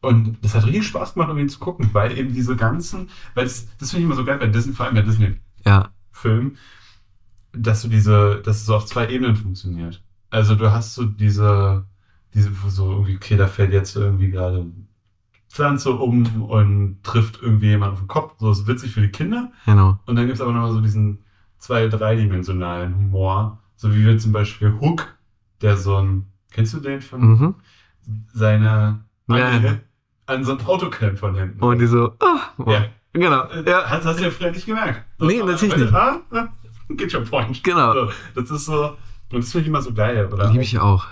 Und 0.00 0.36
das 0.42 0.54
hat 0.54 0.66
richtig 0.66 0.86
Spaß 0.88 1.14
gemacht, 1.14 1.30
um 1.30 1.38
ihn 1.38 1.48
zu 1.48 1.58
gucken, 1.58 1.88
weil 1.94 2.18
eben 2.18 2.34
diese 2.34 2.56
ganzen, 2.56 3.08
weil 3.34 3.44
das, 3.44 3.66
das 3.78 3.90
finde 3.90 4.02
ich 4.02 4.06
immer 4.06 4.16
so 4.16 4.24
geil 4.26 4.38
bei 4.38 4.48
Disney, 4.48 4.74
vor 4.74 4.84
allem 4.84 4.94
bei 4.96 5.00
Disney-Filmen, 5.02 5.40
Ja, 5.64 5.90
dass 7.52 7.82
du 7.82 7.88
diese, 7.88 8.42
dass 8.44 8.56
es 8.56 8.66
so 8.66 8.76
auf 8.76 8.84
zwei 8.84 9.08
Ebenen 9.08 9.36
funktioniert. 9.36 10.03
Also 10.34 10.54
du 10.54 10.70
hast 10.72 10.94
so 10.94 11.04
diese, 11.04 11.84
diese, 12.34 12.50
so 12.68 12.90
irgendwie, 12.92 13.16
okay, 13.16 13.36
da 13.36 13.46
fällt 13.46 13.72
jetzt 13.72 13.94
irgendwie 13.96 14.30
gerade 14.30 14.66
Pflanze 15.48 15.92
um 15.92 16.42
und 16.42 16.98
trifft 17.04 17.40
irgendwie 17.40 17.68
jemand 17.68 17.92
auf 17.92 17.98
den 18.00 18.08
Kopf. 18.08 18.34
So 18.38 18.50
ist 18.50 18.66
witzig 18.66 18.92
für 18.92 19.00
die 19.00 19.08
Kinder. 19.12 19.52
genau. 19.66 19.98
Und 20.06 20.16
dann 20.16 20.26
gibt 20.26 20.34
es 20.36 20.40
aber 20.40 20.52
nochmal 20.52 20.72
so 20.72 20.80
diesen 20.80 21.18
zwei-, 21.58 21.86
dreidimensionalen 21.88 22.96
Humor. 22.96 23.58
So 23.76 23.94
wie 23.94 24.04
wir 24.04 24.18
zum 24.18 24.32
Beispiel 24.32 24.72
Hook, 24.80 25.14
der 25.62 25.76
so 25.76 25.96
ein, 25.96 26.26
kennst 26.50 26.74
du 26.74 26.80
den 26.80 27.00
von 27.00 27.20
Mhm. 27.20 27.54
seiner 28.32 29.04
Ja, 29.28 29.76
an 30.26 30.44
so 30.44 30.52
ein 30.52 30.66
Auto 30.66 30.90
klemmt 30.90 31.18
von 31.18 31.34
hinten? 31.36 31.60
Und 31.62 31.78
die 31.78 31.86
so, 31.86 32.12
ah, 32.20 32.40
oh. 32.58 32.70
Ja. 32.70 32.86
genau. 33.12 33.44
Äh, 33.50 33.68
Ja, 33.68 33.88
Hast, 33.88 34.04
hast 34.04 34.18
du 34.18 34.24
ja 34.24 34.30
früher 34.30 34.50
nicht 34.50 34.66
gemerkt. 34.66 35.04
Nee, 35.20 35.42
natürlich 35.42 35.76
nicht. 35.76 35.92
Ah, 35.94 36.20
ah, 36.32 36.48
get 36.90 37.14
your 37.14 37.20
point. 37.22 37.62
genau. 37.62 37.92
So, 37.94 38.10
das 38.34 38.50
ist 38.50 38.64
so, 38.66 38.96
und 39.34 39.42
das 39.44 39.52
finde 39.52 39.62
ich 39.62 39.68
immer 39.68 39.82
so 39.82 39.92
geil. 39.94 40.30
Oder 40.32 40.50
Liebe 40.50 40.62
ich 40.62 40.78
auch. 40.78 41.06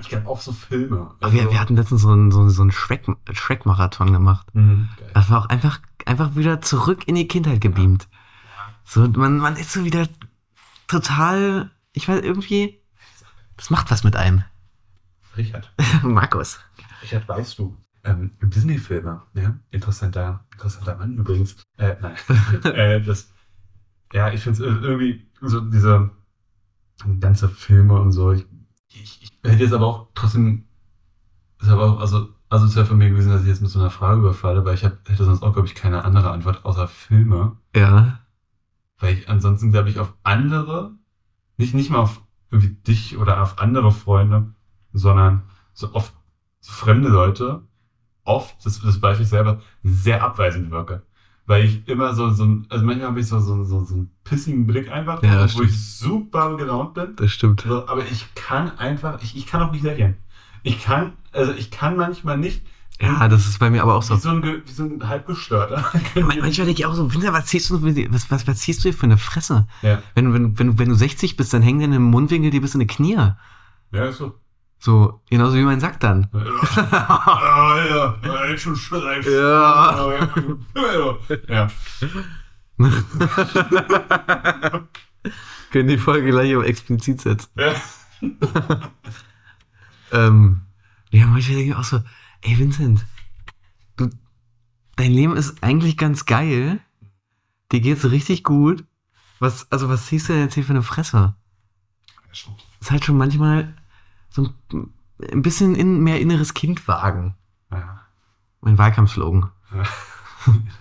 Ich 0.00 0.08
glaube 0.08 0.28
auch 0.28 0.40
so 0.40 0.52
Filme. 0.52 1.14
Aber 1.20 1.32
wir, 1.32 1.50
wir 1.50 1.60
hatten 1.60 1.76
letztens 1.76 2.02
so 2.02 2.10
einen, 2.10 2.30
so, 2.32 2.48
so 2.48 2.62
einen 2.62 2.72
Shrek- 2.72 3.16
Shrek-Marathon 3.32 4.12
gemacht. 4.12 4.46
Mhm. 4.54 4.88
Das 5.14 5.30
war 5.30 5.40
auch 5.42 5.48
einfach, 5.48 5.80
einfach 6.06 6.34
wieder 6.34 6.60
zurück 6.60 7.06
in 7.06 7.14
die 7.14 7.28
Kindheit 7.28 7.60
gebeamt. 7.60 8.08
So, 8.84 9.06
man, 9.08 9.38
man 9.38 9.56
ist 9.56 9.72
so 9.72 9.84
wieder 9.84 10.08
total, 10.88 11.70
ich 11.92 12.08
weiß, 12.08 12.22
irgendwie, 12.22 12.80
das 13.56 13.70
macht 13.70 13.90
was 13.90 14.02
mit 14.02 14.16
einem. 14.16 14.42
Richard. 15.36 15.72
Markus. 16.02 16.58
Richard, 17.02 17.28
weißt 17.28 17.58
du, 17.58 17.76
ähm, 18.04 18.32
Disney-Filme, 18.42 19.22
ja, 19.34 19.56
interessanter, 19.70 20.44
interessanter 20.52 20.96
Mann 20.96 21.16
übrigens. 21.16 21.56
Äh, 21.78 21.94
nein. 22.00 22.16
äh, 22.64 23.00
das, 23.00 23.32
ja, 24.12 24.30
ich 24.32 24.42
finde 24.42 24.64
es 24.64 24.82
irgendwie 24.82 25.26
so 25.40 25.60
diese 25.60 26.10
ganze 27.20 27.48
Filme 27.48 28.00
und 28.00 28.12
so. 28.12 28.32
Ich, 28.32 28.46
ich, 28.88 29.22
ich 29.22 29.30
hätte 29.42 29.62
jetzt 29.62 29.72
aber 29.72 29.86
auch 29.86 30.08
trotzdem, 30.14 30.64
ist 31.60 31.68
aber 31.68 31.84
auch, 31.84 32.00
also, 32.00 32.28
also 32.48 32.66
es 32.66 32.76
wäre 32.76 32.86
von 32.86 32.98
mir 32.98 33.10
gewesen, 33.10 33.30
dass 33.30 33.42
ich 33.42 33.48
jetzt 33.48 33.62
mit 33.62 33.70
so 33.70 33.78
einer 33.78 33.90
Frage 33.90 34.20
überfalle, 34.20 34.64
weil 34.64 34.74
ich 34.74 34.84
hab, 34.84 35.08
hätte 35.08 35.24
sonst 35.24 35.42
auch, 35.42 35.52
glaube 35.52 35.68
ich, 35.68 35.74
keine 35.74 36.04
andere 36.04 36.30
Antwort 36.30 36.64
außer 36.64 36.88
Filme. 36.88 37.56
Ja. 37.74 38.20
Weil 38.98 39.18
ich 39.18 39.28
ansonsten, 39.28 39.72
glaube 39.72 39.90
ich, 39.90 39.98
auf 39.98 40.14
andere, 40.22 40.92
nicht, 41.56 41.74
nicht 41.74 41.90
mal 41.90 41.98
auf 41.98 42.22
irgendwie 42.50 42.74
dich 42.74 43.16
oder 43.16 43.42
auf 43.42 43.58
andere 43.58 43.90
Freunde, 43.90 44.54
sondern 44.92 45.42
so 45.72 45.94
oft 45.94 46.12
so 46.62 46.72
fremde 46.72 47.08
Leute, 47.08 47.62
oft, 48.24 48.64
das, 48.64 48.80
das 48.80 49.02
weiß 49.02 49.20
ich 49.20 49.28
selber, 49.28 49.60
sehr 49.82 50.22
abweisend 50.22 50.70
wirke. 50.70 51.02
Weil 51.46 51.64
ich 51.64 51.88
immer 51.88 52.14
so, 52.14 52.30
so 52.30 52.44
ein- 52.44 52.66
also 52.68 52.84
manchmal 52.84 53.08
habe 53.08 53.20
ich 53.20 53.26
so, 53.26 53.40
so, 53.40 53.64
so, 53.64 53.84
so 53.84 53.94
einen 53.94 54.10
pissigen 54.24 54.66
Blick 54.66 54.90
einfach, 54.90 55.22
Ja, 55.22 55.42
wo 55.44 55.48
stimmt. 55.48 55.70
ich 55.70 55.82
super 55.98 56.56
gelaunt 56.56 56.94
bin. 56.94 57.16
Das 57.16 57.30
stimmt. 57.32 57.62
So, 57.66 57.86
aber 57.88 58.04
ich 58.10 58.32
kann 58.34 58.78
einfach, 58.78 59.20
ich, 59.22 59.36
ich 59.36 59.46
kann 59.46 59.60
auch 59.62 59.72
nicht 59.72 59.82
lächeln. 59.82 60.16
Ich 60.62 60.82
kann, 60.82 61.14
also 61.32 61.52
ich 61.52 61.70
kann 61.72 61.96
manchmal 61.96 62.38
nicht, 62.38 62.62
Ja, 63.00 63.26
das 63.26 63.48
ist 63.48 63.58
bei 63.58 63.68
mir 63.70 63.82
aber 63.82 63.96
auch 63.96 64.02
so. 64.04 64.14
wie 64.14 64.20
so 64.20 64.28
ein, 64.28 64.42
wie 64.64 64.70
so 64.72 64.84
ein 64.84 65.08
halbgestörter. 65.08 65.84
Man- 66.14 66.38
Manchmal 66.38 66.66
denke 66.66 66.72
ich 66.80 66.86
auch 66.86 66.94
so, 66.94 67.12
Winter, 67.12 67.32
was 67.32 67.46
ziehst 67.46 67.68
du, 67.70 67.82
was, 67.82 68.30
was, 68.30 68.46
was 68.46 68.58
ziehst 68.58 68.78
du 68.80 68.82
hier 68.84 68.94
für 68.94 69.04
eine 69.06 69.18
Fresse? 69.18 69.66
ja. 69.82 70.00
Wenn, 70.14 70.32
wenn, 70.32 70.56
wenn, 70.60 70.78
wenn 70.78 70.88
du 70.90 70.94
60 70.94 71.36
bist, 71.36 71.52
dann 71.52 71.62
hängen 71.62 71.80
dir 71.80 71.84
in 71.86 71.90
den 71.92 72.02
Mundwinkel 72.02 72.52
dir 72.52 72.60
bis 72.60 72.74
in 72.74 72.80
die 72.80 72.86
Knie. 72.86 73.14
ja, 73.14 73.34
ist 74.06 74.18
so. 74.18 74.38
So, 74.84 75.22
genauso 75.30 75.54
wie 75.54 75.62
mein 75.62 75.78
Sack 75.78 76.00
dann. 76.00 76.26
Ja, 76.34 78.16
ja, 78.24 78.58
schon 78.58 78.74
steif. 78.74 79.24
Ja. 79.24 80.28
Ja. 81.48 81.70
Können 85.70 85.88
die 85.88 85.98
Folge 85.98 86.32
gleich 86.32 86.56
auf 86.56 86.64
explizit 86.64 87.20
setzen. 87.20 87.48
ja. 87.56 87.74
Ähm, 90.14 90.60
ja, 91.10 91.26
manchmal 91.26 91.56
denke 91.56 91.70
ich 91.70 91.76
auch 91.76 91.84
so, 91.84 92.02
ey 92.42 92.58
Vincent, 92.58 93.06
du, 93.96 94.10
dein 94.96 95.10
Leben 95.10 95.36
ist 95.36 95.62
eigentlich 95.62 95.96
ganz 95.96 96.26
geil. 96.26 96.80
Dir 97.70 97.80
geht's 97.80 98.10
richtig 98.10 98.44
gut. 98.44 98.84
Was, 99.38 99.72
also 99.72 99.88
was 99.88 100.04
ziehst 100.04 100.28
du 100.28 100.34
denn 100.34 100.42
jetzt 100.42 100.54
hier 100.54 100.64
für 100.64 100.74
eine 100.74 100.82
Fresse? 100.82 101.34
Ist 102.78 102.90
halt 102.90 103.06
schon 103.06 103.16
manchmal 103.16 103.74
so 104.32 104.48
ein, 104.72 104.90
ein 105.32 105.42
bisschen 105.42 105.74
in, 105.74 106.00
mehr 106.00 106.20
inneres 106.20 106.54
Kind 106.54 106.86
wagen. 106.88 107.34
Ja. 107.70 108.00
Mein 108.60 108.78
Wahlkampfslogan. 108.78 109.50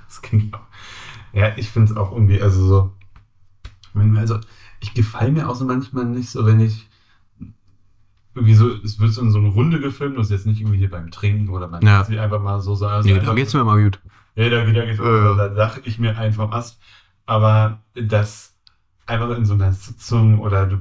Das 0.08 0.22
klingt 0.24 0.54
auch. 0.56 0.62
Ja, 1.34 1.56
ich 1.56 1.70
finde 1.70 1.92
es 1.92 1.98
auch 1.98 2.12
irgendwie, 2.12 2.42
also 2.42 2.66
so. 2.66 2.94
wenn- 3.94 4.18
Also, 4.18 4.40
ich 4.80 4.94
gefalle 4.96 5.32
mir 5.32 5.48
auch 5.48 5.56
so 5.56 5.66
manchmal 5.66 6.06
nicht 6.06 6.30
so, 6.32 6.46
wenn 6.48 6.60
ich. 6.60 6.90
Irgendwie 8.34 8.54
so, 8.56 8.70
es 8.70 9.00
wird 9.00 9.12
so 9.12 9.22
in 9.22 9.32
so 9.32 9.40
eine 9.40 9.50
Runde 9.50 9.80
gefilmt, 9.80 10.18
das 10.18 10.28
ist 10.28 10.32
jetzt 10.32 10.46
nicht 10.48 10.62
irgendwie 10.62 10.78
hier 10.80 10.90
beim 10.90 11.12
Trinken 11.12 11.50
oder 11.50 11.68
man 11.68 11.82
Ja. 11.86 12.04
sich 12.06 12.18
einfach 12.20 12.42
mal 12.42 12.60
so 12.62 12.76
sagen. 12.76 13.06
Nee, 13.06 13.20
da 13.20 13.34
geht's 13.34 13.54
mir 13.54 13.64
mal 13.66 13.82
gut. 13.84 14.00
Ja, 14.36 14.50
da, 14.50 14.64
da 14.64 14.86
geht's 14.86 15.00
Ja, 15.00 15.36
ja. 15.36 15.48
Da 15.50 15.54
sag 15.56 15.86
ich 15.86 16.00
mir 16.00 16.18
einfach 16.18 16.50
was. 16.50 16.80
Aber 17.26 17.82
das 17.94 18.56
einfach 19.06 19.30
in 19.38 19.46
so 19.46 19.54
einer 19.54 19.74
Sitzung 19.74 20.40
oder 20.40 20.66
du 20.66 20.78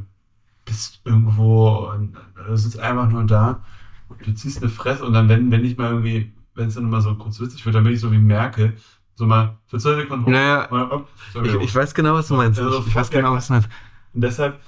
bist 0.70 1.00
irgendwo 1.04 1.90
und 1.92 2.16
du 2.46 2.56
sitzt 2.56 2.78
einfach 2.78 3.08
nur 3.10 3.24
da 3.24 3.64
und 4.08 4.26
du 4.26 4.32
ziehst 4.34 4.62
eine 4.62 4.70
Fresse 4.70 5.04
und 5.04 5.12
dann, 5.12 5.28
wenn, 5.28 5.50
wenn 5.50 5.64
ich 5.64 5.76
mal 5.76 5.90
irgendwie, 5.90 6.32
wenn 6.54 6.68
es 6.68 6.74
dann 6.74 6.88
mal 6.88 7.00
so 7.00 7.14
kurz 7.16 7.40
witzig 7.40 7.64
wird, 7.66 7.74
dann 7.74 7.84
bin 7.84 7.92
ich 7.92 8.00
so 8.00 8.10
wie 8.12 8.18
Merkel, 8.18 8.76
so 9.14 9.26
mal 9.26 9.58
für 9.66 9.78
zwei 9.78 9.96
Sekunden 9.96 10.24
hoch, 10.24 10.30
Naja, 10.30 10.70
ab, 10.70 11.08
so 11.32 11.42
ich, 11.42 11.54
ich 11.54 11.70
hoch. 11.70 11.74
weiß 11.74 11.92
genau, 11.94 12.14
was 12.14 12.28
du 12.28 12.34
meinst. 12.36 12.60
Also 12.60 12.78
Ich, 12.80 12.86
ich 12.86 12.94
weiß 12.94 13.10
genau, 13.10 13.32
was 13.32 13.48
du 13.48 13.54
meinst. 13.54 13.68
Und 14.14 14.20
deshalb 14.22 14.60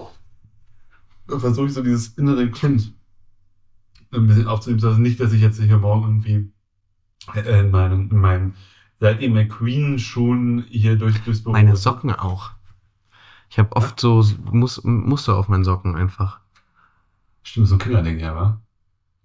versuche 1.29 1.67
ich 1.67 1.73
so 1.75 1.83
dieses 1.83 2.09
innere 2.19 2.51
Kind 2.51 2.93
ein 4.13 4.27
bisschen 4.27 4.47
aufzunehmen. 4.47 4.85
Also 4.85 4.99
nicht, 5.01 5.21
dass 5.21 5.33
ich 5.33 5.41
jetzt 5.41 5.61
hier 5.61 5.79
morgen 5.79 6.03
irgendwie 6.25 6.53
äh, 7.35 7.61
in 7.61 7.71
meinem, 7.71 8.11
in 8.11 8.19
meinem 8.19 8.55
seit 9.01 9.21
eben 9.21 9.35
McQueen 9.35 9.99
schon 9.99 10.65
hier 10.69 10.97
durch, 10.97 11.19
durchs 11.25 11.43
Büro. 11.43 11.53
Meine 11.53 11.77
Socken 11.77 12.13
auch. 12.13 12.51
Ich 13.53 13.59
habe 13.59 13.77
oft 13.77 14.01
so 14.01 14.25
Mus 14.51 14.81
Muster 14.83 15.37
auf 15.37 15.49
meinen 15.49 15.63
Socken 15.63 15.95
einfach. 15.95 16.41
Stimmt, 17.43 17.69
so 17.69 17.75
ein 17.75 17.79
Kinderding, 17.81 18.19
ja, 18.19 18.35
wa? 18.35 18.61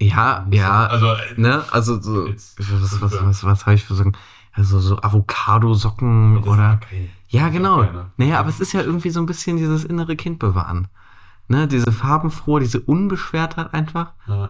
Ja, 0.01 0.45
ja. 0.51 0.86
Also, 0.88 1.15
Ne, 1.38 1.63
also 1.71 2.01
so, 2.01 2.28
Jetzt- 2.28 2.59
was, 2.59 3.01
was, 3.01 3.21
was, 3.23 3.43
was 3.45 3.65
habe 3.65 3.75
ich 3.75 3.86
für 3.86 3.95
Socken? 3.95 4.17
Also 4.51 4.80
so 4.82 4.97
Avocado-Socken 5.01 6.43
oder. 6.43 6.82
geil. 6.91 7.07
Ja, 7.30 7.47
genau. 7.47 7.78
auch 7.80 7.84
gerne. 7.84 8.11
Naja, 8.17 8.39
aber 8.41 8.49
es 8.49 8.59
ist 8.59 8.73
ja 8.73 8.82
irgendwie 8.82 9.11
so 9.11 9.21
ein 9.21 9.25
bisschen 9.28 9.55
dieses 9.55 9.86
innere 9.86 10.17
Kind 10.17 10.39
bewahren. 10.39 10.89
Ne, 11.47 11.65
diese 11.69 11.93
farbenfrohe, 11.93 12.59
diese 12.59 12.82
Unbeschwertheit 12.82 13.73
einfach. 13.73 14.11
Ja. 14.28 14.49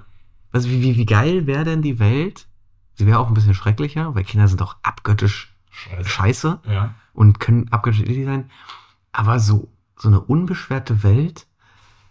Also 0.51 0.69
wie, 0.71 0.81
wie, 0.81 0.95
wie 0.97 1.05
geil 1.05 1.45
wäre 1.45 1.65
denn 1.65 1.83
die 1.83 1.99
Welt? 1.99 2.47
Sie 2.95 3.05
wäre 3.05 3.19
auch 3.19 3.27
ein 3.27 3.35
bisschen 3.35 3.53
schrecklicher, 3.53 4.15
weil 4.15 4.23
Kinder 4.23 4.47
sind 4.47 4.59
doch 4.59 4.77
abgöttisch 4.81 5.53
Scheiße. 5.69 6.09
scheiße 6.09 6.59
Ja. 6.67 6.95
und 7.13 7.39
können 7.39 7.71
abgöttisch 7.71 8.07
sein. 8.25 8.49
Aber 9.17 9.39
so, 9.39 9.67
so 9.95 10.09
eine 10.09 10.19
unbeschwerte 10.19 11.01
Welt, 11.01 11.47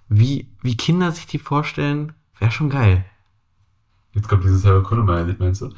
wie, 0.09 0.51
wie 0.61 0.77
Kinder 0.77 1.13
sich 1.13 1.29
die 1.29 1.39
vorstellen, 1.39 2.15
wäre 2.41 2.51
schon 2.51 2.69
geil. 2.69 3.05
Jetzt 4.13 4.29
kommt 4.29 4.43
dieses 4.43 4.63
Sarah 4.63 4.81
Connor-Lied, 4.81 5.39
meinst 5.39 5.61
du? 5.61 5.73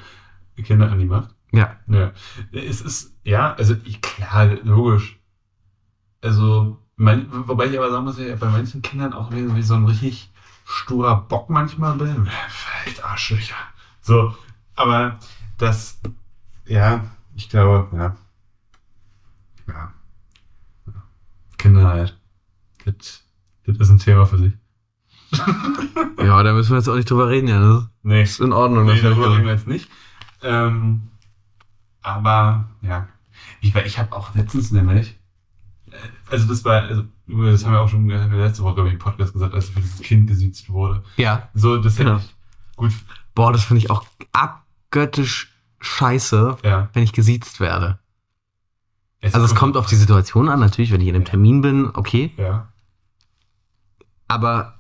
Kinder 0.57 0.91
an 0.91 0.99
die 0.99 1.05
Macht? 1.05 1.35
Ja. 1.53 1.77
Ja. 1.87 2.13
Es 2.51 2.81
ist, 2.81 3.13
ja, 3.25 3.53
also 3.53 3.77
klar, 4.01 4.47
logisch. 4.63 5.19
Also, 6.23 6.79
mein, 6.97 7.27
wobei 7.31 7.67
ich 7.67 7.77
aber 7.77 7.91
sagen 7.91 8.07
muss, 8.07 8.19
ich 8.19 8.41
bei 8.41 8.49
manchen 8.49 8.81
Kindern 8.81 9.13
auch 9.13 9.31
wie, 9.31 9.55
wie 9.55 9.63
so 9.63 9.75
ein 9.75 9.85
richtig 9.85 10.33
sturer 10.65 11.21
Bock 11.21 11.51
manchmal 11.51 11.95
bin. 11.99 12.27
Fällt 12.49 13.05
Arschlöcher. 13.05 13.55
So, 14.01 14.35
aber 14.77 15.19
das, 15.59 16.01
ja, 16.65 17.05
ich 17.35 17.51
glaube, 17.51 17.95
ja. 17.95 18.17
Ja. 19.67 19.93
ja. 20.87 20.93
Halt. 21.89 22.19
Das, 22.85 23.25
das 23.67 23.77
ist 23.79 23.91
ein 23.91 23.99
Thema 23.99 24.27
für 24.27 24.39
sich. 24.39 24.53
Ja, 26.21 26.43
da 26.43 26.53
müssen 26.53 26.71
wir 26.71 26.79
jetzt 26.79 26.89
auch 26.89 26.97
nicht 26.97 27.09
drüber 27.11 27.29
reden, 27.29 27.49
ja. 27.49 27.61
Das 27.61 27.89
Nee. 28.03 28.23
ist 28.23 28.41
in 28.41 28.53
Ordnung. 28.53 28.87
Nee, 28.87 28.93
das 28.95 29.03
darüber 29.03 29.33
reden 29.33 29.45
wir 29.47 29.53
jetzt 29.53 29.67
nicht. 29.69 29.89
Ähm, 30.43 31.03
aber 32.03 32.69
ja, 32.83 33.09
ich, 33.61 33.75
ich 33.75 33.99
habe 33.99 34.15
auch 34.15 34.35
letztens 34.35 34.71
nämlich, 34.73 35.17
äh, 35.91 35.97
also 36.31 36.47
das 36.49 36.65
war, 36.65 36.83
also, 36.83 37.05
das 37.27 37.65
haben 37.65 37.73
wir 37.73 37.81
auch 37.81 37.89
schon 37.89 38.09
letzte 38.09 38.63
Woche 38.63 38.87
ich, 38.87 38.93
im 38.95 38.99
Podcast 38.99 39.33
gesagt, 39.33 39.55
als 39.55 39.69
für 39.69 39.81
das 39.81 40.01
Kind 40.01 40.27
gesiezt 40.29 40.69
wurde. 40.71 41.03
ja. 41.17 41.49
So, 41.55 41.77
das 41.79 41.95
hätte 41.99 42.05
Genau. 42.11 42.19
ich 42.19 42.77
gut, 42.77 42.93
Boah, 43.35 43.53
das 43.53 43.65
finde 43.65 43.79
ich 43.85 43.91
auch 43.91 44.05
abgöttisch 44.33 45.53
scheiße, 45.81 46.57
ja. 46.65 46.89
wenn 46.93 47.03
ich 47.05 47.13
gesiezt 47.13 47.61
werde. 47.61 48.01
Es 49.21 49.35
Also 49.35 49.47
es 49.47 49.55
kommt 49.55 49.77
auf 49.77 49.87
die 49.87 49.97
Situation 49.97 50.49
an, 50.49 50.61
natürlich, 50.61 50.93
wenn 50.93 51.01
ich 51.01 51.09
in 51.09 51.15
einem. 51.17 51.25
Termin 51.25 51.61
bin, 51.61 51.91
okay. 51.95 52.33
Ja, 52.37 52.69
Aber, 54.29 54.79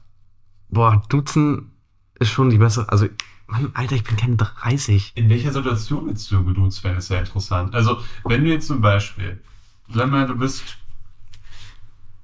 boah, 0.68 1.02
Duzen 1.08 1.72
ist 2.20 2.30
schon 2.30 2.50
die 2.50 2.58
bessere. 2.58 2.88
Also, 2.90 3.08
Mann, 3.46 3.70
Alter, 3.74 3.96
ich 3.96 4.04
bin 4.04 4.16
keine 4.16 4.36
30. 4.36 5.12
in 5.16 5.28
welcher 5.30 5.52
Situation 5.52 6.06
willst 6.06 6.30
du 6.30 6.44
geduzt 6.44 6.84
werden, 6.84 6.98
ist 6.98 7.08
ja 7.08 7.18
interessant. 7.20 7.74
Also, 7.74 7.98
wenn 8.24 8.44
du 8.44 8.50
jetzt 8.50 8.66
zum 8.66 8.80
Beispiel, 8.80 9.40
sag 9.88 10.10
mal, 10.10 10.26
du 10.26 10.36
bist, 10.36 10.76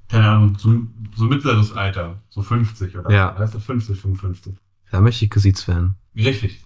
keine 0.08 0.28
Ahnung, 0.28 0.56
so, 0.58 0.72
so 1.16 1.24
mittleres 1.24 1.72
Alter, 1.72 2.20
so 2.28 2.42
50 2.42 2.96
oder 2.96 3.10
Ja. 3.10 3.30
das 3.32 3.52
50, 3.56 3.98
55. 3.98 4.54
Da 4.90 5.00
möchte 5.00 5.24
ich 5.24 5.30
gesiezt 5.30 5.66
werden. 5.66 5.96
Richtig. 6.14 6.62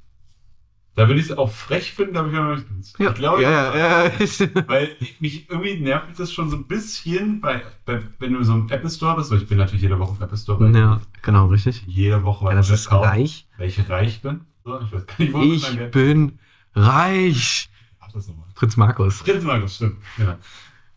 Da 0.99 1.07
würde 1.07 1.21
ich 1.21 1.31
es 1.31 1.39
auch 1.39 1.49
frech 1.49 1.93
finden, 1.93 2.17
aber 2.17 2.29
ich 2.33 2.37
auch 2.37 2.71
nicht. 2.77 2.95
Ich 2.99 3.15
glaube, 3.15 3.41
ja, 3.41 3.73
ja, 3.77 4.05
ja. 4.07 4.13
weil 4.67 4.97
ich, 4.99 5.21
mich 5.21 5.49
irgendwie 5.49 5.79
nervt 5.79 6.09
mich 6.09 6.19
das 6.19 6.33
schon 6.33 6.51
so 6.51 6.57
ein 6.57 6.65
bisschen, 6.67 7.41
bei, 7.41 7.63
bei, 7.87 8.03
wenn 8.19 8.33
du 8.33 8.43
so 8.43 8.55
im 8.55 8.69
Apple 8.69 8.91
Store 8.91 9.15
bist, 9.15 9.31
weil 9.31 9.39
ich 9.39 9.47
bin 9.47 9.59
natürlich 9.59 9.83
jede 9.83 9.97
Woche 10.01 10.17
im 10.17 10.23
Apple 10.25 10.37
Store, 10.37 10.59
weil 10.59 10.75
ja, 10.75 11.01
genau, 11.23 11.47
richtig. 11.47 11.85
ich 11.87 11.95
jede 11.95 12.25
Woche 12.25 12.47
Ja, 12.51 12.57
was 12.57 12.67
das 12.67 12.81
ist 12.81 12.91
reich. 12.91 13.47
weil 13.59 13.69
ich 13.69 13.89
reich 13.89 14.21
bin. 14.23 14.41
So, 14.65 14.81
ich 14.81 14.93
weiß 14.93 15.07
gar 15.07 15.15
nicht, 15.19 15.33
wo 15.33 15.43
Ich 15.43 15.77
Geld- 15.77 15.93
bin 15.93 16.39
reich. 16.75 17.71
Ach, 18.01 18.11
das 18.13 18.27
nochmal. 18.27 18.49
Prinz 18.57 18.77
Markus. 18.77 19.23
Prinz 19.23 19.45
Markus, 19.45 19.77
stimmt. 19.77 19.99
Ja. 20.19 20.37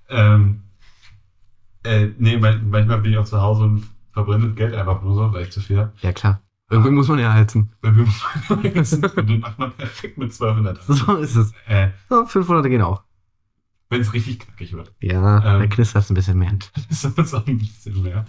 Ähm, 0.10 0.62
äh, 1.84 2.08
nee, 2.18 2.38
man- 2.38 2.70
manchmal 2.72 2.98
bin 3.02 3.12
ich 3.12 3.18
auch 3.20 3.26
zu 3.26 3.40
Hause 3.40 3.66
und 3.66 3.84
verbrenne 4.14 4.50
Geld 4.54 4.74
einfach 4.74 5.04
nur 5.04 5.14
so, 5.14 5.32
weil 5.32 5.44
ich 5.44 5.52
zu 5.52 5.62
viel 5.62 5.78
habe. 5.78 5.94
Ja, 6.02 6.12
klar. 6.12 6.42
Irgendwie 6.72 6.92
muss 6.92 7.08
man 7.10 7.20
ja 7.20 7.34
heizen. 7.34 7.74
Weil 7.82 7.96
wir 7.98 8.04
und 8.06 9.30
den 9.30 9.40
macht 9.42 9.60
man 9.60 9.72
perfekt 9.74 10.18
mit 10.18 10.34
200. 10.34 10.82
So 10.88 11.18
ist 11.18 11.36
es. 11.36 11.52
Äh, 11.68 11.90
So, 12.10 12.26
500 12.26 12.66
gehen 12.66 12.82
auch. 12.82 13.04
wenn 13.90 14.02
es 14.02 14.14
richtig 14.14 14.40
knackig 14.40 14.72
wird. 14.74 14.94
Ja, 15.02 15.38
Ähm. 15.56 15.60
da 15.62 15.68
knistert 15.68 16.04
es 16.04 16.10
ein 16.10 16.14
bisschen 16.16 16.40
mehr. 16.40 16.54
Das 16.90 17.04
ist 17.04 17.18
uns 17.18 17.34
auch 17.34 17.46
ein 17.46 17.58
bisschen 17.60 18.02
mehr. 18.02 18.26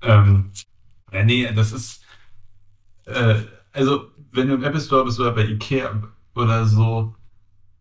Ähm, 0.00 0.50
ja, 1.12 1.24
nee, 1.24 1.52
das 1.52 1.72
ist. 1.72 2.02
Äh, 3.04 3.34
also, 3.72 4.10
wenn 4.32 4.48
du 4.48 4.54
im 4.54 4.62
Apple 4.64 4.80
Store 4.80 5.04
bist 5.04 5.18
oder 5.20 5.32
bei 5.32 5.44
Ikea 5.44 6.02
oder 6.34 6.64
so, 6.66 7.14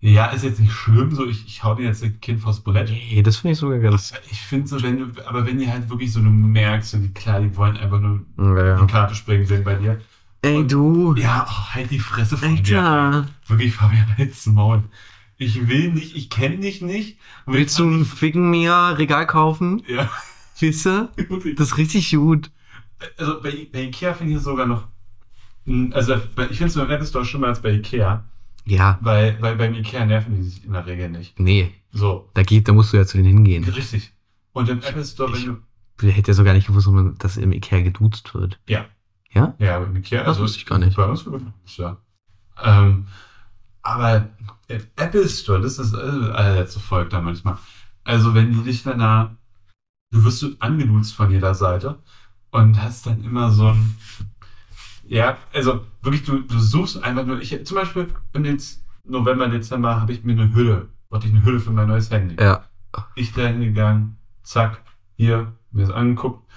ja, 0.02 0.28
ist 0.28 0.44
jetzt 0.44 0.60
nicht 0.60 0.72
schlimm, 0.74 1.12
so 1.16 1.28
ich, 1.28 1.46
ich 1.46 1.64
hau 1.64 1.76
dir 1.76 1.84
jetzt 1.86 2.04
ein 2.04 2.20
Kind 2.20 2.40
vors 2.42 2.62
Brett. 2.62 2.90
Nee, 2.90 3.22
das 3.22 3.38
finde 3.38 3.54
ich 3.54 3.60
sogar 3.60 3.80
ganz. 3.80 4.14
Ich 4.32 4.42
finde 4.42 4.68
so, 4.68 4.82
wenn 4.82 4.98
du, 5.14 5.28
aber 5.28 5.46
wenn 5.46 5.60
die 5.60 5.70
halt 5.72 5.90
wirklich 5.90 6.12
so, 6.12 6.20
du 6.20 6.30
merkst, 6.30 6.96
und 6.96 7.04
die, 7.04 7.14
klar, 7.14 7.40
die 7.40 7.56
wollen 7.56 7.78
einfach 7.78 8.00
nur 8.00 8.22
Ja, 8.38 8.76
die 8.76 8.82
ja. 8.82 8.88
Karte 8.88 9.16
springen 9.16 9.46
sehen 9.46 9.64
bei 9.64 9.76
dir. 9.76 10.02
Ey, 10.42 10.66
du. 10.66 11.14
Ja, 11.16 11.46
oh, 11.48 11.74
halt 11.76 11.92
die 11.92 12.00
Fresse 12.00 12.36
von 12.36 12.56
dir. 12.64 12.82
Alter. 12.84 13.28
Wirklich, 13.48 13.76
Fabian, 13.76 14.18
halt's 14.18 14.46
Maul. 14.48 14.84
Ich 15.38 15.68
will 15.68 15.92
nicht, 15.92 16.16
ich 16.16 16.30
kenne 16.32 16.58
dich 16.58 16.82
nicht. 16.82 17.18
Und 17.46 17.54
Willst 17.54 17.78
du 17.78 17.88
ein 17.90 18.06
Ficken 18.06 18.50
mir 18.50 18.96
Regal 18.98 19.28
kaufen? 19.28 19.84
Ja, 19.88 20.10
Weißt 20.60 20.86
du? 20.86 21.10
Das 21.58 21.70
ist 21.70 21.78
richtig 21.78 22.12
gut. 22.12 22.52
also 23.18 23.42
bei, 23.42 23.68
bei 23.72 23.84
Ikea 23.84 24.14
finde 24.16 24.34
ich 24.34 24.38
es 24.40 24.44
sogar 24.44 24.66
noch. 24.68 24.88
Also 25.92 26.16
ich 26.16 26.58
finde 26.58 26.66
es 26.66 26.76
beim 26.76 26.90
Apple 26.90 27.06
Store 27.06 27.24
schlimmer 27.26 27.48
als 27.48 27.62
bei 27.62 27.72
Ikea, 27.74 28.24
Ja. 28.66 29.00
weil, 29.02 29.42
weil 29.42 29.56
beim 29.56 29.74
Ikea 29.74 30.06
nerven 30.06 30.36
die 30.36 30.44
sich 30.44 30.64
in 30.66 30.74
der 30.74 30.86
Regel 30.86 31.10
nicht. 31.10 31.40
Nee. 31.40 31.72
So, 31.92 32.30
Da 32.34 32.44
geht, 32.44 32.68
da 32.68 32.74
musst 32.74 32.94
du 32.94 32.98
ja 32.98 33.06
zu 33.06 33.18
denen 33.18 33.30
hingehen. 33.30 33.64
richtig. 33.64 34.14
Und 34.54 34.70
im 34.70 34.80
Apple 34.80 35.04
Store, 35.04 35.32
wenn 35.34 35.40
Ich- 35.40 35.46
du. 35.46 35.58
Ich 36.08 36.16
hätte 36.16 36.30
ja 36.32 36.34
so 36.34 36.44
gar 36.44 36.54
nicht 36.54 36.68
gewusst, 36.68 36.90
dass- 37.20 37.38
im 37.38 37.52
Ikea 37.52 37.82
geduzt 37.82 38.34
wird. 38.34 38.60
Ja. 38.68 38.86
Ja? 39.32 39.56
Ja, 39.60 39.80
beim 39.80 39.96
Ikea. 39.96 40.24
Das 40.24 40.40
wusste 40.40 40.58
ich 40.58 40.66
gar 40.66 40.80
nicht. 40.80 40.96
Bei 40.98 41.06
uns 41.06 41.26
ja. 41.78 41.98
Ähm, 42.64 43.08
aber 43.82 44.30
im 44.68 44.82
Apple 44.96 45.28
Store, 45.30 45.62
das 45.62 45.80
ist 45.80 45.94
äh, 45.94 45.98
allerletzte 45.98 46.80
Volk 46.80 47.10
da 47.10 47.22
manchmal. 47.22 47.58
Also 48.04 48.34
wenn 48.34 48.52
die 48.52 48.64
dich 48.64 48.84
dann 48.84 49.00
da. 49.00 49.36
Du 50.12 50.24
wirst 50.26 50.46
angeduzt 50.60 51.14
von 51.14 51.32
jeder 51.32 51.56
Seite 51.56 52.00
und 52.52 52.82
hast 52.82 53.06
dann 53.06 53.24
immer 53.24 53.52
so 53.52 53.68
ein. 53.70 53.96
Ja, 55.12 55.38
also 55.54 55.86
wirklich, 56.02 56.24
du, 56.24 56.40
du 56.40 56.58
suchst 56.58 57.04
einfach 57.04 57.26
nur. 57.26 57.42
Ich, 57.42 57.66
zum 57.66 57.76
Beispiel 57.76 58.08
im 58.32 58.58
November, 59.04 59.50
Dezember 59.50 60.00
habe 60.00 60.14
ich 60.14 60.24
mir 60.24 60.32
eine 60.32 60.54
Hülle, 60.56 60.88
wollte 61.10 61.28
ich 61.28 61.34
eine 61.34 61.44
Hülle 61.44 61.60
für 61.60 61.72
mein 61.72 61.90
neues 61.90 62.10
Handy. 62.10 62.42
Ja. 62.42 62.64
Ich 63.16 63.34
da 63.34 63.46
hingegangen, 63.48 64.16
zack, 64.42 64.82
hier, 65.18 65.52
mir 65.72 65.86
das 65.86 65.94
angeguckt. 65.94 66.50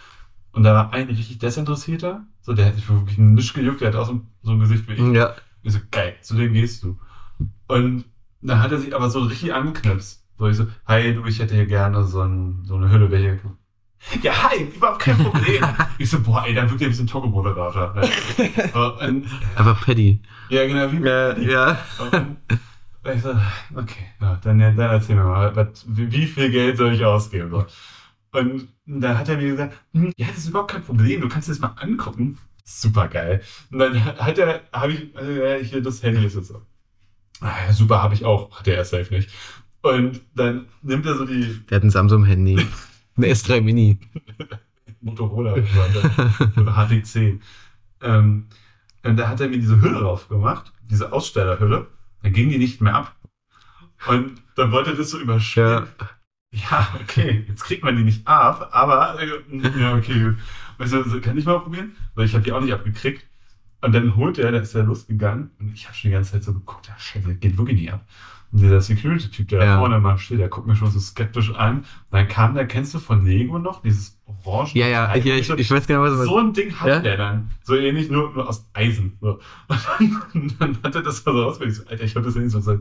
Und 0.52 0.62
da 0.62 0.72
war 0.72 0.92
ein 0.92 1.08
richtig 1.08 1.40
Desinteressierter, 1.40 2.22
so 2.42 2.52
der 2.52 2.66
hat 2.66 2.76
sich 2.76 2.88
wirklich 2.88 3.18
nichts 3.18 3.52
gejuckt, 3.54 3.80
der 3.80 3.88
hat 3.88 3.96
auch 3.96 4.06
so, 4.06 4.20
so 4.42 4.52
ein 4.52 4.60
Gesicht 4.60 4.88
wie 4.88 4.92
ich. 4.92 5.14
Ja. 5.16 5.34
Ich 5.64 5.72
so, 5.72 5.80
geil, 5.90 6.14
zu 6.20 6.36
dem 6.36 6.52
gehst 6.52 6.84
du. 6.84 6.96
Und 7.66 8.04
dann 8.40 8.62
hat 8.62 8.70
er 8.70 8.78
sich 8.78 8.94
aber 8.94 9.10
so 9.10 9.18
richtig 9.18 9.52
angeknipst. 9.52 10.24
So, 10.38 10.46
ich 10.46 10.56
so, 10.56 10.68
hi, 10.86 11.12
du, 11.12 11.24
ich 11.24 11.40
hätte 11.40 11.56
hier 11.56 11.66
gerne 11.66 12.04
so, 12.04 12.20
ein, 12.20 12.62
so 12.64 12.76
eine 12.76 12.88
Hülle, 12.88 13.10
welche. 13.10 13.40
Ja, 14.22 14.50
hi, 14.50 14.64
überhaupt 14.74 15.00
kein 15.00 15.16
Problem. 15.18 15.64
ich 15.98 16.10
so, 16.10 16.20
boah, 16.20 16.44
ey, 16.46 16.54
dann 16.54 16.68
wirklich 16.70 16.86
ein 16.88 16.90
bisschen 16.90 17.06
Togo-Moderator. 17.06 17.94
So, 18.72 18.98
und- 19.06 19.26
Aber 19.56 19.74
Paddy. 19.74 20.20
ja, 20.50 20.66
genau, 20.66 20.92
wie 20.92 21.48
ja. 21.48 21.78
und 21.98 22.36
ich 23.14 23.22
so, 23.22 23.30
okay, 23.74 24.06
ja, 24.20 24.38
dann, 24.42 24.58
dann 24.58 24.78
erzähl 24.78 25.16
mir 25.16 25.24
mal, 25.24 25.54
was, 25.56 25.84
wie, 25.88 26.10
wie 26.12 26.26
viel 26.26 26.50
Geld 26.50 26.76
soll 26.78 26.94
ich 26.94 27.04
ausgeben? 27.04 27.50
So. 27.50 27.66
Und 28.32 28.68
da 28.86 29.18
hat 29.18 29.28
er 29.28 29.36
mir 29.36 29.48
gesagt, 29.50 29.74
hm, 29.92 30.12
ja, 30.16 30.26
das 30.28 30.38
ist 30.38 30.48
überhaupt 30.48 30.70
kein 30.72 30.82
Problem, 30.84 31.20
du 31.20 31.28
kannst 31.28 31.48
dir 31.48 31.52
das 31.52 31.60
mal 31.60 31.74
angucken. 31.80 32.38
Super 32.64 33.08
geil. 33.08 33.42
Und 33.72 33.78
dann 33.78 34.04
hat 34.04 34.38
er, 34.38 34.62
habe 34.72 34.92
ich, 34.92 35.16
also, 35.16 35.30
ja, 35.32 35.56
hier 35.56 35.82
das 35.82 36.02
Handy 36.02 36.24
ist 36.24 36.34
jetzt 36.36 36.48
so. 36.48 36.62
Ah, 37.40 37.52
ja, 37.66 37.72
super, 37.72 38.02
habe 38.02 38.14
ich 38.14 38.24
auch. 38.24 38.58
Hat 38.58 38.66
er 38.68 38.84
safe 38.84 39.12
nicht. 39.12 39.28
Und 39.82 40.22
dann 40.34 40.66
nimmt 40.82 41.04
er 41.04 41.16
so 41.16 41.26
die 41.26 41.60
Der 41.68 41.76
hat 41.76 41.84
ein 41.84 41.90
Samsung-Handy. 41.90 42.66
Ein 43.16 43.24
S3 43.24 43.60
Mini. 43.60 43.98
Motorola 45.00 45.52
oder 45.52 46.88
HTC. 46.88 47.40
Ähm, 48.00 48.46
und 49.02 49.16
da 49.16 49.28
hat 49.28 49.40
er 49.40 49.48
mir 49.48 49.58
diese 49.58 49.80
Hülle 49.80 50.00
drauf 50.00 50.28
gemacht, 50.28 50.72
diese 50.82 51.12
Ausstellerhülle. 51.12 51.88
Dann 52.22 52.32
ging 52.32 52.48
die 52.48 52.58
nicht 52.58 52.80
mehr 52.80 52.94
ab. 52.94 53.16
Und 54.06 54.42
dann 54.56 54.72
wollte 54.72 54.90
er 54.90 54.96
das 54.96 55.10
so 55.10 55.18
überspielen. 55.18 55.86
Ja. 56.52 56.88
okay, 57.02 57.44
jetzt 57.48 57.64
kriegt 57.64 57.82
man 57.82 57.96
die 57.96 58.04
nicht 58.04 58.26
ab, 58.26 58.70
aber 58.72 59.20
äh, 59.20 59.80
ja, 59.80 59.96
okay, 59.96 60.20
gut. 60.22 60.38
Und 60.78 60.84
ich 60.84 60.90
so, 60.90 61.02
so, 61.02 61.20
kann 61.20 61.36
ich 61.36 61.44
mal 61.44 61.58
probieren? 61.58 61.96
Weil 62.14 62.26
ich 62.26 62.34
habe 62.34 62.44
die 62.44 62.52
auch 62.52 62.60
nicht 62.60 62.72
abgekriegt. 62.72 63.26
Und 63.80 63.92
dann 63.92 64.16
holt 64.16 64.38
er, 64.38 64.52
da 64.52 64.58
ist 64.58 64.74
er 64.74 64.84
losgegangen 64.84 65.50
und 65.58 65.74
ich 65.74 65.86
habe 65.86 65.94
schon 65.94 66.10
die 66.10 66.14
ganze 66.14 66.32
Zeit 66.32 66.44
so 66.44 66.54
geguckt, 66.54 66.88
ja, 66.88 66.98
scheiße, 66.98 67.34
geht 67.34 67.58
wirklich 67.58 67.80
nicht 67.80 67.92
ab. 67.92 68.06
Und 68.54 68.60
dieser 68.60 68.80
Security-Typ, 68.80 69.48
der 69.48 69.58
da 69.58 69.64
Ja. 69.64 69.78
vorne 69.80 69.98
mal 69.98 70.16
steht, 70.16 70.38
der 70.38 70.48
guckt 70.48 70.68
mir 70.68 70.76
schon 70.76 70.88
so 70.88 71.00
skeptisch 71.00 71.52
an. 71.56 71.78
Und 71.78 71.84
dann 72.12 72.28
kam 72.28 72.54
der, 72.54 72.66
kennst 72.68 72.94
du 72.94 73.00
von 73.00 73.26
Lego 73.26 73.58
noch, 73.58 73.82
dieses 73.82 74.16
Orange? 74.44 74.78
Ja, 74.78 74.86
ja, 74.86 75.12
ja 75.16 75.34
ich, 75.34 75.50
ich 75.50 75.70
weiß 75.72 75.88
genau, 75.88 76.02
was 76.02 76.12
du 76.12 76.24
So 76.24 76.38
ein 76.38 76.52
Ding 76.52 76.72
hat 76.78 76.86
Ja? 76.86 76.98
der 77.00 77.16
dann. 77.16 77.50
So 77.64 77.74
ähnlich, 77.74 78.08
nur, 78.10 78.32
nur 78.32 78.48
aus 78.48 78.64
Eisen. 78.72 79.18
So. 79.20 79.40
Und 80.34 80.54
dann, 80.60 80.76
dann 80.76 80.78
hat 80.84 80.94
er 80.94 81.02
das 81.02 81.24
so. 81.24 81.60
Ich 81.64 81.74
so, 81.74 81.82
Alter, 81.88 82.04
ich 82.04 82.14
hab 82.14 82.22
das 82.22 82.36
nicht 82.36 82.50
so 82.52 82.60
seit 82.60 82.78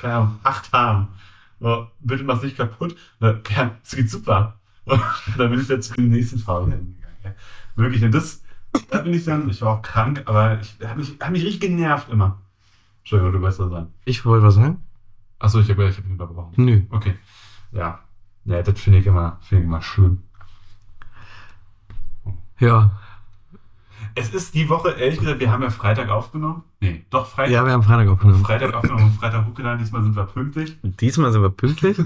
keine 0.00 0.14
Ahnung, 0.14 0.38
acht 0.42 0.72
haben. 0.72 1.08
Oh, 1.60 1.84
bitte 2.00 2.24
mach's 2.24 2.42
nicht 2.42 2.56
kaputt. 2.56 2.96
Na, 3.20 3.38
Ja, 3.54 3.72
es 3.84 3.94
geht 3.94 4.10
super. 4.10 4.58
Und 4.86 5.00
dann 5.36 5.50
bin 5.50 5.60
ich 5.60 5.68
dann 5.68 5.82
zu 5.82 5.92
dem 5.94 6.08
nächsten 6.08 6.38
Fahrrad 6.38 6.70
hingegangen. 6.70 6.96
ja. 7.24 7.30
Wirklich, 7.76 8.02
und 8.04 8.12
das, 8.12 8.42
da 8.90 8.98
bin 9.02 9.12
ich 9.14 9.24
dann, 9.24 9.48
ich 9.48 9.60
war 9.62 9.76
auch 9.78 9.82
krank, 9.82 10.22
aber 10.26 10.58
ich 10.60 10.74
habe 10.86 10.98
mich, 11.00 11.14
hab 11.20 11.30
mich 11.30 11.42
richtig 11.44 11.60
genervt 11.60 12.08
immer. 12.10 12.40
Entschuldigung, 13.02 13.32
du 13.32 13.42
weißt 13.42 13.58
was 13.60 13.70
sagen. 13.70 13.92
Ich 14.04 14.24
wollte 14.24 14.46
was 14.46 14.54
sagen? 14.54 14.82
Achso, 15.38 15.58
ich 15.60 15.68
habe 15.70 15.88
ich 15.88 15.96
hab 15.98 16.04
ihn 16.04 16.12
unterbrochen. 16.12 16.52
Nö. 16.56 16.82
Okay. 16.90 17.14
Ja. 17.72 18.00
Ja, 18.44 18.62
das 18.62 18.80
finde 18.80 18.98
ich 19.00 19.06
immer, 19.06 19.38
finde 19.42 19.62
ich 19.62 19.68
immer 19.68 19.82
schlimm. 19.82 20.22
Ja. 22.58 22.92
Es 24.14 24.32
ist 24.34 24.54
die 24.54 24.68
Woche, 24.68 24.90
ehrlich 24.90 25.18
gesagt, 25.18 25.40
wir 25.40 25.50
haben 25.50 25.62
ja 25.62 25.70
Freitag 25.70 26.10
aufgenommen. 26.10 26.64
Nee, 26.80 27.04
doch 27.10 27.26
Freitag. 27.26 27.52
Ja, 27.52 27.64
wir 27.64 27.72
haben 27.72 27.82
Freitag 27.82 28.08
aufgenommen. 28.08 28.44
Freitag 28.44 28.74
aufgenommen 28.74 29.04
und 29.04 29.12
Freitag 29.14 29.46
hochgeladen. 29.46 29.78
Diesmal 29.78 30.02
sind 30.02 30.14
wir 30.16 30.24
pünktlich. 30.26 30.76
Diesmal 30.82 31.32
sind 31.32 31.42
wir 31.42 31.50
pünktlich. 31.50 31.98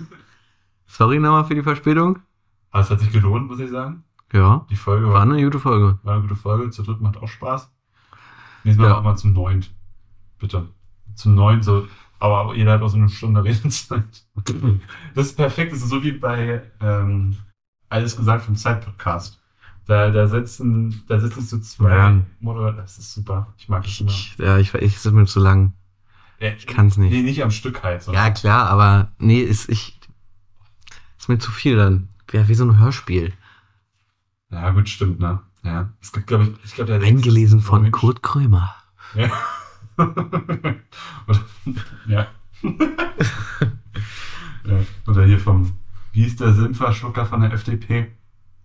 Sorry 0.86 1.18
nochmal 1.18 1.44
für 1.44 1.54
die 1.54 1.62
Verspätung. 1.62 2.20
Aber 2.70 2.82
es 2.82 2.90
hat 2.90 3.00
sich 3.00 3.10
gelohnt, 3.12 3.48
muss 3.48 3.58
ich 3.58 3.70
sagen. 3.70 4.04
Ja. 4.32 4.66
Die 4.70 4.76
Folge 4.76 5.06
War 5.06 5.14
war, 5.14 5.22
eine 5.22 5.42
gute 5.42 5.58
Folge. 5.58 5.98
war 6.02 6.12
eine 6.14 6.22
gute 6.22 6.36
Folge. 6.36 6.70
Zu 6.70 6.82
dritt 6.82 7.00
macht 7.00 7.16
auch 7.16 7.28
Spaß. 7.28 7.70
Nächstes 8.64 8.80
Mal 8.82 8.88
Ja. 8.88 8.94
machen 9.00 9.04
wir 9.06 9.16
zum 9.16 9.32
neunt. 9.32 9.72
Bitte. 10.38 10.68
Zum 11.16 11.34
neunt, 11.34 11.64
so. 11.64 11.88
Aber 12.18 12.54
jeder 12.54 12.72
hat 12.72 12.82
auch 12.82 12.88
so 12.88 12.96
eine 12.96 13.08
Stunde 13.08 13.42
Redezeit. 13.44 14.24
Das 15.14 15.26
ist 15.26 15.36
perfekt. 15.36 15.72
Das 15.72 15.80
ist 15.82 15.88
so 15.88 16.02
wie 16.02 16.12
bei 16.12 16.62
ähm, 16.80 17.36
Alles 17.88 18.16
gesagt 18.16 18.44
vom 18.44 18.54
Zeit-Podcast. 18.56 19.40
Da, 19.86 20.10
da 20.10 20.26
sitzen, 20.26 21.04
da 21.08 21.20
sitzen 21.20 21.42
so 21.42 21.58
zwei 21.58 21.90
Ja. 21.96 22.18
Moderatoren. 22.40 22.76
Das 22.78 22.98
ist 22.98 23.12
super. 23.12 23.52
Ich 23.58 23.68
mag 23.68 23.82
das 23.84 24.00
immer. 24.00 24.10
ich, 24.10 24.36
ja, 24.38 24.58
ich, 24.58 24.72
ich, 24.74 24.96
es 24.96 25.04
ist 25.06 25.12
mir 25.12 25.26
zu 25.26 25.40
lang. 25.40 25.72
Ja, 26.40 26.50
Ich 26.52 26.66
kann's 26.66 26.96
nicht. 26.96 27.12
Nee, 27.12 27.22
nicht 27.22 27.42
am 27.42 27.50
Stück 27.50 27.82
halt. 27.82 28.02
So. 28.02 28.12
Ja, 28.12 28.30
klar, 28.30 28.68
aber 28.68 29.12
nee, 29.18 29.40
ist 29.40 29.68
ich. 29.68 29.98
Ist 31.18 31.28
mir 31.28 31.38
zu 31.38 31.50
viel 31.50 31.76
dann. 31.76 32.08
Wäre 32.28 32.48
wie 32.48 32.54
so 32.54 32.64
ein 32.64 32.78
Hörspiel. 32.78 33.32
Ja, 34.50 34.70
gut, 34.70 34.88
stimmt, 34.88 35.20
ne? 35.20 35.40
Ja. 35.62 35.90
Es 36.00 36.12
gibt, 36.12 36.26
glaube 36.26 36.44
ich, 36.44 36.50
ich 36.64 36.74
glaube, 36.74 36.98
der 36.98 37.06
Eingelesen 37.06 37.60
von 37.60 37.90
Kurt 37.90 38.22
Krömer. 38.22 38.74
Ja. 39.14 39.30
Oder, 39.98 41.40
ja. 42.06 42.26
ja. 44.64 44.78
Oder 45.06 45.24
hier 45.24 45.38
vom, 45.38 45.72
wie 46.12 46.22
hieß 46.24 46.36
der 46.36 46.52
Sinnverschlucker 46.52 47.26
von 47.26 47.40
der 47.40 47.52
FDP? 47.52 48.12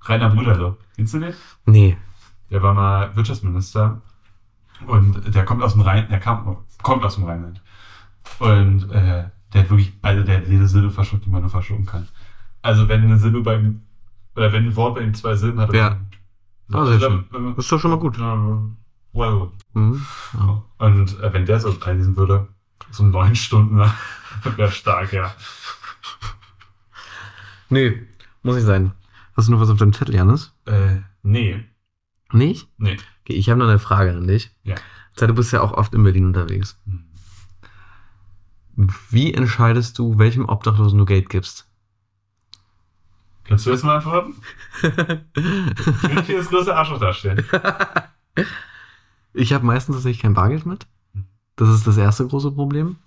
Rainer 0.03 0.29
Brüderle. 0.31 0.77
Kennst 0.95 1.13
du 1.13 1.19
den? 1.19 1.33
Nee. 1.65 1.97
Der 2.49 2.61
war 2.63 2.73
mal 2.73 3.15
Wirtschaftsminister 3.15 4.01
und 4.87 5.33
der 5.33 5.45
kommt 5.45 5.61
aus 5.61 5.73
dem 5.73 5.81
Rhein, 5.81 6.07
der 6.09 6.19
kam, 6.19 6.57
kommt 6.81 7.03
aus 7.05 7.15
dem 7.15 7.25
Rheinland. 7.25 7.61
Und 8.39 8.89
äh, 8.91 9.25
der 9.53 9.61
hat 9.61 9.69
wirklich, 9.69 9.93
also 10.01 10.23
der 10.23 10.37
hat 10.37 10.47
jede 10.47 10.67
Silbe 10.67 10.89
verschluckt, 10.89 11.25
die 11.25 11.29
man 11.29 11.41
nur 11.41 11.49
verschlucken 11.51 11.85
kann. 11.85 12.07
Also 12.63 12.87
wenn 12.87 13.03
eine 13.03 13.17
Silbe 13.17 13.41
bei 13.41 13.57
ihm, 13.57 13.81
oder 14.35 14.51
wenn 14.53 14.65
ein 14.65 14.75
Wort 14.75 14.95
bei 14.95 15.01
ihm 15.01 15.13
zwei 15.13 15.35
Silben 15.35 15.59
hat, 15.59 15.73
Ja. 15.73 15.89
dann- 15.91 16.07
Ah, 16.73 16.85
sehr 16.85 16.93
Also, 16.95 17.09
schön. 17.09 17.25
Das 17.55 17.65
ist 17.65 17.71
doch 17.73 17.79
schon 17.81 17.91
mal 17.91 17.99
gut. 17.99 18.17
Ja, 18.17 18.61
well. 19.13 19.51
Mhm. 19.73 20.05
Ja. 20.33 20.63
Und 20.77 21.19
äh, 21.19 21.33
wenn 21.33 21.45
der 21.45 21.59
so 21.59 21.75
einlesen 21.81 22.15
würde, 22.17 22.47
so 22.91 23.03
neun 23.03 23.35
Stunden, 23.35 23.79
wäre 24.55 24.71
stark, 24.71 25.13
ja. 25.13 25.33
Nee, 27.69 28.05
muss 28.43 28.57
ich 28.57 28.63
sein. 28.63 28.91
Hast 29.35 29.47
du 29.47 29.53
noch 29.53 29.61
was 29.61 29.69
auf 29.69 29.77
deinem 29.77 29.93
Zettel, 29.93 30.15
Janis? 30.15 30.53
Äh, 30.65 30.97
nee, 31.23 31.63
Nicht? 32.33 32.67
nee. 32.77 32.97
Okay, 33.23 33.33
ich 33.33 33.49
habe 33.49 33.59
noch 33.59 33.67
eine 33.67 33.79
Frage 33.79 34.11
an 34.11 34.27
dich. 34.27 34.51
Ja. 34.63 34.75
Du 35.15 35.33
bist 35.33 35.53
ja 35.53 35.61
auch 35.61 35.73
oft 35.73 35.93
in 35.93 36.03
Berlin 36.03 36.25
unterwegs. 36.25 36.79
Hm. 36.85 37.05
Wie 39.09 39.33
entscheidest 39.33 39.99
du, 39.99 40.17
welchem 40.17 40.45
Obdachlosen 40.45 40.97
du 40.97 41.05
Geld 41.05 41.29
gibst? 41.29 41.69
Kannst 43.43 43.65
du 43.65 43.71
das 43.71 43.83
mal 43.83 43.97
antworten? 43.97 44.35
Ich 44.81 44.97
will 44.97 46.15
nicht 46.15 46.25
hier 46.25 46.37
das 46.37 46.49
große 46.49 46.75
Arschloch 46.75 46.99
darstellen. 46.99 47.45
Ich 49.33 49.53
habe 49.53 49.65
meistens 49.65 49.95
tatsächlich 49.95 50.21
kein 50.21 50.33
Bargeld 50.33 50.65
mit. 50.65 50.87
Hm. 51.13 51.25
Das 51.55 51.69
ist 51.69 51.87
das 51.87 51.97
erste 51.97 52.27
große 52.27 52.51
Problem. 52.51 52.97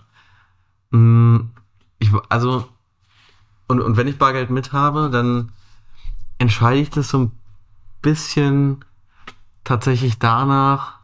Mm, 0.91 1.51
Ich, 1.99 2.11
also, 2.29 2.69
und, 3.69 3.81
und 3.81 3.97
wenn 3.97 4.09
ich 4.09 4.19
Bargeld 4.19 4.51
mit 4.51 4.73
habe, 4.73 5.11
dann 5.11 5.53
entscheide 6.39 6.81
ich 6.81 6.91
das 6.91 7.09
so 7.09 7.19
ein 7.19 7.33
bisschen 8.03 8.85
tatsächlich 9.65 10.19
danach, 10.19 10.99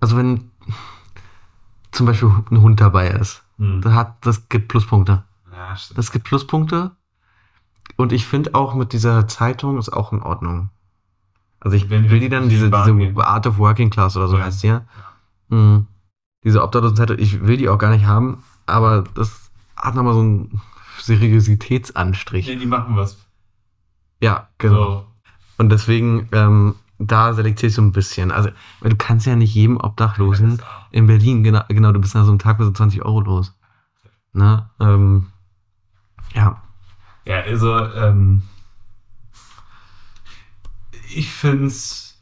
also 0.00 0.16
wenn 0.16 0.50
zum 1.92 2.06
Beispiel 2.06 2.30
ein 2.50 2.60
Hund 2.60 2.80
dabei 2.80 3.08
ist, 3.08 3.42
Hm. 3.58 3.80
das, 3.80 3.92
hat, 3.94 4.26
das 4.26 4.48
gibt 4.48 4.68
Pluspunkte. 4.68 5.24
Ja. 5.50 5.76
Das 5.94 6.12
gibt 6.12 6.26
Pluspunkte. 6.26 6.90
Und 7.96 8.12
ich 8.12 8.26
finde 8.26 8.54
auch 8.54 8.74
mit 8.74 8.92
dieser 8.92 9.26
Zeitung 9.28 9.78
ist 9.78 9.88
auch 9.90 10.12
in 10.12 10.20
Ordnung. 10.22 10.68
Also 11.66 11.78
ich 11.78 11.90
Wenn 11.90 12.08
will 12.10 12.20
die 12.20 12.28
dann, 12.28 12.44
die 12.44 12.50
diese, 12.50 12.70
diese 12.70 13.26
Art 13.26 13.44
of 13.48 13.58
Working 13.58 13.90
Class 13.90 14.16
oder 14.16 14.28
so 14.28 14.38
Ja. 14.38 14.44
heißt 14.44 14.62
die 14.62 14.68
ja. 14.68 14.82
Mhm. 15.48 15.88
Diese 16.44 16.62
Obdachlosenzeitung, 16.62 17.18
ich 17.18 17.44
will 17.44 17.56
die 17.56 17.68
auch 17.68 17.76
gar 17.76 17.90
nicht 17.90 18.04
haben, 18.06 18.44
aber 18.66 19.02
das 19.16 19.50
hat 19.76 19.96
nochmal 19.96 20.14
so 20.14 20.20
einen 20.20 20.60
Seriositätsanstrich. 21.00 22.46
Nee, 22.46 22.54
die 22.54 22.66
machen 22.66 22.94
was. 22.94 23.18
Ja, 24.22 24.48
genau. 24.58 24.74
So. 24.76 25.06
Und 25.58 25.70
deswegen, 25.70 26.28
ähm, 26.30 26.76
da 27.00 27.34
selektiere 27.34 27.70
ich 27.70 27.74
so 27.74 27.82
ein 27.82 27.90
bisschen. 27.90 28.30
Also, 28.30 28.50
weil 28.78 28.90
du 28.90 28.96
kannst 28.96 29.26
ja 29.26 29.34
nicht 29.34 29.52
jedem 29.52 29.78
Obdachlosen 29.78 30.62
in 30.92 31.08
Berlin, 31.08 31.42
genau, 31.42 31.62
genau 31.66 31.90
du 31.90 31.98
bist 32.00 32.14
nach 32.14 32.26
so 32.26 32.30
einem 32.30 32.38
Tag 32.38 32.58
für 32.58 32.64
so 32.64 32.70
20 32.70 33.04
Euro 33.04 33.22
los. 33.22 33.58
Ne? 34.32 34.70
Ähm, 34.78 35.26
ja. 36.32 36.62
Ja, 37.24 37.40
also, 37.40 37.76
ähm, 37.76 38.42
ich 41.14 41.30
find's. 41.30 42.20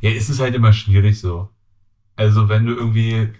Ja, 0.00 0.10
es 0.10 0.28
ist 0.30 0.40
halt 0.40 0.54
immer 0.54 0.72
schwierig 0.72 1.18
so. 1.20 1.48
Also, 2.16 2.48
wenn 2.48 2.66
du 2.66 2.74
irgendwie 2.74 3.32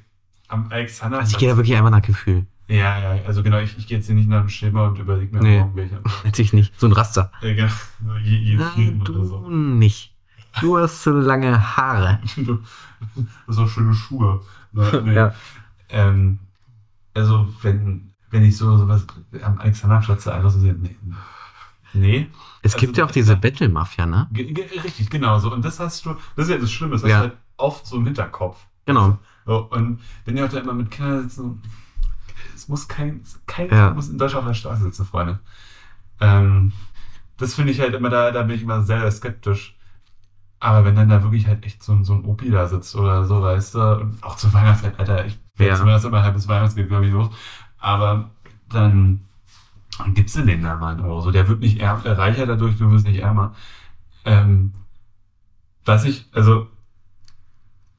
am 0.49 0.71
Alexander. 0.71 1.19
Also 1.21 1.33
ich 1.33 1.39
gehe 1.39 1.51
da 1.51 1.57
wirklich 1.57 1.77
einfach 1.77 1.91
nach 1.91 2.03
Gefühl. 2.03 2.47
Ja, 2.69 2.99
ja, 3.15 3.25
also 3.25 3.43
genau, 3.43 3.59
ich, 3.61 3.79
ich 3.79 3.87
gehe 3.87 3.97
jetzt 3.97 4.07
hier 4.07 4.15
nicht 4.15 4.29
nach 4.29 4.41
dem 4.41 4.51
Schema 4.51 4.89
und 4.89 4.99
überlege 4.99 5.35
mir 5.35 5.43
Nee. 5.43 5.59
morgen 5.61 5.77
welche. 5.77 6.03
Natürlich 6.25 6.53
nicht. 6.53 6.79
So 6.79 6.87
ein 6.87 6.93
Raster. 6.93 7.33
Ja, 7.41 7.55
genau, 7.55 7.73
so 8.05 8.17
je, 8.19 8.37
jeden 8.37 8.59
Nein, 8.61 8.73
vierten 8.75 9.01
oder 9.03 9.13
du 9.13 9.25
so. 9.25 9.49
nicht. 9.49 10.15
Du 10.61 10.77
hast 10.79 11.03
so 11.03 11.13
lange 11.13 11.77
Haare. 11.77 12.21
Du 12.37 12.59
hast 13.47 13.59
auch 13.59 13.69
schöne 13.69 13.95
Schuhe. 13.95 14.41
Ne, 14.73 15.03
nee. 15.05 15.15
Ja. 15.15 15.33
Ähm, 15.89 16.41
also, 17.15 17.49
wenn, 17.63 18.13
wenn 18.31 18.45
ich 18.45 18.57
so 18.57 18.77
sowas 18.77 19.07
am 19.43 19.59
Alexanderplatz 19.61 20.27
einfach 20.27 20.51
so 20.51 20.59
sehe, 20.59 20.75
nee. 20.75 20.97
Nee. 21.93 22.29
Es 22.63 22.75
Also, 22.75 22.85
gibt 22.87 22.97
ja 22.97 23.05
auch 23.05 23.11
diese 23.11 23.37
Battle-Mafia, 23.37 24.07
ne? 24.07 24.29
Richtig, 24.85 25.11
genau 25.11 25.39
so. 25.39 25.53
Und 25.53 25.65
das 25.65 25.79
hast 25.81 26.05
du, 26.07 26.15
das 26.37 26.47
ist 26.47 26.51
ja 26.51 26.59
das 26.59 26.71
Schlimme, 26.71 26.93
das 26.93 27.03
hast 27.03 27.11
Ja. 27.11 27.19
du 27.19 27.29
halt 27.29 27.37
oft 27.57 27.87
so 27.87 27.97
im 27.97 28.05
Hinterkopf. 28.05 28.67
Genau. 28.87 29.19
So, 29.47 29.67
und 29.71 30.01
wenn 30.25 30.37
die 30.37 30.43
auch 30.43 30.49
da 30.49 30.59
immer 30.59 30.75
mit 30.75 30.91
Kindern 30.91 31.23
sitzen, 31.29 31.63
es 32.55 32.69
muss 32.69 32.89
kein, 32.89 33.23
kein 33.47 33.71
Ja. 33.71 33.91
Muss 33.93 34.09
in 34.09 34.19
Deutschland 34.19 34.45
auf 34.47 34.51
der 34.51 34.55
Straße 34.55 34.83
sitzen, 34.83 35.07
Freunde. 35.07 35.39
Ähm, 36.21 36.73
das 37.37 37.55
finde 37.55 37.73
ich 37.73 37.81
halt 37.81 37.95
immer, 37.95 38.11
da, 38.11 38.31
da 38.33 38.43
bin 38.43 38.57
ich 38.57 38.63
immer 38.63 38.83
sehr, 38.83 39.01
sehr 39.01 39.13
skeptisch. 39.13 39.77
Aber 40.61 40.85
wenn 40.85 40.97
dann 40.97 41.09
da 41.09 41.23
wirklich 41.23 41.47
halt 41.47 41.65
echt 41.65 41.83
so, 41.85 41.93
ein- 41.93 42.05
so 42.05 42.15
ein 42.15 42.25
Opi 42.25 42.51
da 42.51 42.67
sitzt 42.67 42.97
oder 42.97 43.25
so, 43.25 43.41
weißt 43.43 43.75
du, 43.77 44.01
und 44.01 44.23
auch 44.25 44.37
zur 44.37 44.53
Weihnachtszeit, 44.53 44.99
Alter, 44.99 45.25
ich 45.27 45.39
werde 45.57 45.73
Ja. 45.73 45.79
zumindest 45.79 46.05
immer 46.05 46.23
halb 46.23 46.35
bis 46.35 46.49
Weihnachtsgeld, 46.49 46.89
glaube 46.89 47.07
ich, 47.07 47.13
los. 47.13 47.31
Aber 47.79 48.31
dann 48.69 49.21
gibst 50.15 50.37
du 50.37 50.43
den 50.43 50.63
da 50.63 50.77
mal 50.77 50.93
einen 50.95 51.05
Euro. 51.05 51.21
So, 51.21 51.31
der 51.31 51.49
wird 51.49 51.61
nicht 51.61 51.81
ärmer, 51.81 52.05
reicher 52.19 52.47
dadurch, 52.47 52.77
du 52.79 52.91
wirst 52.91 53.07
nicht 53.07 53.21
ärmer. 53.21 53.55
Ähm, 54.25 54.73
was 55.85 56.05
ich, 56.05 56.27
also, 56.33 56.67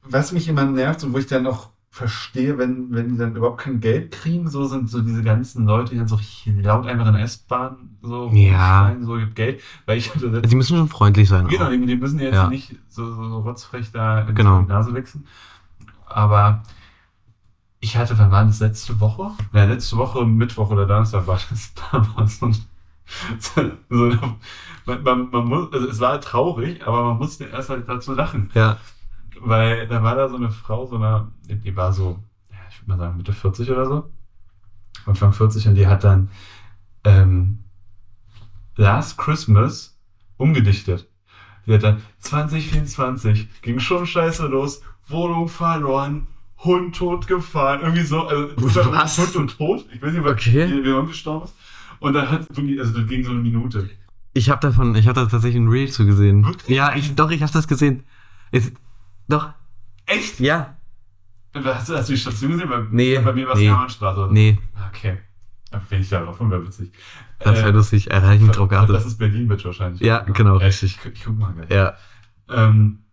was 0.02 0.32
mich 0.32 0.48
immer 0.48 0.64
nervt 0.64 1.04
und 1.04 1.12
wo 1.12 1.18
ich 1.18 1.26
dann 1.26 1.42
noch 1.42 1.70
verstehe, 1.92 2.56
wenn, 2.56 2.92
wenn 2.92 3.08
die 3.10 3.16
dann 3.18 3.34
überhaupt 3.34 3.60
kein 3.62 3.80
Geld 3.80 4.12
kriegen, 4.12 4.48
so 4.48 4.64
sind 4.66 4.88
so 4.88 5.00
diese 5.02 5.24
ganzen 5.24 5.66
Leute, 5.66 5.90
die 5.90 5.98
dann 5.98 6.06
so 6.06 6.18
laut 6.46 6.86
einfach 6.86 7.06
in 7.08 7.14
der 7.14 7.22
S-Bahn 7.24 7.96
so 8.00 8.30
Ja. 8.32 8.82
rumschreien, 8.82 9.04
so 9.04 9.16
gibt 9.16 9.34
Geld, 9.34 9.60
weil 9.86 9.98
ich 9.98 10.12
Also 10.14 10.40
die 10.40 10.54
müssen 10.56 10.76
schon 10.76 10.88
freundlich 10.88 11.28
sein. 11.28 11.48
Genau, 11.48 11.64
auch. 11.66 11.70
die, 11.70 11.84
die 11.84 11.96
müssen 11.96 12.20
jetzt 12.20 12.34
Ja. 12.34 12.48
nicht 12.48 12.76
so, 12.88 13.12
so, 13.12 13.28
so 13.28 13.38
rotzfrech 13.40 13.90
da 13.90 14.20
in 14.20 14.34
Genau. 14.36 14.62
die 14.62 14.68
Nase 14.68 14.94
wechseln. 14.94 15.26
Aber 16.06 16.62
ich 17.80 17.96
hatte, 17.96 18.18
wann 18.18 18.30
war 18.30 18.44
das 18.44 18.60
letzte 18.60 19.00
Woche? 19.00 19.30
Ja, 19.52 19.64
letzte 19.64 19.96
Woche, 19.96 20.24
Mittwoch 20.24 20.70
oder 20.70 20.86
Donnerstag 20.86 21.26
war 21.26 21.40
das 21.48 21.72
damals. 21.90 22.38
So, 22.38 23.72
so, 23.88 24.16
man, 24.86 25.02
man, 25.02 25.30
man 25.30 25.44
muss, 25.46 25.72
also 25.72 25.88
es 25.88 25.98
war 25.98 26.20
traurig, 26.20 26.86
aber 26.86 27.02
man 27.02 27.16
musste 27.16 27.44
erst 27.44 27.70
halt 27.70 27.88
dazu 27.88 28.14
lachen. 28.14 28.50
Ja. 28.54 28.76
Weil 29.40 29.88
da 29.88 30.02
war 30.02 30.14
da 30.14 30.28
so 30.28 30.36
eine 30.36 30.50
Frau, 30.50 30.86
so 30.86 30.96
eine, 30.96 31.32
die 31.48 31.74
war 31.74 31.92
so, 31.92 32.18
ich 32.68 32.80
würde 32.80 32.90
mal 32.90 32.98
sagen, 32.98 33.16
Mitte 33.16 33.32
40 33.32 33.70
oder 33.70 33.86
so. 33.86 34.10
Anfang 35.06 35.32
40 35.32 35.68
und 35.68 35.74
die 35.74 35.86
hat 35.86 36.04
dann 36.04 36.30
ähm, 37.04 37.64
Last 38.76 39.18
Christmas 39.18 39.98
umgedichtet. 40.36 41.08
Die 41.66 41.74
hat 41.74 41.82
dann 41.82 42.02
2024 42.20 43.62
ging 43.62 43.80
schon 43.80 44.06
scheiße 44.06 44.46
los, 44.46 44.82
Wohnung 45.08 45.48
verloren, 45.48 46.26
Hund 46.64 46.94
tot 46.96 47.26
gefahren. 47.26 47.80
Irgendwie 47.82 48.02
so. 48.02 48.26
Also, 48.26 48.50
Was? 48.92 49.18
Hund 49.18 49.36
und 49.36 49.56
tot. 49.58 49.84
Ich 49.92 50.00
weiß 50.02 50.12
nicht, 50.12 50.24
was 50.24 50.32
Okay. 50.32 50.70
wie 50.70 50.82
der 50.82 50.96
Hund 50.96 51.08
gestorben 51.08 51.44
ist. 51.46 51.54
Und 52.00 52.14
dann 52.14 52.30
hat 52.30 52.56
wirklich, 52.56 52.78
also 52.80 52.98
das 52.98 53.08
ging 53.08 53.24
so 53.24 53.30
eine 53.30 53.40
Minute. 53.40 53.88
Ich 54.32 54.48
habe 54.48 54.60
davon, 54.60 54.94
ich 54.94 55.06
habe 55.08 55.20
da 55.20 55.26
tatsächlich 55.26 55.60
ein 55.60 55.68
Reel 55.68 55.90
zu 55.90 56.06
gesehen. 56.06 56.44
Wirklich? 56.44 56.76
Ja, 56.76 56.94
ich, 56.94 57.14
doch, 57.14 57.30
ich 57.30 57.42
habe 57.42 57.52
das 57.52 57.66
gesehen. 57.66 58.04
Ist, 58.52 58.72
doch, 59.28 59.50
Echt? 60.06 60.40
ja. 60.40 60.76
Hast 61.54 61.88
du, 61.88 61.96
hast 61.96 62.08
du 62.08 62.12
die 62.12 62.18
Station 62.18 62.52
gesehen? 62.52 62.68
Bei, 62.68 62.84
Nee, 62.90 63.18
Bei 63.18 63.32
mir 63.32 63.46
war 63.46 63.54
es 63.54 63.60
nee. 63.60 63.66
Hermannstraße. 63.66 64.28
Nee, 64.30 64.58
Okay. 64.88 65.18
Dann 65.72 65.82
bin 65.88 66.00
ich 66.00 66.08
darauf, 66.08 66.40
wäre 66.40 66.64
witzig. 66.66 66.90
das 67.38 67.58
wäre 67.58 67.68
Äh, 67.68 67.72
lustig. 67.72 68.06
Da 68.06 68.20
mich 68.34 68.50
drauf 68.50 68.68
Das 68.68 69.06
ist 69.06 69.18
Berlin, 69.18 69.48
wird 69.48 69.64
wahrscheinlich. 69.64 70.00
Ja, 70.00 70.18
genau, 70.20 70.58
Ja, 70.58 70.66
richtig. 70.66 70.98
Ich, 71.04 71.12
ich 71.12 71.24
guck 71.24 71.38
mal 71.38 71.52
gleich. 71.52 71.70
Ja. 71.70 71.94
Ähm, 72.48 73.04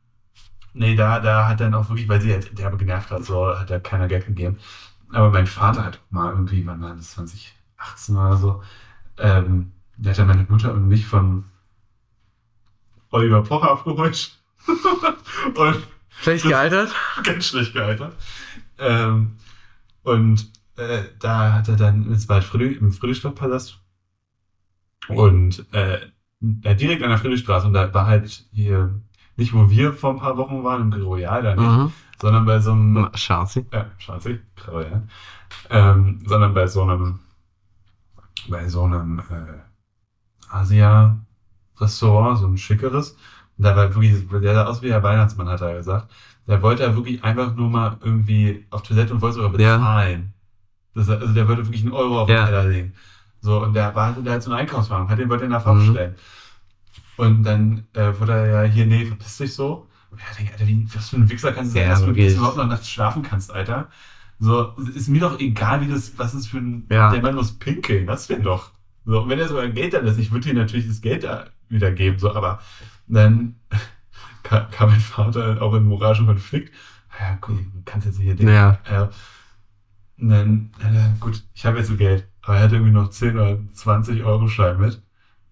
nee, 0.77 0.95
da, 0.95 1.19
da 1.19 1.47
hat 1.47 1.59
dann 1.59 1.73
auch 1.73 1.89
wirklich, 1.89 2.07
weil 2.07 2.21
sie 2.21 2.33
halt 2.33 2.57
derbe 2.57 2.77
genervt 2.77 3.11
hat, 3.11 3.25
so 3.25 3.47
hat 3.57 3.69
da 3.69 3.79
keiner 3.79 4.07
Geld 4.07 4.25
gegeben. 4.25 4.57
Aber 5.11 5.31
mein 5.31 5.47
Vater 5.47 5.85
hat 5.85 5.99
mal 6.09 6.31
irgendwie, 6.31 6.65
wann 6.65 6.81
war 6.81 6.95
das, 6.95 7.11
2018 7.11 8.15
oder 8.15 8.37
so, 8.37 8.63
ähm, 9.17 9.71
der 9.97 10.11
hat 10.11 10.19
dann 10.19 10.27
meine 10.27 10.45
Mutter 10.49 10.73
und 10.73 10.87
mich 10.87 11.05
von 11.05 11.45
Oliver 13.09 13.43
Pocher 13.43 13.71
abgeholt. 13.71 14.37
und 15.55 15.87
Schlecht 16.21 16.45
gealtert? 16.45 16.93
ganz 17.23 17.47
schlecht 17.47 17.73
gealtert. 17.73 18.15
Ähm, 18.79 19.37
und 20.03 20.51
äh, 20.77 21.03
da 21.19 21.53
hat 21.53 21.67
er 21.69 21.75
dann, 21.75 22.11
es 22.11 22.27
war 22.29 22.41
Friedrich, 22.41 22.77
im 22.79 22.91
Friedrichstadtpalast 22.91 23.79
und 25.09 25.65
äh, 25.73 25.99
direkt 26.41 27.03
an 27.03 27.09
der 27.09 27.17
Friedrichstraße 27.17 27.67
und 27.67 27.73
da 27.73 27.93
war 27.93 28.07
halt 28.07 28.45
hier, 28.51 28.99
nicht 29.37 29.53
wo 29.53 29.69
wir 29.69 29.93
vor 29.93 30.11
ein 30.11 30.19
paar 30.19 30.37
Wochen 30.37 30.63
waren, 30.63 30.91
im 30.91 31.01
Royal 31.03 31.41
da 31.43 31.55
nicht, 31.55 31.63
Mhm. 31.65 31.93
sondern 32.21 32.45
bei 32.45 32.59
so 32.59 32.71
einem, 32.71 33.09
Schatzi. 33.15 33.65
äh, 33.71 33.85
Schanze, 33.97 34.39
Royal, 34.67 35.03
ähm, 35.69 36.19
sondern 36.25 36.53
bei 36.53 36.67
so 36.67 36.83
einem, 36.83 37.19
bei 38.49 38.67
so 38.67 38.83
einem 38.83 39.19
äh, 39.19 39.59
Asia-Restaurant, 40.49 42.39
so 42.39 42.47
ein 42.47 42.57
schickeres. 42.57 43.11
Und 43.57 43.63
da 43.63 43.75
war 43.75 43.93
wirklich, 43.93 44.27
der 44.29 44.53
sah 44.53 44.65
aus 44.65 44.81
wie 44.81 44.87
der 44.87 45.01
Weihnachtsmann, 45.03 45.49
hat 45.49 45.61
er 45.61 45.75
gesagt. 45.75 46.11
Der 46.47 46.61
wollte 46.61 46.83
ja 46.83 46.95
wirklich 46.95 47.23
einfach 47.23 47.55
nur 47.55 47.69
mal 47.69 47.97
irgendwie 48.01 48.65
auf 48.69 48.81
Toilette 48.83 49.13
und 49.13 49.21
wollte 49.21 49.35
sogar 49.37 49.59
Ja. 49.59 49.77
bezahlen. 49.77 50.33
Das, 50.95 51.09
also 51.09 51.33
der 51.33 51.47
wollte 51.47 51.65
wirklich 51.65 51.83
einen 51.83 51.91
Euro 51.93 52.21
auf 52.21 52.27
den 52.27 52.35
Ja. 52.37 52.45
Teller 52.45 52.63
legen. 52.65 52.93
So, 53.41 53.61
und 53.63 53.73
der 53.73 53.93
war, 53.93 54.13
der 54.13 54.33
hat 54.33 54.43
so 54.43 54.51
einen 54.51 54.59
Einkaufswagen, 54.61 55.09
hat 55.09 55.19
den 55.19 55.29
wollte 55.29 55.43
er 55.45 55.49
nach 55.49 55.65
Mhm. 55.65 55.71
aufstellen. 55.71 56.15
Und 57.17 57.43
dann 57.43 57.85
äh, 57.93 58.13
wurde 58.19 58.33
er 58.33 58.63
ja 58.63 58.71
hier, 58.71 58.85
nee, 58.85 59.05
verpiss 59.05 59.37
dich 59.37 59.53
so. 59.53 59.87
Und 60.11 60.19
ich 60.19 60.37
denke, 60.37 60.53
Alter, 60.53 60.67
wie, 60.67 60.87
was 60.93 61.09
für 61.09 61.17
ein 61.17 61.29
Wichser 61.29 61.51
kannst 61.51 61.71
du 61.71 61.79
sein, 61.79 61.83
Ja, 61.83 61.89
dass 61.89 62.05
du, 62.05 62.13
dass 62.13 62.33
du 62.33 62.37
überhaupt 62.37 62.57
noch 62.57 62.67
nachts 62.67 62.89
schlafen 62.89 63.23
kannst, 63.23 63.51
Alter. 63.51 63.89
So, 64.39 64.73
ist 64.95 65.09
mir 65.09 65.19
doch 65.21 65.39
egal, 65.39 65.81
wie 65.81 65.87
das, 65.91 66.17
was 66.17 66.33
ist 66.35 66.47
für 66.47 66.57
ein, 66.59 66.85
Ja. 66.91 67.11
der 67.11 67.21
Mann 67.21 67.35
muss 67.35 67.53
pinkeln, 67.53 68.05
das 68.05 68.29
wäre 68.29 68.41
doch. 68.41 68.71
So, 69.05 69.21
und 69.23 69.29
wenn 69.29 69.39
er 69.39 69.47
sogar 69.47 69.67
Geld 69.69 69.93
da 69.93 69.99
lässt, 69.99 70.19
ich 70.19 70.31
würde 70.31 70.49
ihm 70.49 70.57
natürlich 70.57 70.87
das 70.87 71.01
Geld 71.01 71.23
da 71.23 71.45
wieder 71.69 71.91
geben, 71.91 72.19
so, 72.19 72.33
aber 72.33 72.59
dann 73.07 73.55
kam, 74.43 74.69
kam 74.69 74.89
mein 74.91 74.99
Vater 74.99 75.61
auch 75.61 75.73
in 75.73 75.83
moralischen 75.85 76.27
Konflikt. 76.27 76.71
Ja, 77.19 77.35
gut, 77.41 77.57
du 77.57 77.81
kannst 77.83 78.05
jetzt 78.05 78.19
hier 78.19 78.35
denken. 78.35 78.53
Ja. 78.53 78.77
Ja. 78.89 79.09
Und 80.19 80.29
dann, 80.29 80.71
äh, 80.81 81.19
gut, 81.19 81.43
ich 81.55 81.65
habe 81.65 81.77
jetzt 81.79 81.87
so 81.87 81.95
Geld, 81.95 82.27
aber 82.43 82.57
er 82.57 82.63
hat 82.63 82.71
irgendwie 82.73 82.91
noch 82.93 83.09
10 83.09 83.33
oder 83.35 83.57
20 83.73 84.23
Euro 84.23 84.47
Schein 84.47 84.79
mit. 84.79 85.01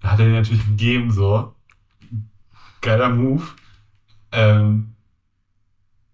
Da 0.01 0.11
hat 0.11 0.20
er 0.20 0.26
den 0.26 0.36
natürlich 0.36 0.66
gegeben, 0.66 1.11
so. 1.11 1.55
Geiler 2.86 3.10
Move. 3.10 3.44
Ähm, 4.32 4.96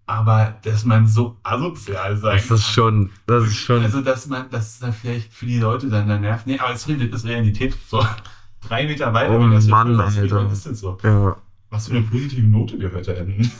aber 0.06 0.56
dass 0.62 0.84
man 0.84 1.06
so 1.06 1.36
asozial 1.42 2.16
sein 2.16 2.36
Das 2.36 2.50
ist 2.50 2.68
schon, 2.68 3.10
das 3.26 3.44
ist 3.44 3.56
schon. 3.56 3.82
also, 3.82 4.00
dass 4.00 4.26
man, 4.26 4.50
dass 4.50 4.78
dann 4.78 4.92
vielleicht 4.92 5.32
für 5.32 5.46
die 5.46 5.58
Leute 5.58 5.88
dann, 5.88 6.08
dann 6.08 6.20
nervt. 6.22 6.46
Nee, 6.46 6.58
aber 6.58 6.72
es 6.72 6.86
ist 6.86 7.24
Realität. 7.24 7.76
So, 7.88 8.04
drei 8.60 8.86
Meter 8.86 9.12
weiter. 9.14 9.36
Oh 9.36 9.40
wenn 9.40 9.52
das 9.52 9.66
Mann, 9.66 9.96
was, 9.96 10.18
Alter. 10.18 10.46
Was 10.46 10.52
ist 10.52 10.66
denn 10.66 10.74
so? 10.74 10.98
ja. 11.02 11.36
Was 11.70 11.88
für 11.88 11.94
eine 11.94 12.02
positive 12.02 12.46
Note 12.46 12.78
wir 12.78 12.92
heute 12.92 13.16
enden. 13.16 13.50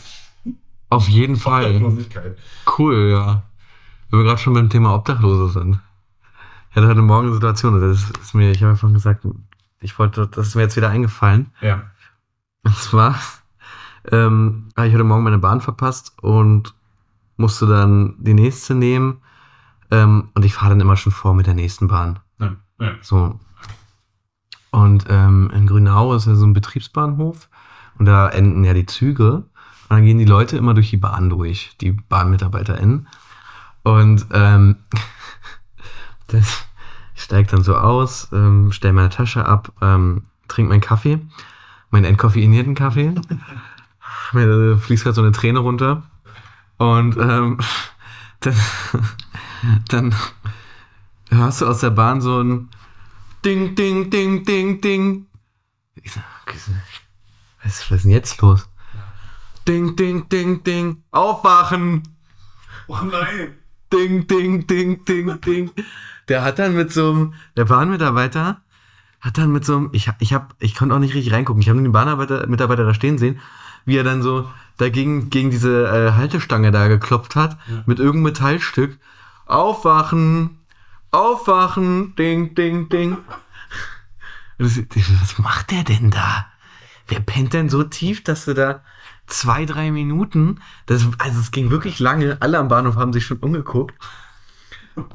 Auf 0.91 1.09
jeden 1.09 1.37
Fall. 1.37 1.81
Cool, 2.79 3.11
ja. 3.11 3.43
Wenn 4.11 4.21
wir 4.21 4.25
gerade 4.25 4.39
schon 4.39 4.53
beim 4.53 4.69
Thema 4.69 4.95
Obdachlose 4.95 5.59
sind. 5.59 5.79
Ich 6.71 6.77
hatte 6.77 6.89
heute 6.89 7.01
Morgen 7.01 7.29
eine 7.29 7.35
Situation, 7.35 7.81
das 7.81 8.11
ist 8.21 8.35
mir, 8.35 8.51
ich 8.51 8.63
habe 8.63 8.73
einfach 8.73 8.93
gesagt, 8.93 9.27
ich 9.81 9.99
wollte, 9.99 10.27
das 10.27 10.49
ist 10.49 10.55
mir 10.55 10.63
jetzt 10.63 10.77
wieder 10.77 10.91
eingefallen. 10.91 11.51
Ja. 11.63 11.85
Und 12.65 12.77
zwar 12.77 13.19
ähm, 14.11 14.69
habe 14.77 14.89
ich 14.89 14.95
heute 14.95 15.05
Morgen 15.05 15.25
meine 15.25 15.39
Bahn 15.39 15.61
verpasst 15.61 16.13
und 16.23 16.75
musste 17.37 17.67
dann 17.67 18.15
die 18.19 18.35
nächste 18.35 18.75
nehmen. 18.75 19.21
Ähm, 19.91 20.31
und 20.35 20.45
ich 20.45 20.55
fahre 20.55 20.71
dann 20.71 20.81
immer 20.81 20.97
schon 20.97 21.13
vor 21.13 21.35
mit 21.35 21.47
der 21.47 21.55
nächsten 21.55 21.89
Bahn. 21.89 22.19
Ja. 22.39 22.57
ja. 22.81 22.93
So. 23.03 23.39
Und 24.71 25.05
ähm, 25.09 25.51
in 25.55 25.67
Grünau 25.67 26.15
ist 26.15 26.27
ja 26.27 26.35
so 26.35 26.47
ein 26.47 26.55
Betriebsbahnhof 26.55 27.49
und 27.99 28.07
da 28.07 28.29
enden 28.29 28.65
ja 28.65 28.73
die 28.75 28.87
Züge. 28.87 29.35
Und 29.35 29.91
dann 29.91 30.05
gehen 30.05 30.19
die 30.19 30.25
Leute 30.25 30.57
immer 30.57 30.73
durch 30.75 30.91
die 30.91 30.97
Bahn 30.97 31.29
durch, 31.29 31.77
die 31.81 31.93
BahnmitarbeiterInnen. 31.93 33.07
Und 33.83 34.27
ähm, 34.33 34.77
das, 36.29 36.65
ich 37.15 37.23
steige 37.23 37.51
dann 37.51 37.63
so 37.63 37.77
aus, 37.77 38.29
ähm, 38.33 38.73
stelle 38.73 38.95
meine 38.95 39.11
Tasche 39.11 39.45
ab, 39.45 39.73
ähm, 39.83 40.23
trinke 40.49 40.71
meinen 40.71 40.81
Kaffee, 40.81 41.21
meinen 41.93 42.07
entkoffeinierten 42.07 42.74
Kaffee. 42.74 43.14
Mir 44.32 44.78
fließt 44.78 45.05
gerade 45.05 45.14
so 45.14 45.22
eine 45.22 45.32
Träne 45.32 45.61
runter. 45.61 46.03
Und 46.78 47.16
ähm, 47.16 47.59
dann, 48.40 48.55
dann 49.88 50.14
hörst 51.30 51.61
du 51.61 51.66
aus 51.66 51.80
der 51.80 51.90
Bahn 51.90 52.20
so 52.20 52.43
ein 52.43 52.68
Ding, 53.45 53.74
Ding, 53.74 54.11
Ding, 54.11 54.45
Ding, 54.45 54.80
Ding. 54.80 55.26
Ich 55.95 56.16
was, 56.16 56.70
was 57.62 57.90
ist 57.90 58.05
denn 58.05 58.11
jetzt 58.11 58.40
los? 58.40 58.68
Ding, 59.68 59.95
Ding, 59.95 60.28
Ding, 60.28 60.64
Ding. 60.64 61.05
Aufwachen! 61.12 62.03
Oh 62.88 62.99
nein. 63.05 63.55
Ding, 63.93 64.26
Ding, 64.26 64.66
Ding, 64.66 65.05
Ding, 65.05 65.40
Ding. 65.40 65.70
Der 66.28 66.43
hat 66.43 66.59
dann 66.59 66.74
mit 66.74 66.93
so 66.93 67.11
einem, 67.11 67.34
der 67.57 67.66
Bahnmitarbeiter 67.66 68.62
hat 69.23 69.39
dann 69.39 69.51
mit 69.53 69.64
so 69.64 69.77
einem, 69.77 69.89
ich, 69.93 70.11
ich 70.18 70.35
hab, 70.35 70.55
ich 70.59 70.75
konnte 70.75 70.95
auch 70.95 70.99
nicht 70.99 71.14
richtig 71.14 71.33
reingucken. 71.33 71.62
Ich 71.62 71.68
habe 71.68 71.79
nur 71.79 71.89
den 71.89 71.93
Bahnmitarbeiter 71.93 72.47
Mitarbeiter 72.49 72.85
da 72.85 72.93
stehen 72.93 73.16
sehen, 73.18 73.41
wie 73.87 73.97
er 73.97 74.05
dann 74.05 74.20
so 74.23 74.51
dagegen, 74.77 75.31
gegen 75.31 75.51
diese 75.51 75.87
äh, 75.89 76.12
Haltestange 76.12 76.70
da 76.73 76.89
geklopft 76.89 77.35
hat, 77.37 77.57
Ja. 77.68 77.83
mit 77.87 77.99
irgendeinem 77.99 78.25
Metallstück. 78.25 78.99
Aufwachen! 79.47 80.59
Aufwachen! 81.11 82.14
Ding, 82.16 82.55
ding, 82.55 82.89
ding. 82.91 83.16
Das- 84.59 84.79
Was 85.23 85.39
macht 85.39 85.70
der 85.70 85.83
denn 85.85 86.11
da? 86.11 86.47
Wer 87.09 87.20
pennt 87.20 87.53
denn 87.53 87.68
so 87.68 87.83
tief, 87.83 88.23
dass 88.23 88.45
du 88.45 88.55
da 88.55 88.83
zwei, 89.27 89.64
drei 89.66 89.91
Minuten, 89.91 90.61
das, 90.87 91.07
also 91.18 91.41
es 91.41 91.51
ging 91.51 91.70
wirklich 91.70 91.99
lange, 91.99 92.37
alle 92.41 92.59
am 92.59 92.68
Bahnhof 92.68 92.97
haben 92.97 93.12
sich 93.12 93.27
schon 93.27 93.39
umgeguckt. 93.39 93.95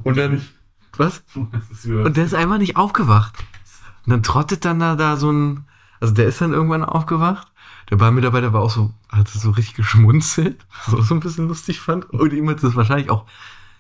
Und 0.03 0.18
dann, 0.18 0.45
was? 0.97 1.24
Und 1.36 2.18
der 2.18 2.26
ist 2.26 2.34
einfach 2.34 2.58
nicht 2.58 2.76
aufgewacht. 2.78 3.36
Und 4.08 4.12
dann 4.12 4.24
trottet 4.24 4.64
dann 4.64 4.80
da, 4.80 4.95
da 4.95 5.18
so 5.18 5.30
ein, 5.30 5.66
also 5.99 6.14
der 6.14 6.28
ist 6.28 6.39
dann 6.39 6.53
irgendwann 6.53 6.86
aufgewacht. 6.86 7.51
Der 7.89 7.97
Bahnmitarbeiter 7.97 8.53
war 8.53 8.62
auch 8.62 8.70
so, 8.70 8.93
hat 9.10 9.28
so 9.28 9.51
richtig 9.51 9.76
geschmunzelt, 9.76 10.66
was 10.86 10.93
ich 10.93 10.99
auch 11.01 11.03
so 11.03 11.14
ein 11.14 11.20
bisschen 11.20 11.49
lustig 11.49 11.82
fand. 11.82 12.05
Und 12.12 12.32
ihm 12.32 12.49
hat 12.49 12.64
das 12.64 12.76
wahrscheinlich 12.78 13.10
auch 13.10 13.26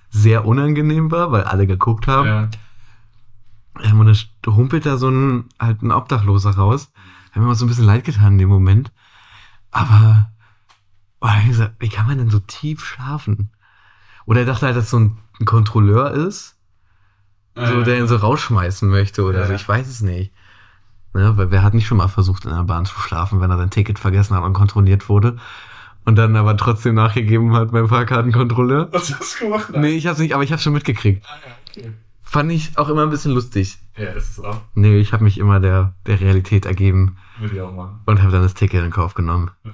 sehr 0.09 0.45
unangenehm 0.45 1.11
war, 1.11 1.31
weil 1.31 1.45
alle 1.45 1.65
geguckt 1.65 2.07
haben. 2.07 2.27
ja. 2.27 2.49
Ähm, 3.83 3.99
und 4.01 4.07
dann 4.07 4.55
humpelt 4.55 4.85
da 4.85 4.97
so 4.97 5.09
ein, 5.09 5.45
halt 5.59 5.81
ein 5.81 5.91
Obdachloser 5.91 6.51
raus. 6.51 6.91
Hat 7.31 7.37
mir 7.37 7.47
mal 7.47 7.55
so 7.55 7.63
ein 7.63 7.69
bisschen 7.69 7.85
leid 7.85 8.03
getan 8.03 8.33
in 8.33 8.39
dem 8.39 8.49
Moment. 8.49 8.91
Aber, 9.71 10.29
oh, 11.21 11.29
gesagt, 11.47 11.75
wie 11.79 11.89
kann 11.89 12.07
man 12.07 12.17
denn 12.17 12.29
so 12.29 12.39
tief 12.39 12.83
schlafen? 12.83 13.51
Oder 14.25 14.41
er 14.41 14.45
dachte 14.45 14.65
halt, 14.65 14.75
dass 14.75 14.89
so 14.89 14.99
ein, 14.99 15.19
ein 15.39 15.45
Kontrolleur 15.45 16.11
ist, 16.11 16.56
so, 17.65 17.81
der 17.83 17.97
ihn 17.99 18.07
so 18.07 18.15
rausschmeißen 18.17 18.89
möchte 18.89 19.23
oder 19.23 19.39
Ja. 19.41 19.47
so. 19.47 19.53
Ich 19.53 19.67
weiß 19.67 19.87
es 19.87 20.01
nicht. 20.01 20.31
Ne, 21.13 21.35
weil 21.37 21.49
wer 21.51 21.63
hat 21.63 21.73
nicht 21.73 21.87
schon 21.87 21.97
mal 21.97 22.07
versucht, 22.09 22.45
in 22.45 22.51
der 22.51 22.63
Bahn 22.63 22.85
zu 22.85 22.99
schlafen, 22.99 23.39
wenn 23.41 23.49
er 23.49 23.57
sein 23.57 23.69
Ticket 23.71 23.97
vergessen 23.97 24.35
hat 24.35 24.43
und 24.43 24.53
kontrolliert 24.53 25.09
wurde? 25.09 25.37
Und 26.05 26.15
dann 26.15 26.35
aber 26.35 26.55
trotzdem 26.55 26.95
nachgegeben 26.95 27.53
hat 27.53 27.71
beim 27.71 27.87
Fahrkartenkontrolleur? 27.89 28.89
Was 28.91 29.13
hast 29.19 29.39
du 29.41 29.45
gemacht? 29.45 29.69
Nee, 29.75 29.89
ich 29.97 30.05
hab's 30.07 30.19
nicht, 30.19 30.33
aber 30.33 30.43
ich 30.43 30.51
hab's 30.51 30.63
schon 30.63 30.73
mitgekriegt. 30.73 31.25
Ah, 31.27 31.35
ja, 31.45 31.81
okay. 31.83 31.93
Fand 32.23 32.51
ich 32.51 32.77
auch 32.77 32.89
immer 32.89 33.03
ein 33.03 33.09
bisschen 33.09 33.31
lustig. 33.33 33.77
Ja, 33.95 34.09
ist 34.11 34.31
es 34.31 34.39
auch. 34.43 34.61
Nee, 34.75 34.97
ich 34.99 35.11
habe 35.13 35.23
mich 35.23 35.37
immer 35.37 35.59
der, 35.59 35.93
der 36.05 36.19
Realität 36.19 36.65
ergeben 36.65 37.17
Würde 37.39 37.55
ich 37.55 37.61
auch 37.61 37.73
machen. 37.73 37.99
und 38.05 38.21
habe 38.21 38.31
dann 38.31 38.43
das 38.43 38.53
Ticket 38.53 38.83
in 38.83 38.91
Kauf 38.91 39.13
genommen. 39.15 39.49
Das 39.63 39.73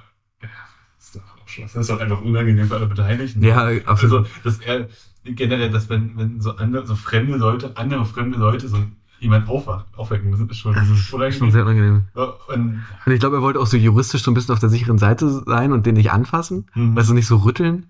ist 1.00 1.16
doch 1.16 1.22
auch 1.64 1.70
schon. 1.70 1.80
Das 1.80 1.90
ist 1.90 1.90
doch 1.90 2.00
einfach 2.00 2.22
unangenehm 2.22 2.68
für 2.68 2.76
alle 2.76 2.88
Beteiligten. 2.88 3.44
Ja, 3.44 3.68
absolut. 3.86 4.26
Also, 4.26 4.28
dass 4.44 4.58
er 4.60 4.88
generell, 5.26 5.70
dass 5.72 5.90
wenn, 5.90 6.18
wenn 6.18 6.42
so 6.42 6.56
andere, 6.58 6.86
so 6.86 6.96
fremde 6.96 7.38
Leute, 7.38 7.72
andere 7.78 8.06
fremde 8.06 8.38
Leute 8.38 8.68
so 8.68 8.78
jemand 9.20 9.48
aufwacht, 9.48 9.86
aufwecken 9.96 10.30
müssen, 10.30 10.50
ist 10.50 10.58
schon, 10.58 10.74
Das 10.74 10.90
ist 10.90 10.98
schon 11.06 11.22
unangenehm. 11.22 11.52
sehr 11.52 11.62
unangenehm. 11.64 12.06
Ja, 12.16 12.34
Und, 12.50 12.84
Und 13.06 13.12
ich 13.14 13.20
glaube, 13.22 13.38
er 13.38 13.42
wollte 13.42 13.60
auch 13.60 13.68
so 13.68 13.78
juristisch 13.78 14.22
so 14.24 14.32
ein 14.32 14.34
bisschen 14.34 14.54
auf 14.54 14.60
der 14.60 14.70
sicheren 14.70 14.98
Seite 14.98 15.30
sein 15.46 15.72
und 15.72 15.86
den 15.86 15.96
nicht 15.96 16.12
anfassen. 16.12 16.66
Mhm. 16.76 16.96
Du, 16.96 17.14
nicht 17.14 17.28
so 17.28 17.38
rütteln. 17.38 17.90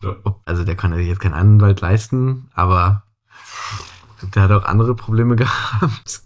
So. 0.00 0.14
Also 0.44 0.62
der 0.62 0.76
kann 0.76 0.94
sich 0.94 1.08
jetzt 1.08 1.18
keinen 1.20 1.34
Anwalt 1.34 1.80
leisten, 1.80 2.50
aber 2.54 3.02
der 4.34 4.42
hat 4.44 4.52
auch 4.52 4.64
andere 4.64 4.94
Probleme 4.94 5.34
gehabt. 5.36 6.22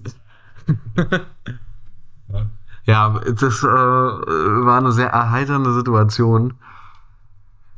Ja. 2.31 2.51
Ja, 2.85 3.21
das 3.21 3.63
äh, 3.63 3.67
war 3.67 4.79
eine 4.79 4.93
sehr 4.93 5.09
erheiternde 5.11 5.73
Situation. 5.73 6.55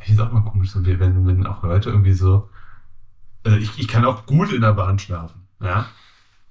Ich 0.03 0.11
ist 0.11 0.21
auch 0.21 0.33
mal 0.33 0.43
komisch, 0.43 0.71
so 0.71 0.85
wie 0.85 0.99
wenn, 0.99 1.27
wenn 1.27 1.47
auch 1.47 1.63
Leute 1.63 1.91
irgendwie 1.91 2.13
so. 2.15 2.49
Also 3.45 3.59
ich, 3.59 3.79
ich 3.79 3.89
kann 3.89 4.05
auch 4.05 4.27
gut 4.27 4.53
in 4.53 4.63
der 4.63 4.73
Bahn 4.73 4.99
schlafen. 4.99 5.47
Ja. 5.61 5.87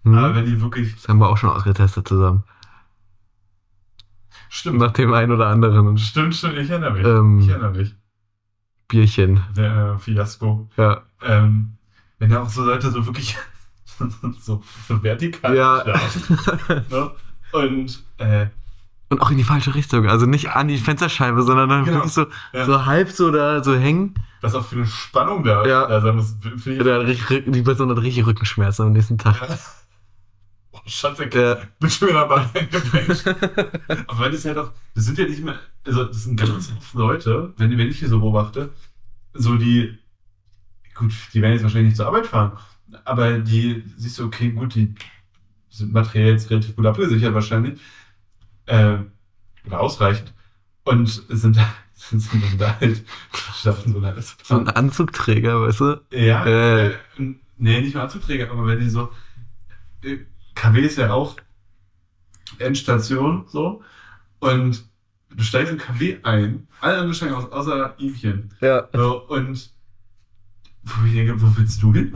Hm? 0.04 0.16
Aber 0.16 0.36
wenn 0.36 0.46
die 0.46 0.62
wirklich. 0.62 0.96
Das 0.96 1.08
haben 1.08 1.20
wir 1.20 1.30
auch 1.30 1.38
schon 1.38 1.50
ausgetestet 1.50 2.08
zusammen. 2.08 2.44
Stimmt. 4.50 4.80
Nach 4.80 4.92
dem 4.92 5.14
einen 5.14 5.32
oder 5.32 5.48
anderen 5.48 5.98
Stimmt, 5.98 6.36
stimmt, 6.36 6.58
ich 6.58 6.70
erinnere 6.70 6.92
mich. 6.94 7.06
Ähm. 7.06 7.40
ich 7.40 7.48
erinnere 7.50 7.72
mich. 7.72 7.96
Bierchen. 8.88 9.42
Der 9.56 9.94
äh, 9.94 9.98
Fiasko. 9.98 10.70
Ja. 10.78 11.02
Ähm, 11.24 11.78
wenn 12.20 12.30
da 12.30 12.44
auch 12.44 12.50
so 12.50 12.64
Leute 12.64 12.92
so 12.92 13.04
wirklich 13.08 13.36
so, 14.40 14.62
so 14.88 15.04
vertikal 15.04 15.56
Ja. 15.56 15.82
schlafen. 15.82 16.86
Ne? 16.92 17.12
Und 17.54 18.04
äh, 18.18 18.48
Und 19.10 19.22
auch 19.22 19.30
in 19.32 19.38
die 19.38 19.44
falsche 19.44 19.76
Richtung. 19.76 20.08
Also 20.10 20.26
nicht 20.26 20.50
an 20.50 20.68
die 20.68 20.78
Fensterscheibe, 20.78 21.44
sondern 21.44 21.70
dann 21.70 21.86
Genau. 21.86 21.98
wirklich 21.98 22.14
so, 22.14 22.26
Ja. 22.52 22.66
so 22.66 22.86
halb 22.86 23.10
so 23.12 23.32
da 23.32 23.64
so 23.64 23.76
hängen. 23.76 24.16
was 24.42 24.56
auch 24.56 24.66
für 24.66 24.76
eine 24.76 24.88
Spannung 24.88 25.44
da, 25.44 25.66
Ja. 25.66 25.88
da 25.88 26.02
sein 26.02 26.16
muss. 26.16 26.36
ich- 26.66 26.66
richtig- 26.68 27.44
Die 27.52 27.62
Person 27.62 27.90
hat 27.92 28.00
richtig 28.02 28.26
Rückenschmerzen 28.26 28.88
am 28.88 28.92
nächsten 28.94 29.18
Tag. 29.18 29.40
Ja. 29.42 29.58
Oh, 30.76 30.80
Schatz, 30.88 31.20
ich 31.20 31.32
Ja. 31.34 31.60
bin 31.80 31.90
schon 31.90 32.08
wieder 32.10 32.28
dabei. 32.28 32.48
Aber 34.08 34.20
weil 34.20 34.32
das 34.32 34.44
ja 34.44 34.56
doch, 34.56 34.72
das 34.96 35.06
sind 35.06 35.20
ja 35.20 35.26
nicht 35.26 35.44
mehr, 35.44 35.60
also 35.86 36.06
das 36.06 36.24
sind 36.24 36.36
ganz 36.36 36.72
oft 36.78 36.94
Leute, 36.96 37.54
wenn, 37.58 37.78
wenn 37.78 37.88
ich 37.90 38.00
hier 38.00 38.10
so 38.10 38.20
beobachte, 38.20 38.72
so 39.36 39.56
die, 39.56 39.96
gut, 40.96 41.14
die 41.34 41.42
werden 41.44 41.54
jetzt 41.54 41.62
wahrscheinlich 41.64 41.90
nicht 41.90 41.98
zur 41.98 42.08
Arbeit 42.08 42.26
fahren, 42.26 42.54
aber 43.06 43.38
die, 43.38 43.84
siehst 43.98 44.18
du, 44.18 44.26
okay, 44.26 44.50
gut, 44.50 44.74
die 44.74 44.96
sind 45.74 45.92
materiell 45.92 46.34
jetzt 46.34 46.50
relativ 46.52 46.76
gut 46.76 46.86
abgesichert 46.86 47.34
wahrscheinlich, 47.34 47.80
äh, 48.68 48.98
oder 49.66 49.80
ausreichend, 49.80 50.34
und 50.86 51.08
sind, 51.08 51.58
sind 51.94 52.44
dann 52.44 52.58
da 52.58 52.80
halt, 52.80 53.04
schaffen 53.62 53.94
so 53.94 54.00
eine 54.00 54.22
So 54.22 54.56
ein 54.58 54.68
Anzugträger, 54.70 55.62
weißt 55.62 55.80
du? 55.80 56.02
ja, 56.12 56.46
Äh. 56.46 56.88
äh, 56.90 56.96
nee, 57.58 57.82
nicht 57.82 57.96
mal 57.96 58.04
Anzugträger, 58.04 58.52
aber 58.52 58.68
wenn 58.68 58.80
die 58.80 58.90
so, 58.90 59.12
äh, 60.04 60.20
KW 60.56 60.82
ist 60.82 60.98
ja 60.98 61.12
auch 61.12 61.38
Endstation, 62.60 63.46
so, 63.48 63.82
und 64.40 64.86
du 65.36 65.44
steigst 65.44 65.72
in 65.72 65.80
KW 65.80 66.18
ein, 66.24 66.68
alle 66.82 66.96
anderen 66.96 67.14
steigen 67.16 67.34
aus, 67.34 67.52
außer 67.52 67.96
Ihmchen, 67.98 68.54
Ja. 68.62 68.88
so, 68.94 69.28
und 69.28 69.72
wo 70.84 71.06
denke, 71.06 71.42
wo 71.42 71.58
willst 71.58 71.82
du 71.82 71.94
hin? 71.94 72.14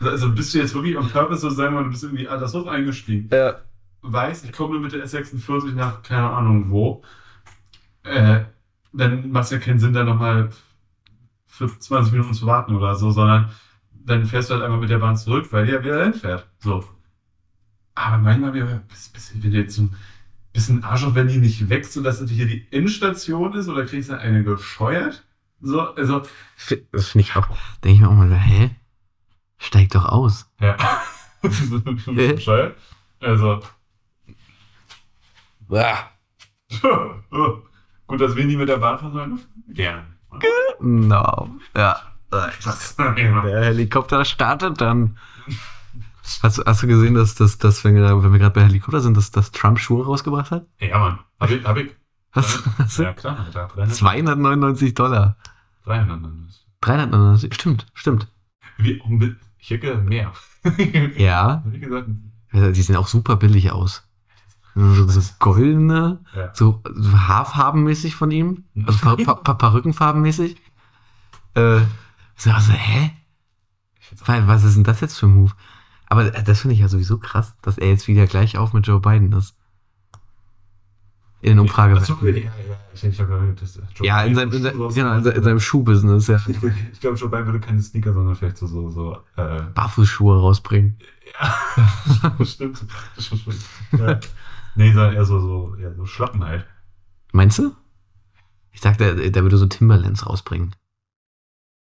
Also 0.00 0.32
bist 0.32 0.54
du 0.54 0.58
jetzt 0.58 0.74
wirklich 0.74 0.96
am 0.96 1.08
Purpose 1.08 1.40
so 1.42 1.50
sagen 1.50 1.74
wir, 1.74 1.82
du 1.84 1.90
bist 1.90 2.02
irgendwie 2.02 2.26
Altershof 2.28 2.66
eingestiegen, 2.66 3.28
Ja. 3.32 3.60
weiß, 4.02 4.44
ich 4.44 4.52
komme 4.52 4.78
mit 4.78 4.92
der 4.92 5.04
S46 5.04 5.72
nach 5.74 6.02
keine 6.02 6.30
Ahnung 6.30 6.70
wo, 6.70 7.02
äh, 8.04 8.40
dann 8.92 9.30
macht 9.30 9.44
es 9.44 9.50
ja 9.50 9.58
keinen 9.58 9.78
Sinn, 9.78 9.92
da 9.92 10.04
nochmal 10.04 10.50
für 11.46 11.66
20 11.78 12.12
Minuten 12.12 12.32
zu 12.34 12.46
warten 12.46 12.74
oder 12.74 12.94
so, 12.94 13.10
sondern 13.10 13.50
dann 13.92 14.24
fährst 14.24 14.48
du 14.50 14.54
halt 14.54 14.64
einmal 14.64 14.80
mit 14.80 14.88
der 14.90 14.98
Bahn 14.98 15.16
zurück, 15.16 15.48
weil 15.52 15.66
die 15.66 15.72
ja 15.72 15.84
wieder 15.84 16.02
hinfährt. 16.02 16.48
So. 16.60 16.82
Aber 17.94 18.18
manchmal, 18.18 18.54
wir- 18.54 18.82
du 19.34 19.48
jetzt 19.48 19.74
so 19.76 19.82
ein 19.82 19.94
bisschen 20.52 20.82
Arsch 20.82 21.04
auf, 21.04 21.14
wenn 21.14 21.28
die 21.28 21.36
nicht 21.36 21.68
wächst 21.68 21.96
und 21.98 22.04
dass 22.04 22.18
das 22.20 22.30
hier 22.30 22.46
die 22.46 22.66
Endstation 22.70 23.52
ist 23.54 23.68
oder 23.68 23.84
kriegst 23.84 24.08
du 24.10 24.18
eine 24.18 24.42
gescheuert? 24.42 25.22
So, 25.60 25.80
also, 25.82 26.22
Das 26.92 27.08
finde 27.08 27.20
ich 27.28 27.36
auch. 27.36 27.46
Denke 27.84 27.94
ich 27.96 28.00
mir 28.00 28.08
auch 28.08 28.14
mal, 28.14 28.32
hä? 28.34 28.70
Steig 29.60 29.90
doch 29.90 30.04
aus. 30.06 30.50
ja. 30.60 30.76
Also, 33.22 33.60
gut, 38.06 38.20
dass 38.20 38.36
wir 38.36 38.44
nie 38.44 38.56
mit 38.56 38.68
der 38.68 38.76
Bahn 38.78 38.98
fahren 38.98 39.12
sollen. 39.12 39.40
Gerne. 39.68 40.06
No. 40.80 41.50
Ja. 41.76 41.96
Das, 42.30 42.94
Der 42.96 43.64
Helikopter 43.64 44.24
startet 44.24 44.80
dann. 44.80 45.18
Hast, 46.42 46.58
du- 46.58 46.64
hast 46.64 46.82
du 46.82 46.86
gesehen, 46.86 47.14
dass, 47.14 47.34
dass, 47.34 47.58
dass 47.58 47.82
wenn, 47.84 47.94
wir, 47.96 48.22
wenn 48.22 48.32
wir 48.32 48.38
gerade 48.38 48.54
bei 48.54 48.62
Helikopter 48.64 49.00
sind, 49.00 49.16
dass, 49.16 49.30
dass 49.32 49.50
Trump 49.50 49.78
Schuhe 49.80 50.04
rausgebracht 50.04 50.50
hat? 50.50 50.66
Ja, 50.78 50.98
Mann. 50.98 51.18
Hab 51.40 51.50
ich, 51.50 51.64
hab 51.64 51.76
ich. 51.76 51.94
Was? 52.32 52.62
Ja, 52.98 53.12
klar, 53.14 53.38
Alter. 53.46 53.66
300, 53.74 53.94
299 53.94 54.94
Dollar. 54.94 55.36
300. 55.84 56.20
399. 56.82 57.54
Stimmt, 57.54 57.86
stimmt. 57.94 58.28
Wie, 58.78 59.00
um, 59.00 59.16
mit- 59.18 59.36
ich 59.60 59.70
hätte 59.70 59.96
mehr. 59.96 60.32
Ja. 61.16 61.62
Wie 61.66 61.78
gesagt, 61.80 62.08
Die 62.52 62.82
sehen 62.82 62.96
auch 62.96 63.08
super 63.08 63.36
billig 63.36 63.72
aus. 63.72 64.06
So, 64.74 65.08
so 65.08 65.20
goldene, 65.40 66.20
ja. 66.34 66.54
so, 66.54 66.80
so 66.84 67.12
haarfarbenmäßig 67.12 68.14
von 68.14 68.30
ihm. 68.30 68.64
Also 68.86 68.98
pa 69.00 69.16
pa 69.16 69.34
pa 69.34 69.54
Perückenfarbenmäßig. 69.54 70.56
Äh, 71.54 71.80
so, 72.36 72.50
also, 72.50 72.72
hä? 72.72 73.10
Ich 73.98 74.26
was 74.26 74.64
ist 74.64 74.76
denn 74.76 74.84
das 74.84 75.00
jetzt 75.00 75.18
für 75.18 75.26
ein 75.26 75.34
Move? 75.34 75.52
Aber 76.06 76.30
das 76.30 76.60
finde 76.60 76.74
ich 76.74 76.80
ja 76.80 76.88
sowieso 76.88 77.18
krass, 77.18 77.54
dass 77.62 77.78
er 77.78 77.88
jetzt 77.88 78.08
wieder 78.08 78.26
gleich 78.26 78.58
auf 78.58 78.72
mit 78.72 78.86
Joe 78.86 79.00
Biden 79.00 79.32
ist. 79.32 79.54
In 81.42 81.56
den 81.56 81.66
so, 82.04 82.14
ja, 82.26 82.34
ja, 82.34 82.50
ich 82.92 83.00
das 83.00 83.74
in 84.26 84.34
seinem, 84.34 84.52
in 84.52 84.80
raus- 84.80 84.94
genau, 84.94 85.16
in 85.16 85.24
in 85.26 85.42
seinem 85.42 85.60
Schuhbusiness, 85.60 86.26
ja. 86.26 86.40
Ich, 86.92 87.00
glaube, 87.00 87.16
Joe 87.16 87.30
Biden 87.30 87.46
würde 87.46 87.60
keine 87.60 87.80
Sneaker, 87.80 88.12
sondern 88.12 88.34
vielleicht 88.36 88.58
so, 88.58 88.66
so, 88.66 88.90
so 88.90 89.16
äh, 89.36 89.62
Barfußschuhe 89.74 90.38
rausbringen. 90.38 90.98
ja, 91.40 92.44
stimmt. 92.44 92.84
Ja. 93.92 94.20
Nee, 94.74 94.92
sondern 94.92 95.14
eher 95.14 95.24
so, 95.24 95.40
so, 95.40 95.76
eher 95.76 95.94
so 95.94 96.04
Schlappen 96.04 96.44
halt. 96.44 96.66
Meinst 97.32 97.58
du? 97.58 97.74
Ich 98.72 98.80
dachte, 98.82 99.16
der, 99.16 99.30
der 99.30 99.42
würde 99.42 99.56
so 99.56 99.66
Timberlands 99.66 100.26
rausbringen. 100.26 100.76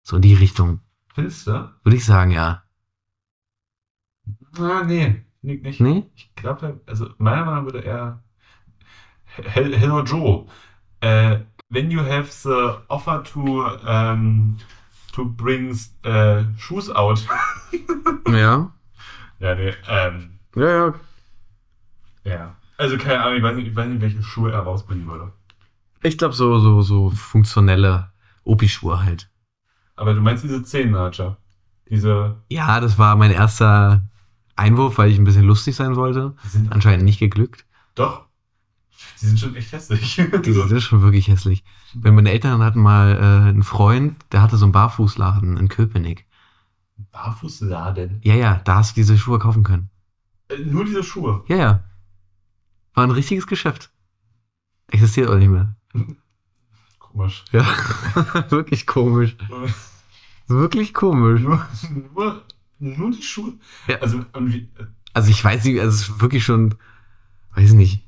So 0.03 0.17
in 0.17 0.23
die 0.23 0.35
Richtung. 0.35 0.81
Findest 1.15 1.47
du? 1.47 1.71
Würde 1.85 1.97
ich 1.97 2.05
sagen, 2.05 2.33
ja. 2.33 2.65
Ah, 4.59 4.83
nee, 4.85 5.25
nicht. 5.43 5.63
nicht. 5.63 5.81
Nee? 5.81 6.11
Ich 6.17 6.35
glaube, 6.35 6.81
also 6.87 7.11
meiner 7.19 7.45
Meinung 7.45 7.65
nach 7.67 7.73
würde 7.73 7.85
er 7.85 8.24
Hello 9.37 10.03
Joe. 10.03 10.47
Äh, 11.01 11.41
when 11.71 11.91
you 11.91 12.01
have 12.01 12.31
the 12.31 12.79
offer 12.89 13.23
to 13.25 13.65
um, 13.87 14.57
to 15.13 15.25
bring 15.25 15.77
äh, 16.03 16.45
shoes 16.59 16.91
out. 16.91 17.25
Ja. 18.29 18.73
ja, 19.39 19.55
nee, 19.55 19.75
ähm, 19.89 20.39
Ja, 20.57 20.69
ja. 20.87 20.95
ja. 22.25 22.57
Also 22.79 22.97
keine 22.97 23.23
Ahnung, 23.23 23.37
ich 23.37 23.43
weiß 23.43 23.57
nicht, 23.57 23.69
ich 23.69 23.77
weiß 23.77 23.89
nicht 23.89 24.01
welche 24.01 24.23
Schuhe 24.23 24.51
er 24.51 24.61
rausbringen 24.61 25.07
würde. 25.07 25.33
Ich 26.03 26.19
glaube, 26.19 26.35
so, 26.35 26.59
so, 26.59 26.83
so 26.83 27.11
funktionelle 27.11 28.11
Opi-Schuhe 28.45 29.03
halt. 29.05 29.31
Aber 29.97 30.15
du 30.15 30.21
meinst 30.21 30.43
diese 30.43 30.63
Zehennarcher? 30.65 31.37
Diese, 31.89 32.37
Ja, 32.49 32.81
das 32.81 32.99
war 32.99 33.15
mein 33.17 33.31
erster 33.31 34.03
Einwurf, 34.57 34.99
weil 34.99 35.11
ich 35.11 35.19
ein 35.19 35.25
bisschen 35.25 35.45
lustig 35.45 35.77
sein 35.77 35.95
wollte. 35.97 36.35
Anscheinend 36.71 37.05
nicht 37.05 37.19
geglückt. 37.21 37.67
doch, 37.95 38.27
die 39.21 39.27
sind 39.27 39.41
schon 39.41 39.57
echt 39.57 39.73
hässlich. 39.73 40.17
Die 40.45 40.53
sind 40.53 40.83
schon 40.83 41.03
wirklich 41.03 41.29
hässlich. 41.29 41.65
Wenn 41.95 42.15
meine 42.15 42.31
Eltern 42.31 42.63
hatten 42.63 42.81
mal 42.81 43.15
äh, 43.17 43.49
einen 43.49 43.63
Freund, 43.63 44.17
der 44.33 44.43
hatte 44.43 44.57
so 44.57 44.65
einen 44.67 44.73
Barfußladen 44.73 45.57
in 45.57 45.69
Köpenick. 45.69 46.27
Barfußladen. 47.13 48.21
Ja, 48.23 48.35
ja, 48.35 48.61
da 48.65 48.77
hast 48.77 48.93
du 48.97 49.01
diese 49.01 49.19
Schuhe 49.19 49.39
kaufen 49.39 49.63
können. 49.63 49.91
Äh, 50.49 50.59
nur 50.59 50.85
diese 50.85 51.03
Schuhe. 51.03 51.45
Ja, 51.49 51.57
ja. 51.57 51.85
War 52.95 53.05
ein 53.05 53.11
richtiges 53.11 53.47
Geschäft. 53.47 53.91
Existiert 54.89 55.29
auch 55.29 55.37
nicht 55.37 55.49
mehr. 55.49 55.75
Komisch. 56.99 57.45
Ja, 57.53 57.65
wirklich 58.51 58.87
komisch. 58.87 59.37
Wirklich 60.49 60.93
komisch. 60.93 61.41
Nur, 61.41 61.65
nur, 62.15 62.43
nur 62.79 63.11
die 63.13 63.23
Schuhe. 63.23 63.55
Ja. 63.87 63.99
Also, 63.99 64.25
wie, 64.41 64.69
Also 65.13 65.31
ich 65.31 65.43
weiß 65.43 65.65
nicht, 65.65 65.81
also 65.81 65.95
es 65.95 66.09
ist 66.09 66.21
wirklich 66.21 66.45
schon, 66.45 66.75
weiß 67.55 67.73
nicht, 67.73 68.05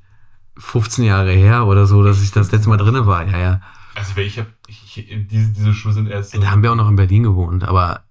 15 0.59 1.05
Jahre 1.05 1.33
her 1.33 1.67
oder 1.67 1.87
so, 1.87 2.03
dass 2.03 2.23
ich 2.23 2.31
das 2.31 2.51
letzte 2.53 2.69
Mal 2.69 2.77
drinne 2.77 3.07
war. 3.07 3.27
Ja, 3.27 3.39
ja. 3.39 3.61
also 3.95 4.17
ich 4.21 4.39
habe, 4.39 4.49
diese, 4.97 5.53
diese 5.53 5.75
Schuhe 5.75 5.93
sind 5.93 6.09
erst 6.09 6.33
so, 6.33 6.41
Da 6.41 6.51
haben 6.51 6.63
wir 6.63 6.73
auch 6.73 6.77
noch 6.77 6.89
in 6.89 6.97
Berlin 6.97 7.23
gewohnt, 7.23 7.65
aber 7.65 8.05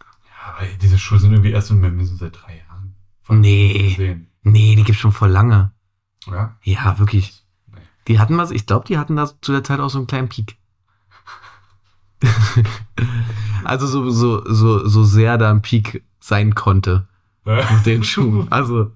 ja, 0.00 0.54
aber 0.56 0.66
diese 0.80 0.98
Schuhe 0.98 1.18
sind 1.18 1.32
irgendwie 1.32 1.52
erst 1.52 1.70
mir 1.70 2.04
so 2.04 2.16
seit 2.16 2.36
drei 2.42 2.56
Jahren. 2.56 2.94
Nee. 3.28 4.26
Nee, 4.42 4.76
die 4.76 4.84
gibt's 4.84 5.00
schon 5.00 5.12
vor 5.12 5.28
lange. 5.28 5.72
Ja? 6.26 6.56
Ja, 6.62 6.98
wirklich. 6.98 7.44
Nee. 7.66 7.80
Die 8.08 8.18
hatten 8.18 8.38
was, 8.38 8.50
ich 8.50 8.66
glaube, 8.66 8.86
die 8.86 8.98
hatten 8.98 9.16
da 9.16 9.30
zu 9.40 9.52
der 9.52 9.64
Zeit 9.64 9.80
auch 9.80 9.90
so 9.90 9.98
einen 9.98 10.06
kleinen 10.06 10.28
Peak. 10.28 10.56
also 13.64 13.86
so, 13.86 14.10
so, 14.10 14.42
so, 14.52 14.86
so 14.86 15.04
sehr 15.04 15.38
da 15.38 15.50
ein 15.50 15.62
Peak 15.62 16.04
sein 16.18 16.54
konnte 16.54 17.06
mit 17.44 17.86
den 17.86 18.04
Schuhen. 18.04 18.50
Also, 18.50 18.92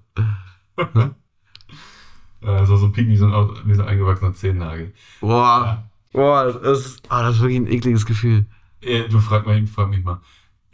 Also 2.45 2.77
so 2.77 2.87
ein 2.87 2.93
Pink 2.93 3.09
wie 3.09 3.17
so 3.17 3.27
ein, 3.27 3.33
wie 3.65 3.75
so 3.75 3.83
ein 3.83 3.89
eingewachsener 3.89 4.35
Zehennagel. 4.35 4.93
boah. 5.21 5.85
Boah, 6.13 6.45
das 6.45 6.79
ist, 6.81 7.03
oh, 7.07 7.17
das 7.23 7.37
ist 7.37 7.41
wirklich 7.41 7.59
ein 7.61 7.67
ekliges 7.67 8.05
Gefühl. 8.05 8.45
Äh, 8.83 9.09
du 9.09 9.19
frag, 9.19 9.47
mal, 9.47 9.67
frag 9.67 9.89
mich 9.89 10.05
mal. 10.05 10.21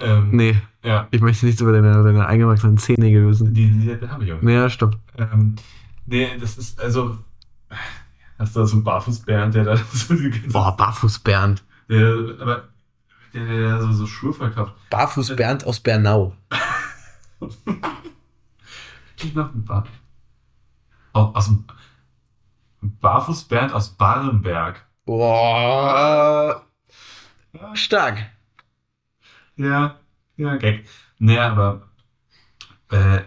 Ähm, 0.01 0.31
Nee, 0.33 0.57
Ja, 0.83 1.07
ich 1.13 1.21
möchte 1.21 1.47
nichts 1.47 1.61
über 1.61 1.71
deine, 1.73 2.03
deine 2.03 2.27
eingewachsenen 2.27 2.77
Zehennägel 2.79 3.29
wissen. 3.29 3.55
die, 3.55 3.69
die, 3.71 3.97
die 3.97 4.09
habe 4.09 4.25
ich 4.25 4.33
auch. 4.33 4.43
Nee, 4.43 4.55
ja, 4.55 4.69
stopp. 4.69 4.97
Ähm, 5.17 5.55
nee, 6.07 6.29
das 6.41 6.59
ist, 6.59 6.81
also, 6.81 7.19
hast 8.39 8.57
du 8.57 8.61
da 8.61 8.67
so 8.67 8.77
einen 8.77 8.85
Barfußbären, 8.85 9.53
der 9.53 9.65
da 9.65 9.77
so 9.93 10.15
die 10.15 10.31
ganze 10.31 10.49
Boah, 10.49 10.77
Barfuß 10.77 11.21
Bernd. 11.21 11.63
Der, 11.89 12.15
aber 12.41 12.65
der, 13.33 13.45
der, 13.47 13.59
der 13.61 13.83
so, 13.83 13.93
so 13.93 14.07
Schuhe 14.07 14.33
verkauft. 14.33 14.75
Barfuß 14.91 15.37
Bernd 15.37 15.65
aus 15.65 15.79
Bernau. 15.79 16.35
Ich 19.23 19.35
noch 19.35 19.53
ein 19.55 19.65
Bar. 19.65 19.87
Aus, 21.19 21.35
aus 21.35 21.47
dem 21.47 21.65
Barfuß 22.81 23.45
Bernd 23.45 23.73
aus 23.73 23.91
Barenberg. 23.91 24.87
Boah. 25.05 26.65
Stark. 27.75 28.31
Ja, 29.57 29.99
ja, 30.37 30.57
Gag. 30.57 30.85
Naja, 31.19 31.51
aber 31.51 31.89
äh, 32.91 33.23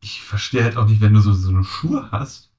ich 0.00 0.22
verstehe 0.22 0.62
halt 0.62 0.76
auch 0.76 0.86
nicht, 0.86 1.00
wenn 1.00 1.14
du 1.14 1.20
so, 1.20 1.32
so 1.32 1.50
eine 1.50 1.64
Schuhe 1.64 2.08
hast. 2.12 2.52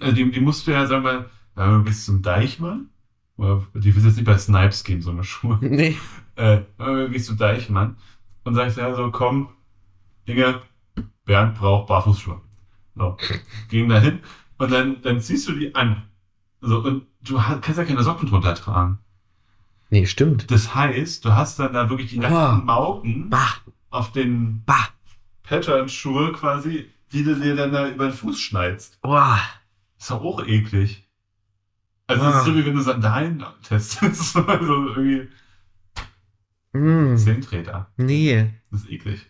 Also 0.00 0.14
die, 0.14 0.30
die 0.30 0.40
musst 0.40 0.66
du 0.66 0.72
ja, 0.72 0.86
sagen 0.86 1.04
wir, 1.04 1.30
ja, 1.56 1.70
du 1.70 1.84
bist 1.84 2.04
zum 2.04 2.20
Deichmann. 2.22 2.90
Die 3.38 3.94
willst 3.94 4.06
jetzt 4.06 4.16
nicht 4.16 4.26
bei 4.26 4.38
Snipes 4.38 4.84
geben, 4.84 5.02
so 5.02 5.10
eine 5.10 5.24
Schuhe. 5.24 5.58
Nee. 5.60 5.96
Äh, 6.38 6.64
gehst 7.08 7.30
du 7.30 7.34
Deichmann 7.34 7.96
und 8.44 8.54
sagst 8.54 8.76
ja 8.76 8.94
so, 8.94 9.10
komm, 9.10 9.48
Inge, 10.26 10.60
Bernd 11.24 11.54
braucht 11.54 11.86
Barfußschuhe. 11.86 12.42
So, 12.96 13.16
gehen 13.68 13.88
da 13.88 14.00
hin 14.00 14.20
und 14.58 14.72
dann, 14.72 15.02
dann 15.02 15.20
ziehst 15.20 15.46
du 15.48 15.52
die 15.52 15.74
an. 15.74 16.02
So, 16.60 16.78
und 16.82 17.06
du 17.22 17.36
kannst 17.36 17.76
ja 17.78 17.84
keine 17.84 18.02
Socken 18.02 18.28
drunter 18.28 18.54
tragen. 18.54 18.98
Nee, 19.90 20.06
stimmt. 20.06 20.50
Das 20.50 20.74
heißt, 20.74 21.24
du 21.24 21.34
hast 21.34 21.58
dann 21.60 21.72
da 21.74 21.88
wirklich 21.90 22.10
die 22.10 22.18
nackten 22.18 22.64
Mauken 22.64 23.30
Bah, 23.30 23.54
auf 23.90 24.10
den 24.12 24.64
bah. 24.64 24.88
Pattern-Schuhe 25.44 26.32
quasi, 26.32 26.90
die 27.12 27.22
du 27.22 27.36
dir 27.38 27.54
dann 27.54 27.70
da 27.72 27.88
über 27.88 28.06
den 28.08 28.14
Fuß 28.14 28.40
schneidest. 28.40 29.00
Boah. 29.00 29.38
Ist 29.98 30.10
doch 30.10 30.22
auch 30.24 30.44
eklig. 30.44 31.06
Also, 32.08 32.24
das 32.24 32.34
ist 32.34 32.40
Ah. 32.40 32.44
so 32.44 32.56
wie 32.56 32.66
wenn 32.66 32.74
du 32.74 32.80
Sandalen 32.82 33.44
testest. 33.62 34.36
also 34.48 34.88
irgendwie 34.88 35.28
Hm. 36.72 37.16
Zehntreter. 37.16 37.90
Nee. 37.96 38.50
Das 38.70 38.80
ist 38.82 38.90
eklig. 38.90 39.26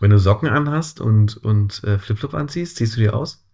Wenn 0.00 0.10
du 0.10 0.18
Socken 0.18 0.48
anhast 0.48 1.00
und, 1.00 1.36
und 1.36 1.84
äh, 1.84 1.98
Flipflop 1.98 2.34
anziehst, 2.34 2.76
ziehst 2.76 2.96
du 2.96 3.00
die 3.00 3.10
aus? 3.10 3.44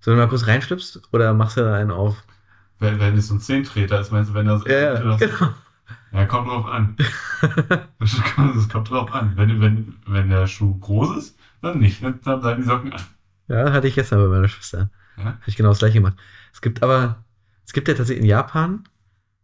Sollen 0.00 0.16
wir 0.16 0.24
mal 0.24 0.30
kurz 0.30 0.46
reinschlüpfst 0.46 1.02
oder 1.12 1.34
machst 1.34 1.56
du 1.56 1.62
da 1.62 1.74
einen 1.74 1.90
auf? 1.90 2.22
Wenn, 2.78 3.00
wenn 3.00 3.16
es 3.16 3.28
so 3.28 3.34
ein 3.34 3.40
Zehntreter 3.40 4.00
ist, 4.00 4.12
meinst 4.12 4.30
du, 4.30 4.34
wenn 4.34 4.46
das. 4.46 4.64
Ja, 4.66 4.78
ja, 4.78 5.02
das 5.02 5.20
genau. 5.20 5.50
ja 6.12 6.26
kommt 6.26 6.48
drauf 6.48 6.66
an. 6.66 6.96
Das 7.98 8.68
kommt, 8.70 8.90
drauf 8.90 9.12
an. 9.12 9.32
Wenn, 9.36 9.60
wenn, 9.60 9.96
wenn 10.06 10.28
der 10.28 10.46
Schuh 10.46 10.78
groß 10.78 11.16
ist, 11.16 11.38
dann 11.62 11.78
nicht. 11.78 12.02
Dann 12.02 12.20
dann 12.22 12.40
bleiben 12.40 12.62
die 12.62 12.68
Socken 12.68 12.92
an. 12.92 13.00
Ja, 13.48 13.72
hatte 13.72 13.88
ich 13.88 13.94
gestern 13.94 14.20
bei 14.20 14.28
meiner 14.28 14.48
Schwester. 14.48 14.90
Ja? 15.16 15.24
Habe 15.24 15.38
ich 15.46 15.56
genau 15.56 15.70
das 15.70 15.78
gleiche 15.78 15.94
gemacht. 15.94 16.16
Es 16.52 16.60
gibt 16.60 16.82
aber, 16.82 17.24
es 17.66 17.72
gibt 17.72 17.88
ja 17.88 17.94
tatsächlich 17.94 18.22
in 18.22 18.28
Japan, 18.28 18.84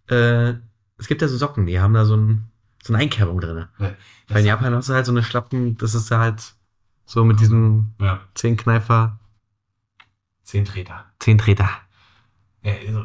äh, 0.09 0.55
es 0.99 1.07
gibt 1.07 1.23
ja 1.23 1.29
so 1.29 1.37
Socken, 1.37 1.67
die 1.67 1.81
haben 1.81 1.95
da 1.95 2.05
so, 2.05 2.17
ein, 2.17 2.51
so 2.83 2.93
eine 2.93 3.03
Einkerbung 3.03 3.41
drin. 3.41 3.67
Das- 3.79 3.93
Weil 4.29 4.41
in 4.41 4.47
Japan 4.47 4.75
hast 4.75 4.89
du 4.89 4.95
halt 4.95 5.07
so 5.07 5.13
eine 5.13 5.23
Schlappen, 5.23 5.77
das 5.79 5.95
ist 5.95 6.11
da 6.11 6.19
halt 6.21 6.55
so 7.05 7.25
mit 7.25 7.41
diesem 7.41 7.93
Ja, 8.01 8.21
Zehnkneifer, 8.35 9.19
Zehntreter. 10.45 11.05
Zehntreter. 11.19 11.69
Ja, 12.63 12.73
also, 12.87 13.05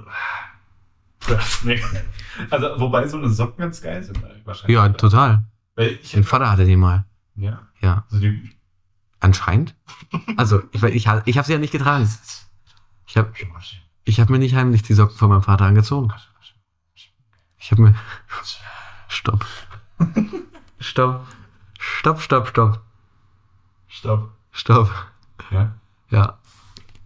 nee. 1.64 1.82
also, 2.50 2.80
wobei 2.80 3.08
so 3.08 3.18
eine 3.18 3.30
Socken 3.30 3.58
ganz 3.58 3.82
geil 3.82 4.04
sind. 4.04 4.22
Wahrscheinlich. 4.46 4.76
Ja, 4.76 4.90
total. 4.90 5.44
Weil 5.76 6.00
ich 6.02 6.14
Mein 6.14 6.24
Vater 6.24 6.52
hatte 6.52 6.66
die 6.66 6.76
mal. 6.76 7.06
Ja. 7.36 7.68
Ja, 7.82 8.06
Also 8.10 8.20
die, 8.20 8.52
anscheinend. 9.20 9.76
Also, 10.38 10.62
ich, 10.72 10.82
ich, 10.84 10.96
ich 10.96 11.08
habe 11.38 11.46
sie 11.48 11.54
ja 11.54 11.60
nicht 11.60 11.72
getragen. 11.72 12.08
Ich 13.08 13.18
habe 13.18 13.32
ich 14.04 14.20
hab 14.20 14.30
mir 14.30 14.40
nicht 14.40 14.56
heimlich 14.56 14.84
die 14.84 14.94
Socken 14.94 15.18
von 15.18 15.30
meinem 15.30 15.44
Vater 15.44 15.66
angezogen. 15.66 16.12
Ich 17.58 17.72
habe 17.72 17.82
mir. 17.82 17.96
Stopp. 19.16 19.46
Stopp. 20.80 21.26
Stopp, 21.80 22.20
stopp, 22.22 22.48
stopp. 22.50 22.82
Stopp. 23.88 24.30
Stopp. 24.52 24.92
Ja. 25.52 25.76
Ja. 26.10 26.38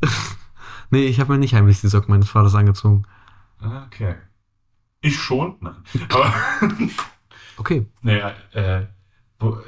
nee, 0.89 1.05
ich 1.05 1.19
habe 1.19 1.31
mir 1.33 1.37
nicht 1.37 1.53
heimlich 1.53 1.81
die 1.81 1.87
Socken 1.87 2.09
meines 2.11 2.29
Vaters 2.29 2.55
angezogen. 2.55 3.03
Ah, 3.59 3.83
Okay. 3.85 4.15
Ich 5.01 5.17
schon? 5.17 5.55
Nein. 5.61 5.75
Aber. 6.09 6.33
Okay. 7.57 7.85
Naja, 8.01 8.33
äh, 8.53 8.85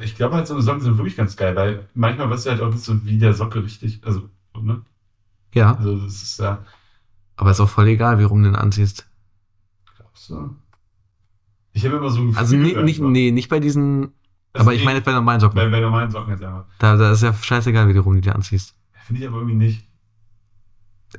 ich 0.01 0.15
glaube 0.15 0.35
halt, 0.35 0.47
so 0.47 0.55
eine 0.55 0.63
Socken 0.63 0.81
sind 0.81 0.97
wirklich 0.97 1.15
ganz 1.15 1.37
geil, 1.37 1.55
weil 1.55 1.87
manchmal 1.93 2.29
weißt 2.29 2.47
du 2.47 2.49
halt 2.49 2.61
auch 2.61 2.71
nicht 2.71 2.83
so, 2.83 3.05
wie 3.05 3.17
der 3.17 3.33
Socke 3.33 3.63
richtig, 3.63 4.01
also, 4.03 4.29
ne? 4.59 4.83
Ja, 5.53 5.75
Also, 5.75 5.99
das 6.03 6.21
ist 6.21 6.39
ja, 6.39 6.65
aber 7.37 7.51
ist 7.51 7.61
auch 7.61 7.69
voll 7.69 7.87
egal, 7.87 8.19
wie 8.19 8.23
rum 8.23 8.43
du 8.43 8.49
den 8.49 8.55
anziehst. 8.57 9.07
glaubst 9.95 10.29
du? 10.29 10.55
Ich 11.73 11.85
habe 11.85 11.97
immer 11.97 12.09
so 12.09 12.19
ein 12.21 12.27
Gefühl, 12.27 12.39
Also 12.39 12.55
nicht, 12.57 12.77
nicht, 12.77 12.99
nee, 13.01 13.31
nicht 13.31 13.49
bei 13.49 13.59
diesen. 13.59 14.11
also 14.53 14.65
aber 14.65 14.73
ich 14.73 14.79
nee, 14.81 14.85
meine 14.85 14.97
jetzt 14.97 15.05
bei 15.05 15.13
normalen 15.13 15.39
bei, 15.39 15.45
Socken. 15.47 15.71
bei 15.71 15.79
normalen 15.79 16.11
Socken 16.11 16.31
jetzt 16.33 16.43
einfach. 16.43 16.65
Da, 16.79 16.97
da 16.97 17.11
ist 17.11 17.23
ja 17.23 17.33
scheißegal, 17.33 17.87
wie 17.87 17.93
du 17.93 18.01
rum 18.01 18.15
die 18.15 18.21
dir 18.21 18.35
anziehst. 18.35 18.75
Finde 19.05 19.21
ich 19.21 19.27
aber 19.27 19.37
irgendwie 19.37 19.55
nicht. 19.55 19.87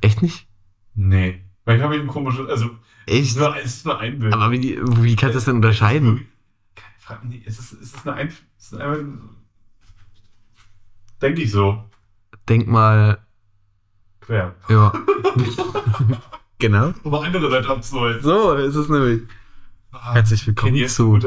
Echt 0.01 0.21
nicht? 0.21 0.47
Nee. 0.95 1.43
Weil 1.65 1.77
ich 1.77 1.83
habe 1.83 1.95
ein 1.95 2.07
komisches, 2.07 2.47
also, 2.49 2.65
ist 3.05 3.13
Echt? 3.35 3.37
nur, 3.37 3.55
es 3.57 3.65
ist 3.77 3.85
nur 3.85 3.99
ein 3.99 4.19
Bild. 4.19 4.33
Aber 4.33 4.51
wie, 4.51 4.79
wie 5.01 5.15
kannst 5.15 5.33
du 5.33 5.37
das 5.37 5.45
denn 5.45 5.55
unterscheiden? 5.55 6.27
Frag 6.99 7.23
mich 7.23 7.33
nicht, 7.39 7.47
es 7.47 7.59
ist, 7.59 7.73
es 7.73 7.93
ist 7.93 8.07
eine, 8.07 8.15
ein, 8.15 8.33
ist 8.57 8.73
einfach, 8.75 8.97
denke 11.21 11.41
ich 11.41 11.51
so, 11.51 11.83
Denk 12.49 12.67
mal. 12.67 13.19
quer. 14.21 14.55
Ja. 14.69 14.91
genau. 16.59 16.93
Aber 17.03 17.23
andere 17.23 17.47
Leute 17.47 17.69
abzuholen. 17.69 18.21
So 18.21 18.53
ist 18.53 18.75
es 18.75 18.89
nämlich. 18.89 19.21
Ah, 19.95 20.13
Herzlich 20.13 20.45
willkommen 20.47 20.87
zu-. 20.87 21.19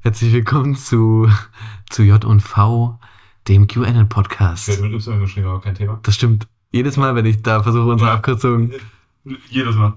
Herzlich 0.00 0.32
willkommen 0.32 0.74
zu, 0.74 1.28
zu 1.90 2.02
J&V, 2.02 2.98
dem 3.46 3.66
Der 3.68 3.76
QAnon-Podcast. 3.84 4.68
wird 4.68 4.80
mit 4.80 4.92
Y 4.94 5.20
geschrieben, 5.20 5.48
aber 5.48 5.60
kein 5.60 5.74
Thema. 5.74 6.00
Das 6.02 6.14
stimmt. 6.14 6.48
Jedes 6.72 6.96
Mal, 6.96 7.14
wenn 7.14 7.26
ich 7.26 7.42
da 7.42 7.62
versuche, 7.62 7.88
unsere 7.90 8.08
Ja. 8.10 8.16
Abkürzung. 8.16 8.72
Jedes 9.50 9.76
Mal. 9.76 9.94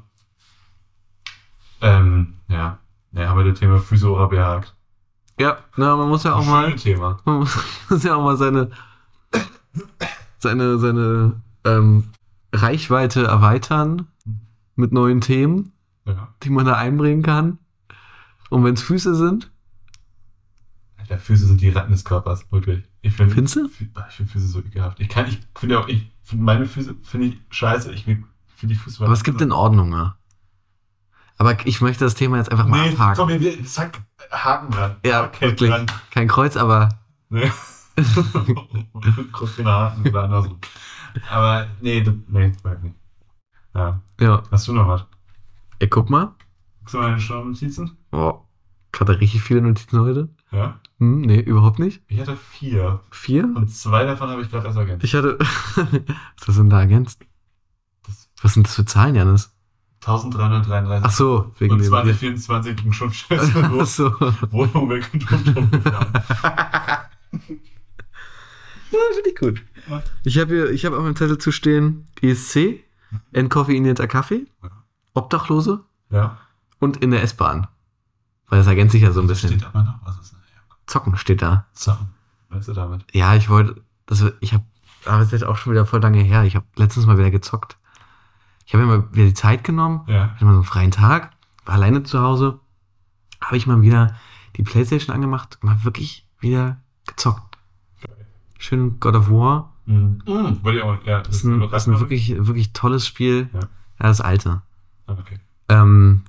Ähm, 1.81 2.33
ja. 2.49 2.79
Ja, 3.13 3.29
haben 3.29 3.37
wir 3.39 3.49
das 3.49 3.59
Thema 3.59 3.79
Physora 3.79 4.27
behagt. 4.27 4.75
Ja, 5.39 5.57
na, 5.77 5.95
man 5.95 6.09
muss 6.09 6.23
ja 6.25 6.35
auch 6.35 6.45
mal, 6.45 6.75
Thema. 6.75 7.19
man 7.25 7.37
muss, 7.39 7.57
muss 7.89 8.03
ja 8.03 8.15
auch 8.15 8.23
mal 8.23 8.35
seine, 8.35 8.69
seine, 10.39 10.77
seine 10.77 11.41
ähm, 11.63 12.09
Reichweite 12.53 13.23
erweitern 13.23 14.07
mit 14.75 14.91
neuen 14.91 15.21
Themen, 15.21 15.71
Ja. 16.05 16.27
die 16.43 16.49
man 16.49 16.65
da 16.65 16.73
einbringen 16.73 17.23
kann. 17.23 17.59
Und 18.49 18.63
wenn 18.63 18.73
es 18.73 18.81
Füße 18.81 19.15
sind, 19.15 19.51
Alter, 20.97 21.17
Füße 21.17 21.45
sind 21.47 21.61
die 21.61 21.69
Ratten 21.69 21.91
des 21.91 22.03
Körpers, 22.05 22.51
wirklich. 22.51 22.83
Ich 23.01 23.13
finde 23.13 23.33
Findest 23.33 23.55
du? 23.55 23.65
ich 23.65 24.15
finde 24.15 24.31
Füße 24.31 24.47
so 24.47 24.59
ekelhaft. 24.59 24.99
Ich 24.99 25.09
kann, 25.09 25.27
ich 25.27 25.39
finde 25.57 25.79
auch, 25.79 25.87
ich 25.87 26.11
finde 26.23 26.43
meine 26.43 26.65
Füße 26.65 26.95
finde 27.03 27.27
ich 27.27 27.37
scheiße. 27.49 27.91
Ich 27.93 28.03
finde 28.03 28.25
die 28.63 28.75
Füße 28.75 29.03
aber 29.03 29.13
es 29.13 29.23
gibt 29.23 29.41
in 29.41 29.51
Ordnung, 29.51 29.91
ja. 29.93 30.17
Aber 31.37 31.65
ich 31.65 31.79
möchte 31.79 32.03
das 32.03 32.15
Thema 32.15 32.37
jetzt 32.37 32.51
einfach 32.51 32.67
mal 32.67 32.81
Nee, 32.89 32.93
abhaken. 32.93 33.15
komm, 33.15 33.29
wir, 33.39 33.65
zack, 33.65 34.01
Haken 34.29 34.71
dran. 34.71 34.95
Ja, 35.05 35.23
Okay, 35.25 35.45
wirklich. 35.47 35.69
dran. 35.69 35.85
Kein 36.11 36.27
Kreuz, 36.27 36.57
aber 36.57 36.89
Nee. 37.29 37.49
Kurz 39.31 39.55
den 39.55 39.67
Haken 39.67 40.07
oder 40.07 40.23
andersrum. 40.23 40.57
Aber 41.29 41.67
nee, 41.81 42.03
nee, 42.27 42.47
nicht. 42.47 42.95
Ja. 43.73 44.01
ja. 44.19 44.43
Hast 44.51 44.67
du 44.67 44.73
noch 44.73 44.87
was? 44.87 45.05
Ey, 45.79 45.87
guck 45.87 46.09
mal. 46.09 46.33
Du 46.91 46.97
meine 46.97 47.19
Stammnotizen? 47.19 47.97
Oh, 48.11 48.39
ich 48.93 48.99
hatte 48.99 49.19
richtig 49.19 49.41
viele 49.43 49.61
Notizen 49.61 49.99
heute. 49.99 50.29
Ja. 50.51 50.79
Hm, 50.99 51.21
nee, 51.21 51.39
überhaupt 51.39 51.79
nicht. 51.79 52.01
Ich 52.07 52.19
hatte 52.19 52.35
vier. 52.35 52.99
Vier? 53.11 53.43
Und 53.55 53.69
zwei 53.69 54.05
davon 54.05 54.29
habe 54.29 54.41
ich 54.41 54.49
gerade 54.49 54.65
erst 54.67 54.77
ergänzt. 54.77 55.03
Ich 55.03 55.13
hatte. 55.13 55.37
Was 55.75 55.83
ist 55.93 56.47
das 56.47 56.55
denn 56.57 56.69
da 56.69 56.79
ergänzt? 56.81 57.21
Das- 58.05 58.29
Was 58.41 58.53
sind 58.55 58.67
das 58.67 58.75
für 58.75 58.85
Zahlen, 58.85 59.15
Janis? 59.15 59.55
1333. 60.01 61.05
Ach 61.05 61.11
so, 61.11 61.51
wegen 61.59 61.73
Und 61.73 61.79
dem. 61.79 61.87
2024 61.89 62.75
ging 62.77 62.93
schon 62.93 63.11
scheiße 63.11 63.51
Ach 63.79 63.85
so. 63.85 64.11
Wohnung 64.51 64.89
weg 64.89 65.09
und 65.13 65.25
gefahren. 65.27 66.13
Ja, 68.91 68.97
finde 69.13 69.29
ich 69.29 69.35
gut. 69.35 69.61
Ich 70.23 70.39
habe 70.39 70.51
hier, 70.53 70.69
ich 70.71 70.83
habe 70.85 70.97
auf 70.97 71.03
meinem 71.03 71.15
Zettel 71.15 71.37
zu 71.37 71.51
stehen 71.51 72.07
ESC, 72.21 72.83
Entkoffeiniert 73.31 73.99
Kaffee. 74.09 74.47
Obdachlose 75.13 75.83
Ja. 76.09 76.37
Und 76.79 76.97
in 76.97 77.11
der 77.11 77.23
S-Bahn. 77.23 77.67
Weil 78.47 78.59
das 78.59 78.67
ergänzt 78.67 78.93
sich 78.93 79.01
ja 79.03 79.11
so 79.11 79.21
ein 79.21 79.27
bisschen. 79.27 79.49
steht 79.51 79.65
aber 79.65 79.83
noch? 79.83 79.99
Was 80.05 80.17
ist 80.19 80.31
denn? 80.33 80.39
Zocken 80.87 81.15
steht 81.17 81.41
da. 81.41 81.67
Was 82.49 82.59
ist 82.61 82.67
du 82.67 82.73
damit? 82.73 83.05
Ja, 83.13 83.35
ich 83.35 83.49
wollte, 83.49 83.81
das, 84.07 84.23
ich 84.39 84.53
habe, 84.53 84.63
aber 85.05 85.19
es 85.19 85.27
ist 85.27 85.33
jetzt 85.33 85.43
auch 85.43 85.55
schon 85.57 85.71
wieder 85.73 85.85
voll 85.85 86.01
lange 86.01 86.19
her. 86.21 86.43
Ich 86.43 86.55
habe 86.55 86.65
letztens 86.75 87.05
mal 87.05 87.17
wieder 87.17 87.29
gezockt. 87.31 87.77
Ich 88.65 88.73
habe 88.73 88.83
immer 88.83 89.13
wieder 89.13 89.27
die 89.27 89.33
Zeit 89.35 89.63
genommen, 89.63 90.01
Ja. 90.07 90.29
hatte 90.31 90.45
mal 90.45 90.51
so 90.53 90.57
einen 90.59 90.63
freien 90.65 90.91
Tag, 90.91 91.31
war 91.65 91.75
alleine 91.75 92.03
zu 92.03 92.19
Hause, 92.21 92.59
habe 93.41 93.57
ich 93.57 93.67
mal 93.67 93.81
wieder 93.81 94.15
die 94.57 94.63
Playstation 94.63 95.13
angemacht, 95.15 95.59
mal 95.61 95.83
wirklich 95.83 96.27
wieder 96.39 96.77
gezockt. 97.07 97.57
Schön 98.57 98.99
God 98.99 99.15
of 99.15 99.29
War. 99.29 99.73
Mhm. 99.85 100.21
Mhm. 100.27 100.63
Wollte 100.63 100.79
ich 100.79 100.83
auch, 100.83 100.97
ja, 101.05 101.21
Das 101.21 101.37
ist 101.37 101.43
ein, 101.45 101.59
das 101.71 101.83
ist 101.83 101.87
ein 101.93 101.99
wirklich, 101.99 102.35
wirklich 102.45 102.73
tolles 102.73 103.07
Spiel. 103.07 103.49
Ja. 103.53 103.59
Ja, 103.59 103.67
das 104.07 104.21
alte. 104.21 104.61
Ah, 105.07 105.13
Okay. 105.19 105.39
Ähm, 105.69 106.23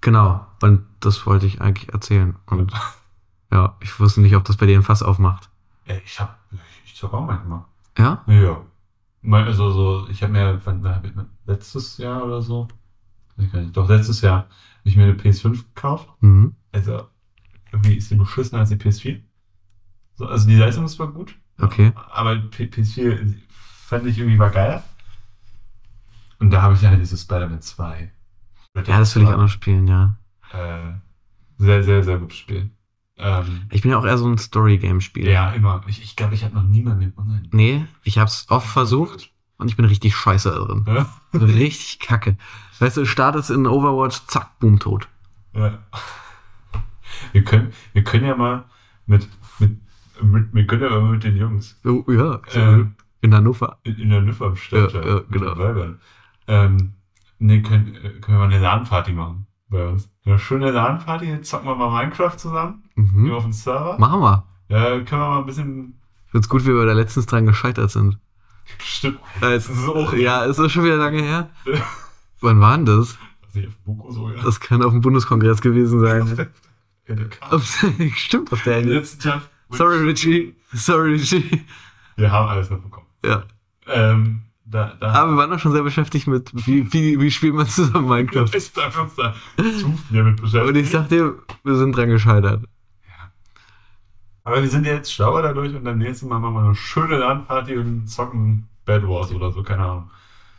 genau. 0.00 0.46
Und 0.62 0.84
das 1.00 1.26
wollte 1.26 1.46
ich 1.46 1.60
eigentlich 1.60 1.92
erzählen. 1.92 2.36
Und 2.46 2.72
ja, 3.52 3.76
ich 3.80 3.98
wusste 4.00 4.20
nicht, 4.20 4.36
ob 4.36 4.44
das 4.44 4.56
bei 4.56 4.66
dir 4.66 4.78
ein 4.78 4.82
Fass 4.82 5.02
aufmacht. 5.02 5.50
Ich 6.04 6.20
hab, 6.20 6.38
ich 6.84 6.94
zock 6.94 7.12
auch 7.14 7.26
manchmal. 7.26 7.64
Ja? 7.98 8.24
Ja. 8.26 8.62
Also 9.32 9.70
so, 9.70 10.08
ich 10.08 10.22
habe 10.22 10.32
mir 10.32 10.60
letztes 11.46 11.98
Jahr 11.98 12.24
oder 12.24 12.40
so, 12.40 12.68
nicht, 13.36 13.76
doch 13.76 13.88
letztes 13.88 14.20
Jahr 14.20 14.38
habe 14.38 14.48
ich 14.84 14.96
mir 14.96 15.04
eine 15.04 15.14
PS5 15.14 15.64
gekauft. 15.74 16.08
Mhm. 16.20 16.54
Also 16.72 17.08
irgendwie 17.72 17.94
ist 17.96 18.10
die 18.10 18.14
beschissener 18.14 18.60
als 18.60 18.70
die 18.70 18.76
PS4. 18.76 19.20
So, 20.14 20.26
also 20.26 20.48
die 20.48 20.56
Leistung 20.56 20.84
ist 20.84 20.92
zwar 20.92 21.08
gut, 21.08 21.34
Okay. 21.60 21.92
aber 22.12 22.36
P 22.36 22.64
PS4 22.64 23.34
fand 23.48 24.06
ich 24.06 24.18
irgendwie 24.18 24.38
war 24.38 24.50
geiler. 24.50 24.82
Und 26.38 26.50
da 26.50 26.62
habe 26.62 26.74
ich 26.74 26.82
ja 26.82 26.94
dieses 26.96 27.22
Spider-Man 27.22 27.60
2. 27.60 28.10
Ja, 28.76 28.82
das 28.98 29.14
will 29.16 29.22
ich 29.24 29.28
auch 29.28 29.36
noch 29.36 29.48
spielen, 29.48 29.88
ja. 29.88 30.16
Äh, 30.52 30.92
sehr, 31.58 31.82
sehr, 31.82 32.02
sehr 32.04 32.18
gutes 32.18 32.38
Spiel. 32.38 32.70
Ähm, 33.18 33.62
Ich 33.70 33.82
bin 33.82 33.90
ja 33.90 33.98
auch 33.98 34.04
eher 34.04 34.16
so 34.16 34.26
ein 34.28 34.38
Story-Game-Spieler. 34.38 35.30
ja, 35.30 35.50
immer. 35.52 35.82
Ich, 35.86 36.02
ich 36.02 36.16
glaube, 36.16 36.34
ich 36.34 36.44
habe 36.44 36.54
noch 36.54 36.62
niemand 36.62 37.00
mit 37.00 37.16
online. 37.18 37.42
Nee, 37.52 37.84
ich 38.04 38.18
hab's 38.18 38.46
oft 38.48 38.68
versucht 38.68 39.30
und 39.58 39.68
ich 39.68 39.76
bin 39.76 39.84
richtig 39.84 40.16
scheiße 40.16 40.50
drin. 40.50 40.84
Ja. 40.86 41.06
Richtig 41.38 41.98
kacke. 42.00 42.36
Weißt 42.78 42.96
du, 42.96 43.04
startest 43.04 43.50
in 43.50 43.66
Overwatch, 43.66 44.22
zack, 44.26 44.58
boom, 44.58 44.78
tot. 44.78 45.06
Ja. 45.54 45.78
Wir 47.32 47.44
können, 47.44 47.72
wir 47.92 48.02
können 48.04 48.24
ja 48.24 48.34
mal 48.36 48.64
mit, 49.06 49.28
mit, 49.58 49.76
mit 50.22 50.54
wir 50.54 50.66
können 50.66 50.82
ja 50.82 50.88
mal 50.90 51.10
mit 51.12 51.24
den 51.24 51.36
Jungs 51.36 51.78
Oh, 51.84 52.04
ja, 52.10 52.40
ähm, 52.54 52.94
in 53.20 53.34
Hannover. 53.34 53.78
in, 53.82 53.96
in 53.96 54.24
Nüffe 54.24 54.46
am 54.46 54.56
Start, 54.56 54.94
Ja, 54.94 55.06
ja, 55.06 55.20
genau. 55.30 55.94
Ähm, 56.46 56.94
nee, 57.40 57.60
können, 57.62 57.94
äh, 57.96 58.10
können 58.20 58.38
wir 58.38 58.46
mal 58.46 58.54
eine 58.54 58.60
LAN-Party 58.60 59.12
machen 59.12 59.46
bei 59.68 59.86
uns. 59.86 60.08
Eine 60.24 60.38
schöne 60.38 60.70
LAN-Party, 60.70 61.24
jetzt 61.26 61.50
zocken 61.50 61.66
wir 61.68 61.74
mal 61.74 61.90
Minecraft 61.90 62.36
zusammen, 62.36 62.84
gehen 62.94 63.10
wir 63.14 63.20
Mhm. 63.22 63.32
auf 63.32 63.42
den 63.42 63.52
Server. 63.52 63.98
Machen 63.98 64.20
wir. 64.20 64.44
Ja, 64.68 64.84
können 65.00 65.20
wir 65.22 65.28
mal 65.30 65.38
ein 65.40 65.46
bisschen, 65.46 66.00
Find's 66.30 66.48
gut, 66.48 66.64
wie 66.64 66.68
wir 66.74 66.86
da 66.86 66.92
letztens 66.92 67.26
dran 67.26 67.46
gescheitert 67.46 67.90
sind. 67.90 68.18
stimmt, 68.78 69.18
Das 69.40 69.68
ist 69.68 69.88
auch- 69.88 70.12
ja, 70.12 70.44
ist 70.44 70.58
das 70.60 70.70
schon 70.70 70.84
wieder 70.84 70.96
lange 70.96 71.20
her? 71.22 71.50
Wann 72.40 72.60
war 72.60 72.76
denn 72.76 72.86
das? 72.86 73.18
ich. 73.52 73.68
Das 74.44 74.60
kann 74.60 74.82
auf 74.84 74.92
dem 74.92 75.00
Bundeskongress 75.00 75.60
gewesen 75.60 75.98
sein. 76.00 76.36
Der 77.08 77.16
Stimmt, 78.14 78.52
auf 78.52 78.62
der 78.62 79.02
Tag. 79.18 79.42
Sorry, 79.70 79.98
Richie. 80.04 80.54
Sorry, 80.72 81.14
Richie. 81.14 81.64
Wir 82.16 82.30
haben 82.30 82.48
alles 82.48 82.70
mitbekommen. 82.70 83.06
Ja. 83.24 83.42
Ähm, 83.88 84.42
da, 84.70 84.94
da 85.00 85.12
Aber 85.12 85.32
wir 85.32 85.36
waren 85.36 85.50
doch 85.50 85.58
schon 85.58 85.72
sehr 85.72 85.82
beschäftigt 85.82 86.28
mit, 86.28 86.52
wie, 86.66 86.92
wie, 86.92 87.20
wie 87.20 87.30
spielt 87.30 87.54
man 87.54 87.66
zusammen 87.66 88.08
Minecraft. 88.08 88.48
ist 88.54 88.76
da 88.76 88.86
uns 88.86 89.16
da 89.16 89.34
zu 89.56 89.92
viel 90.08 90.22
mit 90.22 90.40
beschäftigt. 90.40 90.68
Und 90.68 90.76
ich 90.76 90.90
sag 90.90 91.08
dir, 91.08 91.34
wir 91.64 91.74
sind 91.74 91.96
dran 91.96 92.08
gescheitert. 92.08 92.64
Aber 94.44 94.62
wir 94.62 94.68
sind 94.68 94.86
ja 94.86 94.94
jetzt 94.94 95.12
schlauer 95.12 95.42
dadurch 95.42 95.74
und 95.74 95.84
dann 95.84 95.98
nächstes 95.98 96.28
Mal 96.28 96.38
machen 96.38 96.54
wir 96.54 96.62
eine 96.62 96.74
schöne 96.74 97.18
LAN-Party 97.18 97.76
und 97.76 98.06
zocken 98.06 98.68
Bad 98.84 99.02
Wars 99.06 99.32
oder 99.32 99.50
so, 99.50 99.62
keine 99.62 99.84
Ahnung. 99.84 100.10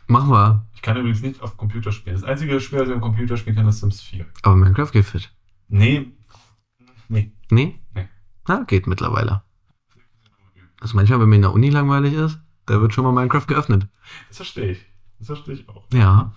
Machen 0.08 0.30
wir. 0.30 0.66
Ich 0.74 0.82
kann 0.82 0.96
übrigens 0.96 1.22
nicht 1.22 1.40
auf 1.42 1.56
Computer 1.56 1.90
spielen. 1.90 2.16
Das 2.16 2.24
einzige 2.24 2.60
Spiel, 2.60 2.80
das 2.80 2.88
ich 2.88 2.94
am 2.94 3.00
Computer 3.00 3.36
spielen 3.36 3.56
kann, 3.56 3.66
ist 3.66 3.80
Sims 3.80 4.02
4. 4.02 4.26
Aber 4.42 4.56
Minecraft 4.56 4.92
geht 4.92 5.06
fit. 5.06 5.32
Nee. 5.68 6.12
Nee. 7.08 7.32
Nee? 7.50 7.78
Nee. 7.94 8.08
Na, 8.46 8.64
geht 8.64 8.86
mittlerweile. 8.86 9.42
Also 10.80 10.96
manchmal, 10.96 11.20
wenn 11.20 11.28
mir 11.28 11.36
in 11.36 11.42
der 11.42 11.52
Uni 11.52 11.70
langweilig 11.70 12.12
ist, 12.12 12.40
da 12.66 12.80
wird 12.80 12.94
schon 12.94 13.04
mal 13.04 13.12
Minecraft 13.12 13.46
geöffnet. 13.46 13.86
Das 14.28 14.38
verstehe 14.38 14.72
ich. 14.72 14.86
Das 15.18 15.26
verstehe 15.28 15.54
ich 15.54 15.68
auch. 15.68 15.84
Ja. 15.92 16.32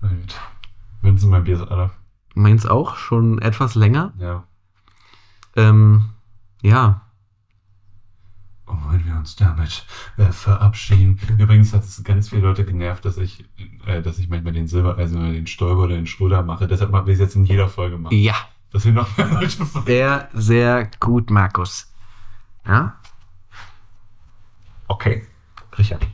Na 0.00 0.08
gut. 0.08 0.40
Wenn 1.02 1.14
es 1.14 1.24
mein 1.24 1.44
Bier 1.44 1.56
ist, 1.56 1.62
Alter. 1.62 1.90
Meins 2.34 2.66
auch, 2.66 2.96
schon 2.96 3.40
etwas 3.40 3.74
länger. 3.74 4.12
Ja. 4.18 4.44
Ähm, 5.56 6.10
ja. 6.62 7.02
Und 8.66 8.84
wollen 8.84 9.04
wir 9.04 9.16
uns 9.16 9.36
damit 9.36 9.84
äh, 10.16 10.32
verabschieden. 10.32 11.20
Übrigens 11.38 11.74
hat 11.74 11.84
es 11.84 12.02
ganz 12.04 12.30
viele 12.30 12.42
Leute 12.42 12.64
genervt, 12.64 13.04
dass 13.04 13.18
ich, 13.18 13.44
äh, 13.86 14.00
dass 14.00 14.18
ich 14.18 14.28
manchmal 14.28 14.54
den 14.54 14.68
Silbereisen 14.68 15.18
oder 15.20 15.32
den 15.32 15.46
Stäuber 15.46 15.82
oder 15.82 15.96
den 15.96 16.06
Schröder 16.06 16.42
mache. 16.42 16.66
Deshalb 16.68 16.90
machen 16.90 17.06
wir 17.06 17.14
es 17.14 17.20
jetzt 17.20 17.36
in 17.36 17.44
jeder 17.44 17.68
Folge 17.68 17.98
machen. 17.98 18.16
Ja. 18.16 18.36
Dass 18.70 18.84
wir 18.84 18.92
noch 18.92 19.14
mehr 19.18 19.28
Leute 19.28 19.66
fragen. 19.66 19.86
Sehr, 19.86 20.28
sehr 20.32 20.90
gut, 21.00 21.30
Markus. 21.30 21.92
Ja? 22.66 22.96
Okay. 24.88 25.26
Richard. 25.78 26.06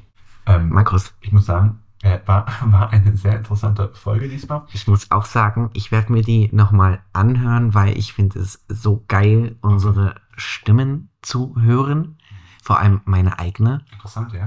Ähm, 0.46 0.70
Markus, 0.70 1.14
ich 1.20 1.32
muss 1.32 1.46
sagen, 1.46 1.80
äh, 2.02 2.18
war, 2.26 2.46
war 2.64 2.90
eine 2.90 3.16
sehr 3.16 3.36
interessante 3.36 3.90
Folge 3.94 4.28
diesmal. 4.28 4.62
ich 4.72 4.86
muss 4.86 5.10
auch 5.10 5.24
sagen, 5.24 5.70
ich 5.74 5.90
werde 5.90 6.12
mir 6.12 6.22
die 6.22 6.48
nochmal 6.52 7.00
anhören, 7.12 7.74
weil 7.74 7.96
ich 7.98 8.12
finde 8.12 8.38
es 8.40 8.64
so 8.68 9.04
geil, 9.08 9.56
unsere 9.60 10.14
Stimmen 10.36 11.10
zu 11.22 11.54
hören. 11.60 12.18
Vor 12.62 12.78
allem 12.78 13.00
meine 13.04 13.38
eigene. 13.38 13.84
Interessant, 13.92 14.32
ja. 14.32 14.46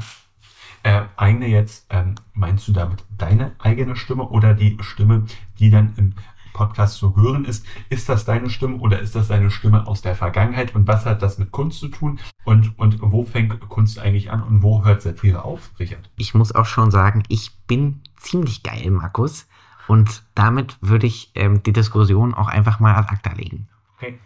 Äh, 0.84 1.05
eigene 1.16 1.47
jetzt, 1.47 1.86
ähm, 1.89 2.16
meinst 2.34 2.68
du 2.68 2.72
damit 2.72 3.03
deine 3.16 3.51
eigene 3.59 3.95
Stimme 3.95 4.28
oder 4.30 4.55
die 4.55 4.78
Stimme, 4.82 5.26
die 5.59 5.70
dann 5.70 5.93
im 5.97 6.14
Podcast 6.54 6.95
zu 6.97 7.16
hören 7.16 7.45
ist? 7.45 7.66
Ist 7.89 8.10
das 8.10 8.26
deine 8.26 8.49
Stimme 8.49 8.78
oder 8.78 8.99
ist 8.99 9.16
das 9.16 9.28
deine 9.28 9.52
Stimme 9.52 9.88
aus 9.88 10.02
der 10.02 10.16
Vergangenheit? 10.16 10.76
Und 10.76 10.88
was 10.88 11.06
hat 11.06 11.22
das 11.22 11.38
mit 11.38 11.52
Kunst 11.52 11.80
zu 11.80 11.88
tun? 11.88 12.20
Und, 12.43 12.78
und 12.80 12.97
wo 13.02 13.24
fängt 13.24 13.60
Kunst 13.70 13.99
eigentlich 13.99 14.32
an 14.32 14.41
und 14.43 14.64
wo 14.64 14.84
hört 14.86 15.02
Satire 15.02 15.43
auf, 15.43 15.72
Richard? 15.80 16.10
Ich 16.18 16.34
muss 16.34 16.54
auch 16.54 16.66
schon 16.66 16.91
sagen, 16.91 17.24
ich 17.28 17.52
bin 17.68 18.02
ziemlich 18.18 18.64
geil, 18.64 18.89
Markus. 18.91 19.47
Und 19.88 20.24
damit 20.36 20.78
würde 20.82 21.08
ich 21.08 21.32
ähm, 21.36 21.64
die 21.64 21.74
Diskussion 21.74 22.34
auch 22.34 22.47
einfach 22.47 22.80
mal 22.80 22.95
ad 22.95 23.10
acta 23.10 23.34
legen. 23.34 23.68
Okay. 23.97 24.20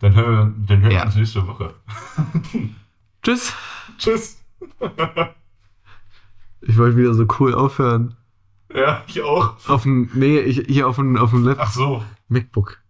Dann 0.00 0.14
hören 0.14 0.32
wir, 0.32 0.66
dann 0.66 0.80
hören 0.82 0.90
wir 0.90 0.98
Ja. 0.98 1.04
uns 1.04 1.14
nächste 1.16 1.46
Woche. 1.46 1.74
Tschüss. 3.22 3.52
Tschüss. 3.98 4.40
Ich 6.60 6.78
wollte 6.78 6.96
wieder 6.96 7.14
so 7.14 7.26
cool 7.38 7.54
aufhören. 7.54 8.16
Ja, 8.72 9.02
ich 9.06 9.20
auch. 9.22 9.56
Auf 9.68 9.82
dem, 9.82 10.10
nee, 10.14 10.38
ich, 10.38 10.64
hier 10.68 10.88
auf 10.88 10.96
dem, 10.96 11.16
auf 11.16 11.30
dem 11.30 11.44
Lap 11.44 11.58
Ach 11.60 11.72
so. 11.72 12.02
MacBook. 12.28 12.83